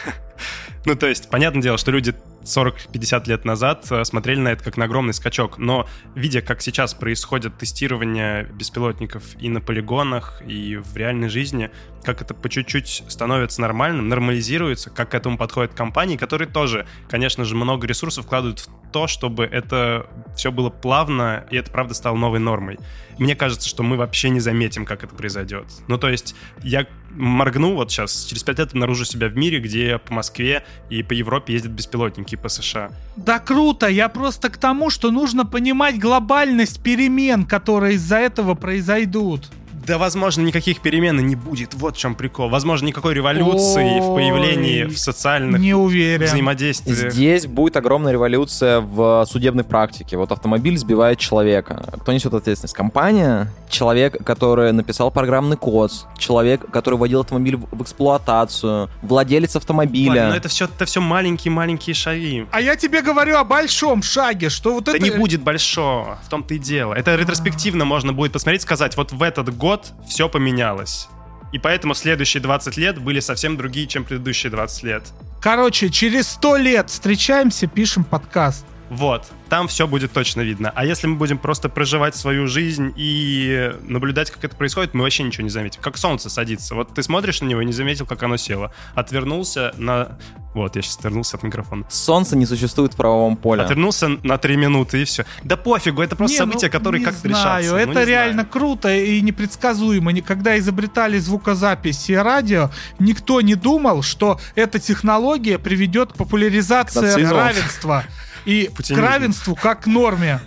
Ну, 0.85 0.95
то 0.95 1.07
есть, 1.07 1.30
понятное 1.30 1.62
дело, 1.62 1.78
что 1.78 1.91
люди 1.91 2.14
40-50 2.45 3.28
лет 3.28 3.45
назад 3.45 3.87
э, 3.91 4.05
смотрели 4.05 4.39
на 4.39 4.49
это 4.49 4.62
как 4.62 4.76
на 4.76 4.85
огромный 4.85 5.14
скачок. 5.14 5.59
Но 5.59 5.89
видя, 6.14 6.43
как 6.43 6.61
сейчас 6.61 6.95
происходит 6.95 7.57
тестирование 7.59 8.45
беспилотников 8.45 9.22
и 9.41 9.49
на 9.49 9.61
полигонах, 9.61 10.43
и 10.47 10.76
в 10.76 10.97
реальной 10.97 11.28
жизни, 11.28 11.70
как 12.03 12.20
это 12.20 12.35
по 12.35 12.49
чуть-чуть 12.49 13.05
становится 13.09 13.61
нормальным, 13.62 14.09
нормализируется, 14.09 14.91
как 14.91 15.11
к 15.11 15.14
этому 15.14 15.39
подходят 15.39 15.74
компании, 15.74 16.16
которые 16.16 16.49
тоже, 16.49 16.87
конечно 17.09 17.45
же, 17.45 17.57
много 17.57 17.87
ресурсов 17.87 18.26
вкладывают 18.26 18.61
в 18.61 18.68
то, 18.93 19.07
чтобы 19.07 19.45
это 19.45 20.07
все 20.37 20.53
было 20.53 20.70
плавно, 20.70 21.47
и 21.51 21.57
это, 21.57 21.70
правда, 21.70 21.95
стало 21.95 22.16
новой 22.16 22.39
нормой. 22.39 22.78
Мне 23.18 23.35
кажется, 23.35 23.68
что 23.68 23.82
мы 23.82 23.97
вообще 23.97 24.28
не 24.28 24.41
заметим, 24.41 24.85
как 24.85 25.03
это 25.03 25.14
произойдет. 25.14 25.66
Ну, 25.89 25.99
то 25.99 26.09
есть, 26.09 26.35
я 26.62 26.87
моргну 27.11 27.74
вот 27.74 27.91
сейчас, 27.91 28.24
через 28.24 28.43
пять 28.43 28.59
лет 28.59 28.70
обнаружу 28.70 29.05
себя 29.05 29.28
в 29.28 29.37
мире, 29.37 29.61
где 29.61 29.99
по 29.99 30.12
Москве 30.12 30.64
и 30.90 31.02
по 31.02 31.12
Европе 31.12 31.54
ездят 31.54 31.72
беспилотники 31.72 32.36
по 32.36 32.48
США. 32.48 32.90
Да 33.16 33.38
круто, 33.38 33.88
я 33.88 34.08
просто 34.08 34.50
к 34.50 34.56
тому, 34.56 34.90
что 34.90 35.10
нужно 35.10 35.44
понимать 35.44 35.98
глобальность 35.98 36.82
перемен, 36.82 37.44
которые 37.44 37.94
из-за 37.94 38.16
этого 38.16 38.54
произойдут. 38.54 39.50
Да, 39.87 39.99
возможно, 39.99 40.43
никаких 40.43 40.80
перемен 40.80 41.26
не 41.26 41.37
будет. 41.37 41.74
Вот 41.74 41.97
в 41.97 41.99
чем 41.99 42.14
прикол. 42.14 42.49
Возможно, 42.49 42.87
никакой 42.87 43.14
революции 43.14 44.01
в 44.01 44.14
появлении 44.14 44.85
в 44.85 44.99
социальных 44.99 45.61
не 45.61 45.74
уверен. 45.74 46.26
взаимодействиях. 46.26 47.12
Здесь 47.12 47.47
будет 47.47 47.76
огромная 47.76 48.12
революция 48.12 48.80
в 48.80 49.26
судебной 49.26 49.64
практике. 49.64 50.16
Вот 50.16 50.32
автомобиль 50.32 50.76
сбивает 50.78 51.18
человека. 51.18 51.85
Кто 52.01 52.12
несет 52.12 52.35
ответственность? 52.35 52.74
Компания? 52.74 53.51
Человек, 53.68 54.24
который 54.24 54.72
написал 54.72 55.11
программный 55.11 55.57
код? 55.57 55.93
Человек, 56.18 56.70
который 56.70 56.99
вводил 56.99 57.20
автомобиль 57.20 57.57
в 57.57 57.82
эксплуатацию? 57.82 58.89
Владелец 59.03 59.57
автомобиля? 59.57 60.22
Вань, 60.22 60.30
но 60.30 60.37
это 60.37 60.49
все, 60.49 60.66
это 60.66 60.85
все 60.85 61.01
маленькие-маленькие 61.01 61.95
шаги. 61.95 62.47
А 62.51 62.61
я 62.61 62.76
тебе 62.76 63.03
говорю 63.03 63.37
о 63.37 63.45
большом 63.45 64.03
шаге, 64.03 64.49
что 64.49 64.74
вот 64.74 64.85
да 64.85 64.93
это... 64.93 65.03
не 65.03 65.11
будет 65.11 65.43
большого, 65.43 66.18
в 66.24 66.28
том-то 66.28 66.55
и 66.55 66.59
дело. 66.59 66.95
Это 66.95 67.14
ретроспективно 67.16 67.85
можно 67.85 68.12
будет 68.12 68.32
посмотреть, 68.32 68.62
сказать, 68.62 68.97
вот 68.97 69.12
в 69.12 69.22
этот 69.22 69.57
год 69.57 69.73
год 69.74 69.92
все 70.06 70.28
поменялось. 70.28 71.08
И 71.52 71.58
поэтому 71.58 71.94
следующие 71.94 72.40
20 72.40 72.76
лет 72.76 72.98
были 72.98 73.20
совсем 73.20 73.56
другие, 73.56 73.86
чем 73.86 74.04
предыдущие 74.04 74.50
20 74.50 74.82
лет. 74.84 75.02
Короче, 75.40 75.88
через 75.88 76.28
100 76.28 76.56
лет 76.56 76.90
встречаемся, 76.90 77.66
пишем 77.66 78.04
подкаст. 78.04 78.64
Вот, 78.91 79.26
там 79.49 79.66
все 79.68 79.87
будет 79.87 80.12
точно 80.12 80.43
видно. 80.43 80.70
А 80.74 80.85
если 80.85 81.07
мы 81.07 81.16
будем 81.16 81.39
просто 81.39 81.68
проживать 81.68 82.14
свою 82.16 82.47
жизнь 82.47 82.93
и 82.97 83.72
наблюдать, 83.82 84.30
как 84.30 84.45
это 84.45 84.55
происходит, 84.55 84.95
мы 84.95 85.03
вообще 85.03 85.22
ничего 85.22 85.43
не 85.45 85.51
заметим. 85.51 85.80
Как 85.80 85.97
солнце 85.97 86.28
садится. 86.28 86.74
Вот 86.74 86.95
ты 86.95 87.03
смотришь 87.03 87.41
на 87.41 87.47
него 87.47 87.61
и 87.62 87.64
не 87.64 87.72
заметил, 87.72 88.07
как 88.07 88.22
оно 88.22 88.37
село. 88.37 88.72
Отвернулся 88.95 89.74
на... 89.78 90.18
Вот, 90.55 90.76
я 90.76 90.82
сейчас 90.82 90.99
отвернулся 90.99 91.37
от 91.37 91.43
микрофона. 91.43 91.85
Солнце 91.91 92.37
не 92.37 92.47
существует 92.47 92.93
в 92.95 92.97
правовом 92.97 93.37
поле. 93.37 93.62
Отвернулся 93.62 94.09
на 94.22 94.39
три 94.39 94.57
минуты 94.57 95.03
и 95.03 95.05
все. 95.05 95.24
Да 95.43 95.57
пофигу, 95.57 96.01
это 96.01 96.14
просто 96.14 96.35
Не, 96.35 96.39
события, 96.39 96.66
ну, 96.66 96.72
которые 96.72 97.01
не 97.01 97.05
как-то 97.07 97.28
знаю, 97.28 97.62
решатся. 97.62 97.76
Это 97.78 97.93
Ну, 97.93 98.01
не 98.01 98.07
реально 98.07 98.32
знаю. 98.35 98.49
круто 98.51 98.95
и 98.95 99.20
непредсказуемо. 99.20 100.12
Когда 100.22 100.57
изобретали 100.59 101.18
звукозапись 101.18 102.09
и 102.11 102.14
радио, 102.14 102.70
никто 103.01 103.41
не 103.41 103.57
думал, 103.57 104.03
что 104.03 104.39
эта 104.55 104.78
технология 104.78 105.59
приведет 105.59 106.12
к 106.12 106.16
популяризации 106.16 107.01
Нацизму. 107.01 107.35
равенства 107.35 108.05
и 108.45 108.66
к 108.66 108.74
Путинизму. 108.76 109.07
равенству 109.07 109.55
как 109.55 109.82
к 109.82 109.86
норме. 109.86 110.40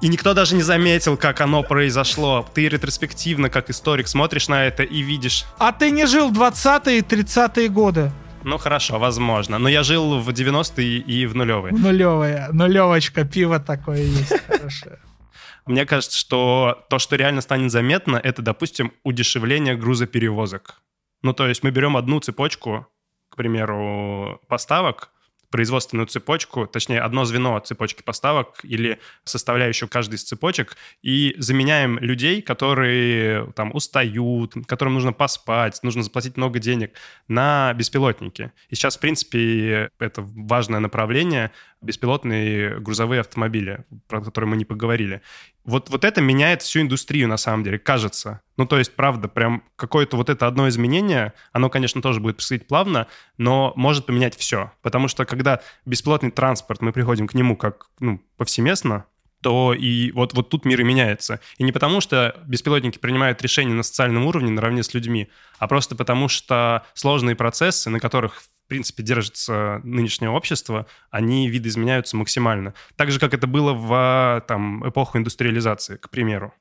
И 0.00 0.08
никто 0.08 0.34
даже 0.34 0.54
не 0.54 0.62
заметил, 0.62 1.16
как 1.16 1.40
оно 1.40 1.62
произошло. 1.62 2.46
Ты 2.54 2.68
ретроспективно, 2.68 3.48
как 3.48 3.70
историк, 3.70 4.06
смотришь 4.08 4.48
на 4.48 4.64
это 4.66 4.82
и 4.82 5.00
видишь, 5.02 5.44
А 5.58 5.72
ты 5.72 5.90
не 5.90 6.06
жил 6.06 6.28
в 6.30 6.38
20-е 6.38 6.98
и 6.98 7.00
30-е 7.02 7.68
годы. 7.68 8.10
ну 8.42 8.58
хорошо, 8.58 8.98
возможно. 8.98 9.58
Но 9.58 9.68
я 9.68 9.82
жил 9.82 10.20
в 10.20 10.28
90-е 10.28 10.98
и 10.98 11.26
в 11.26 11.34
нулевые. 11.34 11.72
Нулевая. 11.74 12.48
Нулевочка, 12.52 13.24
пиво 13.24 13.58
такое 13.60 14.02
есть 14.02 14.34
хорошее. 14.46 14.98
Мне 15.66 15.86
кажется, 15.86 16.18
что 16.18 16.84
то, 16.90 16.98
что 16.98 17.16
реально 17.16 17.40
станет 17.40 17.70
заметно, 17.70 18.16
это, 18.22 18.42
допустим, 18.42 18.92
удешевление 19.04 19.74
грузоперевозок. 19.76 20.82
Ну, 21.22 21.32
то 21.32 21.46
есть 21.48 21.62
мы 21.62 21.70
берем 21.70 21.96
одну 21.96 22.20
цепочку, 22.20 22.86
к 23.30 23.36
примеру, 23.36 24.42
поставок, 24.48 25.08
производственную 25.54 26.08
цепочку, 26.08 26.66
точнее, 26.66 27.00
одно 27.00 27.24
звено 27.24 27.56
цепочки 27.60 28.02
поставок 28.02 28.58
или 28.64 28.98
составляющую 29.22 29.88
каждой 29.88 30.16
из 30.16 30.24
цепочек, 30.24 30.76
и 31.00 31.36
заменяем 31.38 31.96
людей, 32.00 32.42
которые 32.42 33.52
там 33.52 33.72
устают, 33.72 34.54
которым 34.66 34.94
нужно 34.94 35.12
поспать, 35.12 35.78
нужно 35.84 36.02
заплатить 36.02 36.36
много 36.36 36.58
денег, 36.58 36.94
на 37.28 37.72
беспилотники. 37.74 38.50
И 38.68 38.74
сейчас, 38.74 38.96
в 38.96 39.00
принципе, 39.00 39.90
это 40.00 40.22
важное 40.22 40.80
направление 40.80 41.52
беспилотные 41.84 42.80
грузовые 42.80 43.20
автомобили, 43.20 43.84
про 44.08 44.20
которые 44.20 44.50
мы 44.50 44.56
не 44.56 44.64
поговорили. 44.64 45.22
Вот, 45.64 45.88
вот 45.88 46.04
это 46.04 46.20
меняет 46.20 46.60
всю 46.62 46.82
индустрию, 46.82 47.26
на 47.26 47.38
самом 47.38 47.64
деле, 47.64 47.78
кажется. 47.78 48.42
Ну, 48.58 48.66
то 48.66 48.78
есть, 48.78 48.94
правда, 48.94 49.28
прям 49.28 49.62
какое-то 49.76 50.16
вот 50.16 50.28
это 50.28 50.46
одно 50.46 50.68
изменение, 50.68 51.32
оно, 51.52 51.70
конечно, 51.70 52.02
тоже 52.02 52.20
будет 52.20 52.36
происходить 52.36 52.68
плавно, 52.68 53.06
но 53.38 53.72
может 53.74 54.04
поменять 54.04 54.36
все. 54.36 54.72
Потому 54.82 55.08
что, 55.08 55.24
когда 55.24 55.60
беспилотный 55.86 56.30
транспорт, 56.30 56.82
мы 56.82 56.92
приходим 56.92 57.26
к 57.26 57.34
нему 57.34 57.56
как, 57.56 57.86
ну, 57.98 58.20
повсеместно, 58.36 59.06
то 59.40 59.74
и 59.74 60.10
вот, 60.12 60.32
вот 60.32 60.48
тут 60.48 60.64
мир 60.64 60.80
и 60.80 60.84
меняется. 60.84 61.40
И 61.58 61.64
не 61.64 61.72
потому, 61.72 62.00
что 62.00 62.34
беспилотники 62.46 62.98
принимают 62.98 63.42
решения 63.42 63.74
на 63.74 63.82
социальном 63.82 64.24
уровне 64.26 64.50
наравне 64.50 64.82
с 64.82 64.94
людьми, 64.94 65.28
а 65.58 65.68
просто 65.68 65.94
потому, 65.94 66.28
что 66.28 66.82
сложные 66.94 67.36
процессы, 67.36 67.90
на 67.90 68.00
которых 68.00 68.42
в 68.64 68.68
принципе, 68.68 69.02
держится 69.02 69.80
нынешнее 69.84 70.30
общество, 70.30 70.86
они 71.10 71.48
видоизменяются 71.48 72.16
максимально. 72.16 72.74
Так 72.96 73.10
же, 73.10 73.20
как 73.20 73.34
это 73.34 73.46
было 73.46 73.74
в 73.74 74.44
там, 74.48 74.88
эпоху 74.88 75.18
индустриализации, 75.18 75.96
к 75.96 76.08
примеру. 76.08 76.54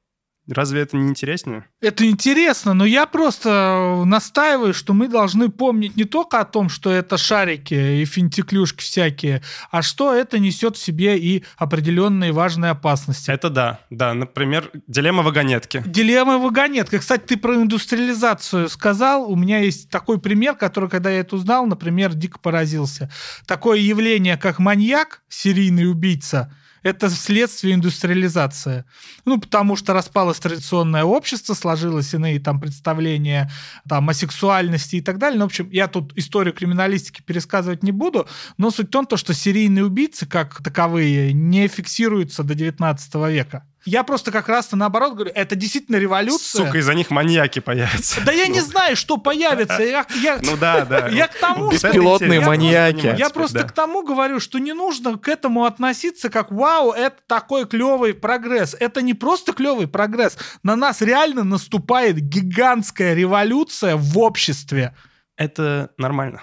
Разве 0.49 0.81
это 0.81 0.97
не 0.97 1.07
интереснее? 1.07 1.65
Это 1.79 2.05
интересно, 2.05 2.73
но 2.73 2.85
я 2.85 3.05
просто 3.05 4.03
настаиваю, 4.05 4.73
что 4.73 4.93
мы 4.93 5.07
должны 5.07 5.47
помнить 5.49 5.95
не 5.95 6.03
только 6.03 6.41
о 6.41 6.45
том, 6.45 6.67
что 6.67 6.91
это 6.91 7.17
шарики 7.17 7.73
и 8.01 8.05
финтиклюшки 8.05 8.81
всякие, 8.81 9.41
а 9.71 9.81
что 9.81 10.13
это 10.13 10.39
несет 10.39 10.75
в 10.75 10.83
себе 10.83 11.17
и 11.17 11.45
определенные 11.57 12.33
важные 12.33 12.71
опасности. 12.71 13.31
Это 13.31 13.49
да, 13.49 13.79
да. 13.89 14.13
Например, 14.13 14.69
дилемма 14.87 15.23
вагонетки. 15.23 15.81
Дилемма 15.85 16.37
вагонетки. 16.37 16.97
Кстати, 16.97 17.23
ты 17.25 17.37
про 17.37 17.55
индустриализацию 17.55 18.67
сказал. 18.67 19.31
У 19.31 19.37
меня 19.37 19.59
есть 19.59 19.89
такой 19.89 20.19
пример, 20.19 20.55
который, 20.55 20.89
когда 20.89 21.09
я 21.09 21.19
это 21.19 21.37
узнал, 21.37 21.65
например, 21.65 22.13
дико 22.13 22.37
поразился. 22.37 23.09
Такое 23.47 23.79
явление, 23.79 24.35
как 24.35 24.59
маньяк, 24.59 25.21
серийный 25.29 25.89
убийца– 25.89 26.53
это 26.83 27.09
следствие 27.09 27.75
индустриализации. 27.75 28.85
Ну, 29.25 29.39
потому 29.39 29.75
что 29.75 29.93
распалось 29.93 30.39
традиционное 30.39 31.03
общество, 31.03 31.53
сложилось 31.53 32.13
иные 32.13 32.39
там 32.39 32.59
представления 32.59 33.49
там, 33.87 34.09
о 34.09 34.13
сексуальности 34.13 34.97
и 34.97 35.01
так 35.01 35.17
далее. 35.17 35.39
Ну, 35.39 35.45
в 35.45 35.47
общем, 35.47 35.69
я 35.71 35.87
тут 35.87 36.15
историю 36.17 36.53
криминалистики 36.53 37.21
пересказывать 37.21 37.83
не 37.83 37.91
буду, 37.91 38.27
но 38.57 38.69
суть 38.69 38.87
в 38.87 38.91
том, 38.91 39.07
что 39.15 39.33
серийные 39.33 39.85
убийцы, 39.85 40.25
как 40.25 40.61
таковые, 40.61 41.33
не 41.33 41.67
фиксируются 41.67 42.43
до 42.43 42.53
19 42.55 43.15
века. 43.29 43.65
Я 43.85 44.03
просто 44.03 44.31
как 44.31 44.47
раз-то 44.47 44.75
наоборот 44.75 45.13
говорю, 45.13 45.31
это 45.35 45.55
действительно 45.55 45.97
революция. 45.97 46.65
Сука, 46.65 46.77
из-за 46.77 46.93
них 46.93 47.09
маньяки 47.09 47.59
появятся. 47.59 48.21
Да 48.25 48.31
я 48.31 48.47
не 48.47 48.61
знаю, 48.61 48.95
что 48.95 49.17
появится. 49.17 49.83
Я, 49.83 50.05
я, 50.21 50.39
ну 50.41 50.55
да, 50.55 50.85
да. 50.85 51.07
Я 51.11 51.27
к 51.27 51.37
тому... 51.37 51.69
Беспилотные 51.69 52.39
я 52.39 52.45
маньяки. 52.45 53.01
Просто, 53.01 53.17
я 53.17 53.29
просто 53.29 53.59
да. 53.59 53.67
к 53.67 53.71
тому 53.71 54.03
говорю, 54.03 54.39
что 54.39 54.59
не 54.59 54.73
нужно 54.73 55.17
к 55.17 55.27
этому 55.27 55.65
относиться 55.65 56.29
как 56.29 56.51
«Вау, 56.51 56.91
это 56.91 57.17
такой 57.27 57.65
клевый 57.67 58.13
прогресс». 58.13 58.75
Это 58.79 59.01
не 59.01 59.13
просто 59.13 59.53
клевый 59.53 59.87
прогресс. 59.87 60.37
На 60.63 60.75
нас 60.75 61.01
реально 61.01 61.43
наступает 61.43 62.17
гигантская 62.17 63.13
революция 63.13 63.95
в 63.97 64.17
обществе. 64.17 64.95
Это 65.35 65.89
нормально. 65.97 66.41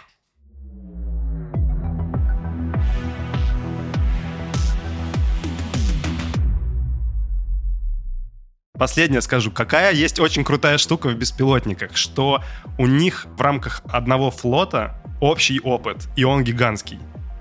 Последнее 8.80 9.20
скажу. 9.20 9.50
Какая 9.50 9.92
есть 9.92 10.18
очень 10.20 10.42
крутая 10.42 10.78
штука 10.78 11.08
в 11.08 11.14
беспилотниках, 11.14 11.98
что 11.98 12.42
у 12.78 12.86
них 12.86 13.26
в 13.36 13.40
рамках 13.42 13.82
одного 13.90 14.30
флота 14.30 14.96
общий 15.20 15.60
опыт, 15.60 16.08
и 16.16 16.24
он 16.24 16.44
гигантский 16.44 16.98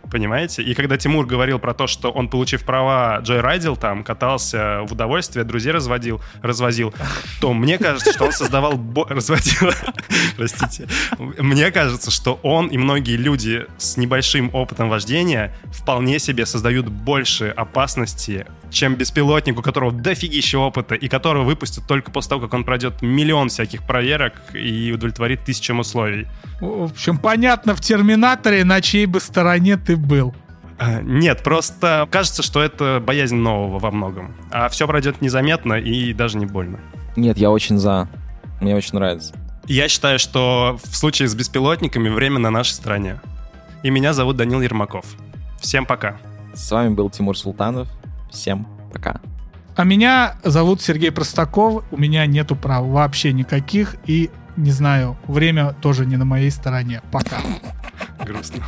понимаете? 0.10 0.64
И 0.64 0.74
когда 0.74 0.98
Тимур 0.98 1.26
говорил 1.26 1.60
про 1.60 1.74
то, 1.74 1.88
что 1.88 2.12
он, 2.12 2.30
получив 2.30 2.64
права, 2.64 3.20
Джой 3.22 3.40
Райдил 3.40 3.78
там, 3.78 4.04
катался 4.04 4.82
в 4.84 4.92
удовольствие, 4.92 5.46
друзей 5.46 5.72
разводил, 5.72 6.22
развозил, 6.42 6.94
то 7.40 7.54
мне 7.54 7.78
кажется, 7.78 8.12
что 8.12 8.26
он 8.26 8.32
создавал... 8.32 8.74
Бо... 8.74 9.08
Разводил, 9.08 9.72
простите. 10.36 10.88
Мне 11.18 11.72
кажется, 11.72 12.12
что 12.12 12.40
он 12.44 12.68
и 12.68 12.78
многие 12.78 13.16
люди 13.16 13.66
с 13.78 13.98
небольшим 13.98 14.54
опытом 14.54 14.90
вождения 14.90 15.56
вполне 15.72 16.20
себе 16.20 16.46
создают 16.46 16.88
больше 16.88 17.50
опасности, 17.56 18.46
чем 18.72 18.96
беспилотник, 18.96 19.58
у 19.58 19.62
которого 19.62 19.92
дофигища 19.92 20.60
опыта, 20.60 20.96
и 20.96 21.08
которого 21.08 21.44
выпустят 21.44 21.88
только 21.88 22.12
после 22.12 22.30
того, 22.30 22.42
как 22.42 22.54
он 22.54 22.64
пройдет 22.64 23.02
миллион 23.02 23.50
всяких 23.50 23.86
проверок 23.86 24.34
и 24.54 24.92
удовлетворит 24.92 25.44
тысячам 25.44 25.80
условий. 25.80 26.28
В 26.62 26.84
общем, 26.84 27.18
понятно 27.18 27.76
в 27.76 27.82
«Терминаторе», 27.82 28.64
на 28.64 28.82
чьей 28.82 29.06
бы 29.06 29.20
стороне 29.20 29.78
ты 29.78 29.96
был. 29.98 30.34
А, 30.78 31.02
нет, 31.02 31.44
просто 31.44 32.08
кажется, 32.10 32.42
что 32.42 32.62
это 32.62 33.04
боязнь 33.06 33.36
нового 33.36 33.80
во 33.80 33.92
многом. 33.92 34.34
А 34.50 34.70
все 34.70 34.88
пройдет 34.88 35.22
незаметно 35.22 35.74
и 35.74 36.14
даже 36.14 36.38
не 36.38 36.46
больно. 36.46 36.80
Нет, 37.18 37.38
я 37.38 37.52
очень 37.52 37.78
за. 37.78 38.08
Мне 38.62 38.76
очень 38.76 38.94
нравится. 38.94 39.36
Я 39.68 39.90
считаю, 39.90 40.20
что 40.20 40.80
в 40.82 40.96
случае 40.96 41.28
с 41.28 41.36
беспилотниками 41.36 42.10
время 42.10 42.40
на 42.40 42.50
нашей 42.50 42.72
стороне. 42.72 43.20
И 43.84 43.90
меня 43.90 44.14
зовут 44.14 44.38
Данил 44.38 44.62
Ермаков. 44.62 45.06
Всем 45.60 45.86
пока. 45.86 46.18
С 46.54 46.72
вами 46.72 46.94
был 46.94 47.10
Тимур 47.10 47.38
Султанов. 47.38 47.88
Всем 48.30 48.68
пока. 48.92 49.22
А 49.76 49.84
меня 49.84 50.36
зовут 50.44 50.82
Сергей 50.82 51.12
Простаков. 51.12 51.84
У 51.92 51.98
меня 51.98 52.26
нету 52.26 52.56
прав 52.56 52.86
вообще 52.86 53.32
никаких. 53.32 53.96
И, 54.06 54.30
не 54.58 54.72
знаю, 54.72 55.18
время 55.26 55.74
тоже 55.82 56.06
не 56.06 56.18
на 56.18 56.26
моей 56.26 56.52
стороне. 56.52 57.02
Пока. 57.12 57.38
Грустно. 58.26 58.66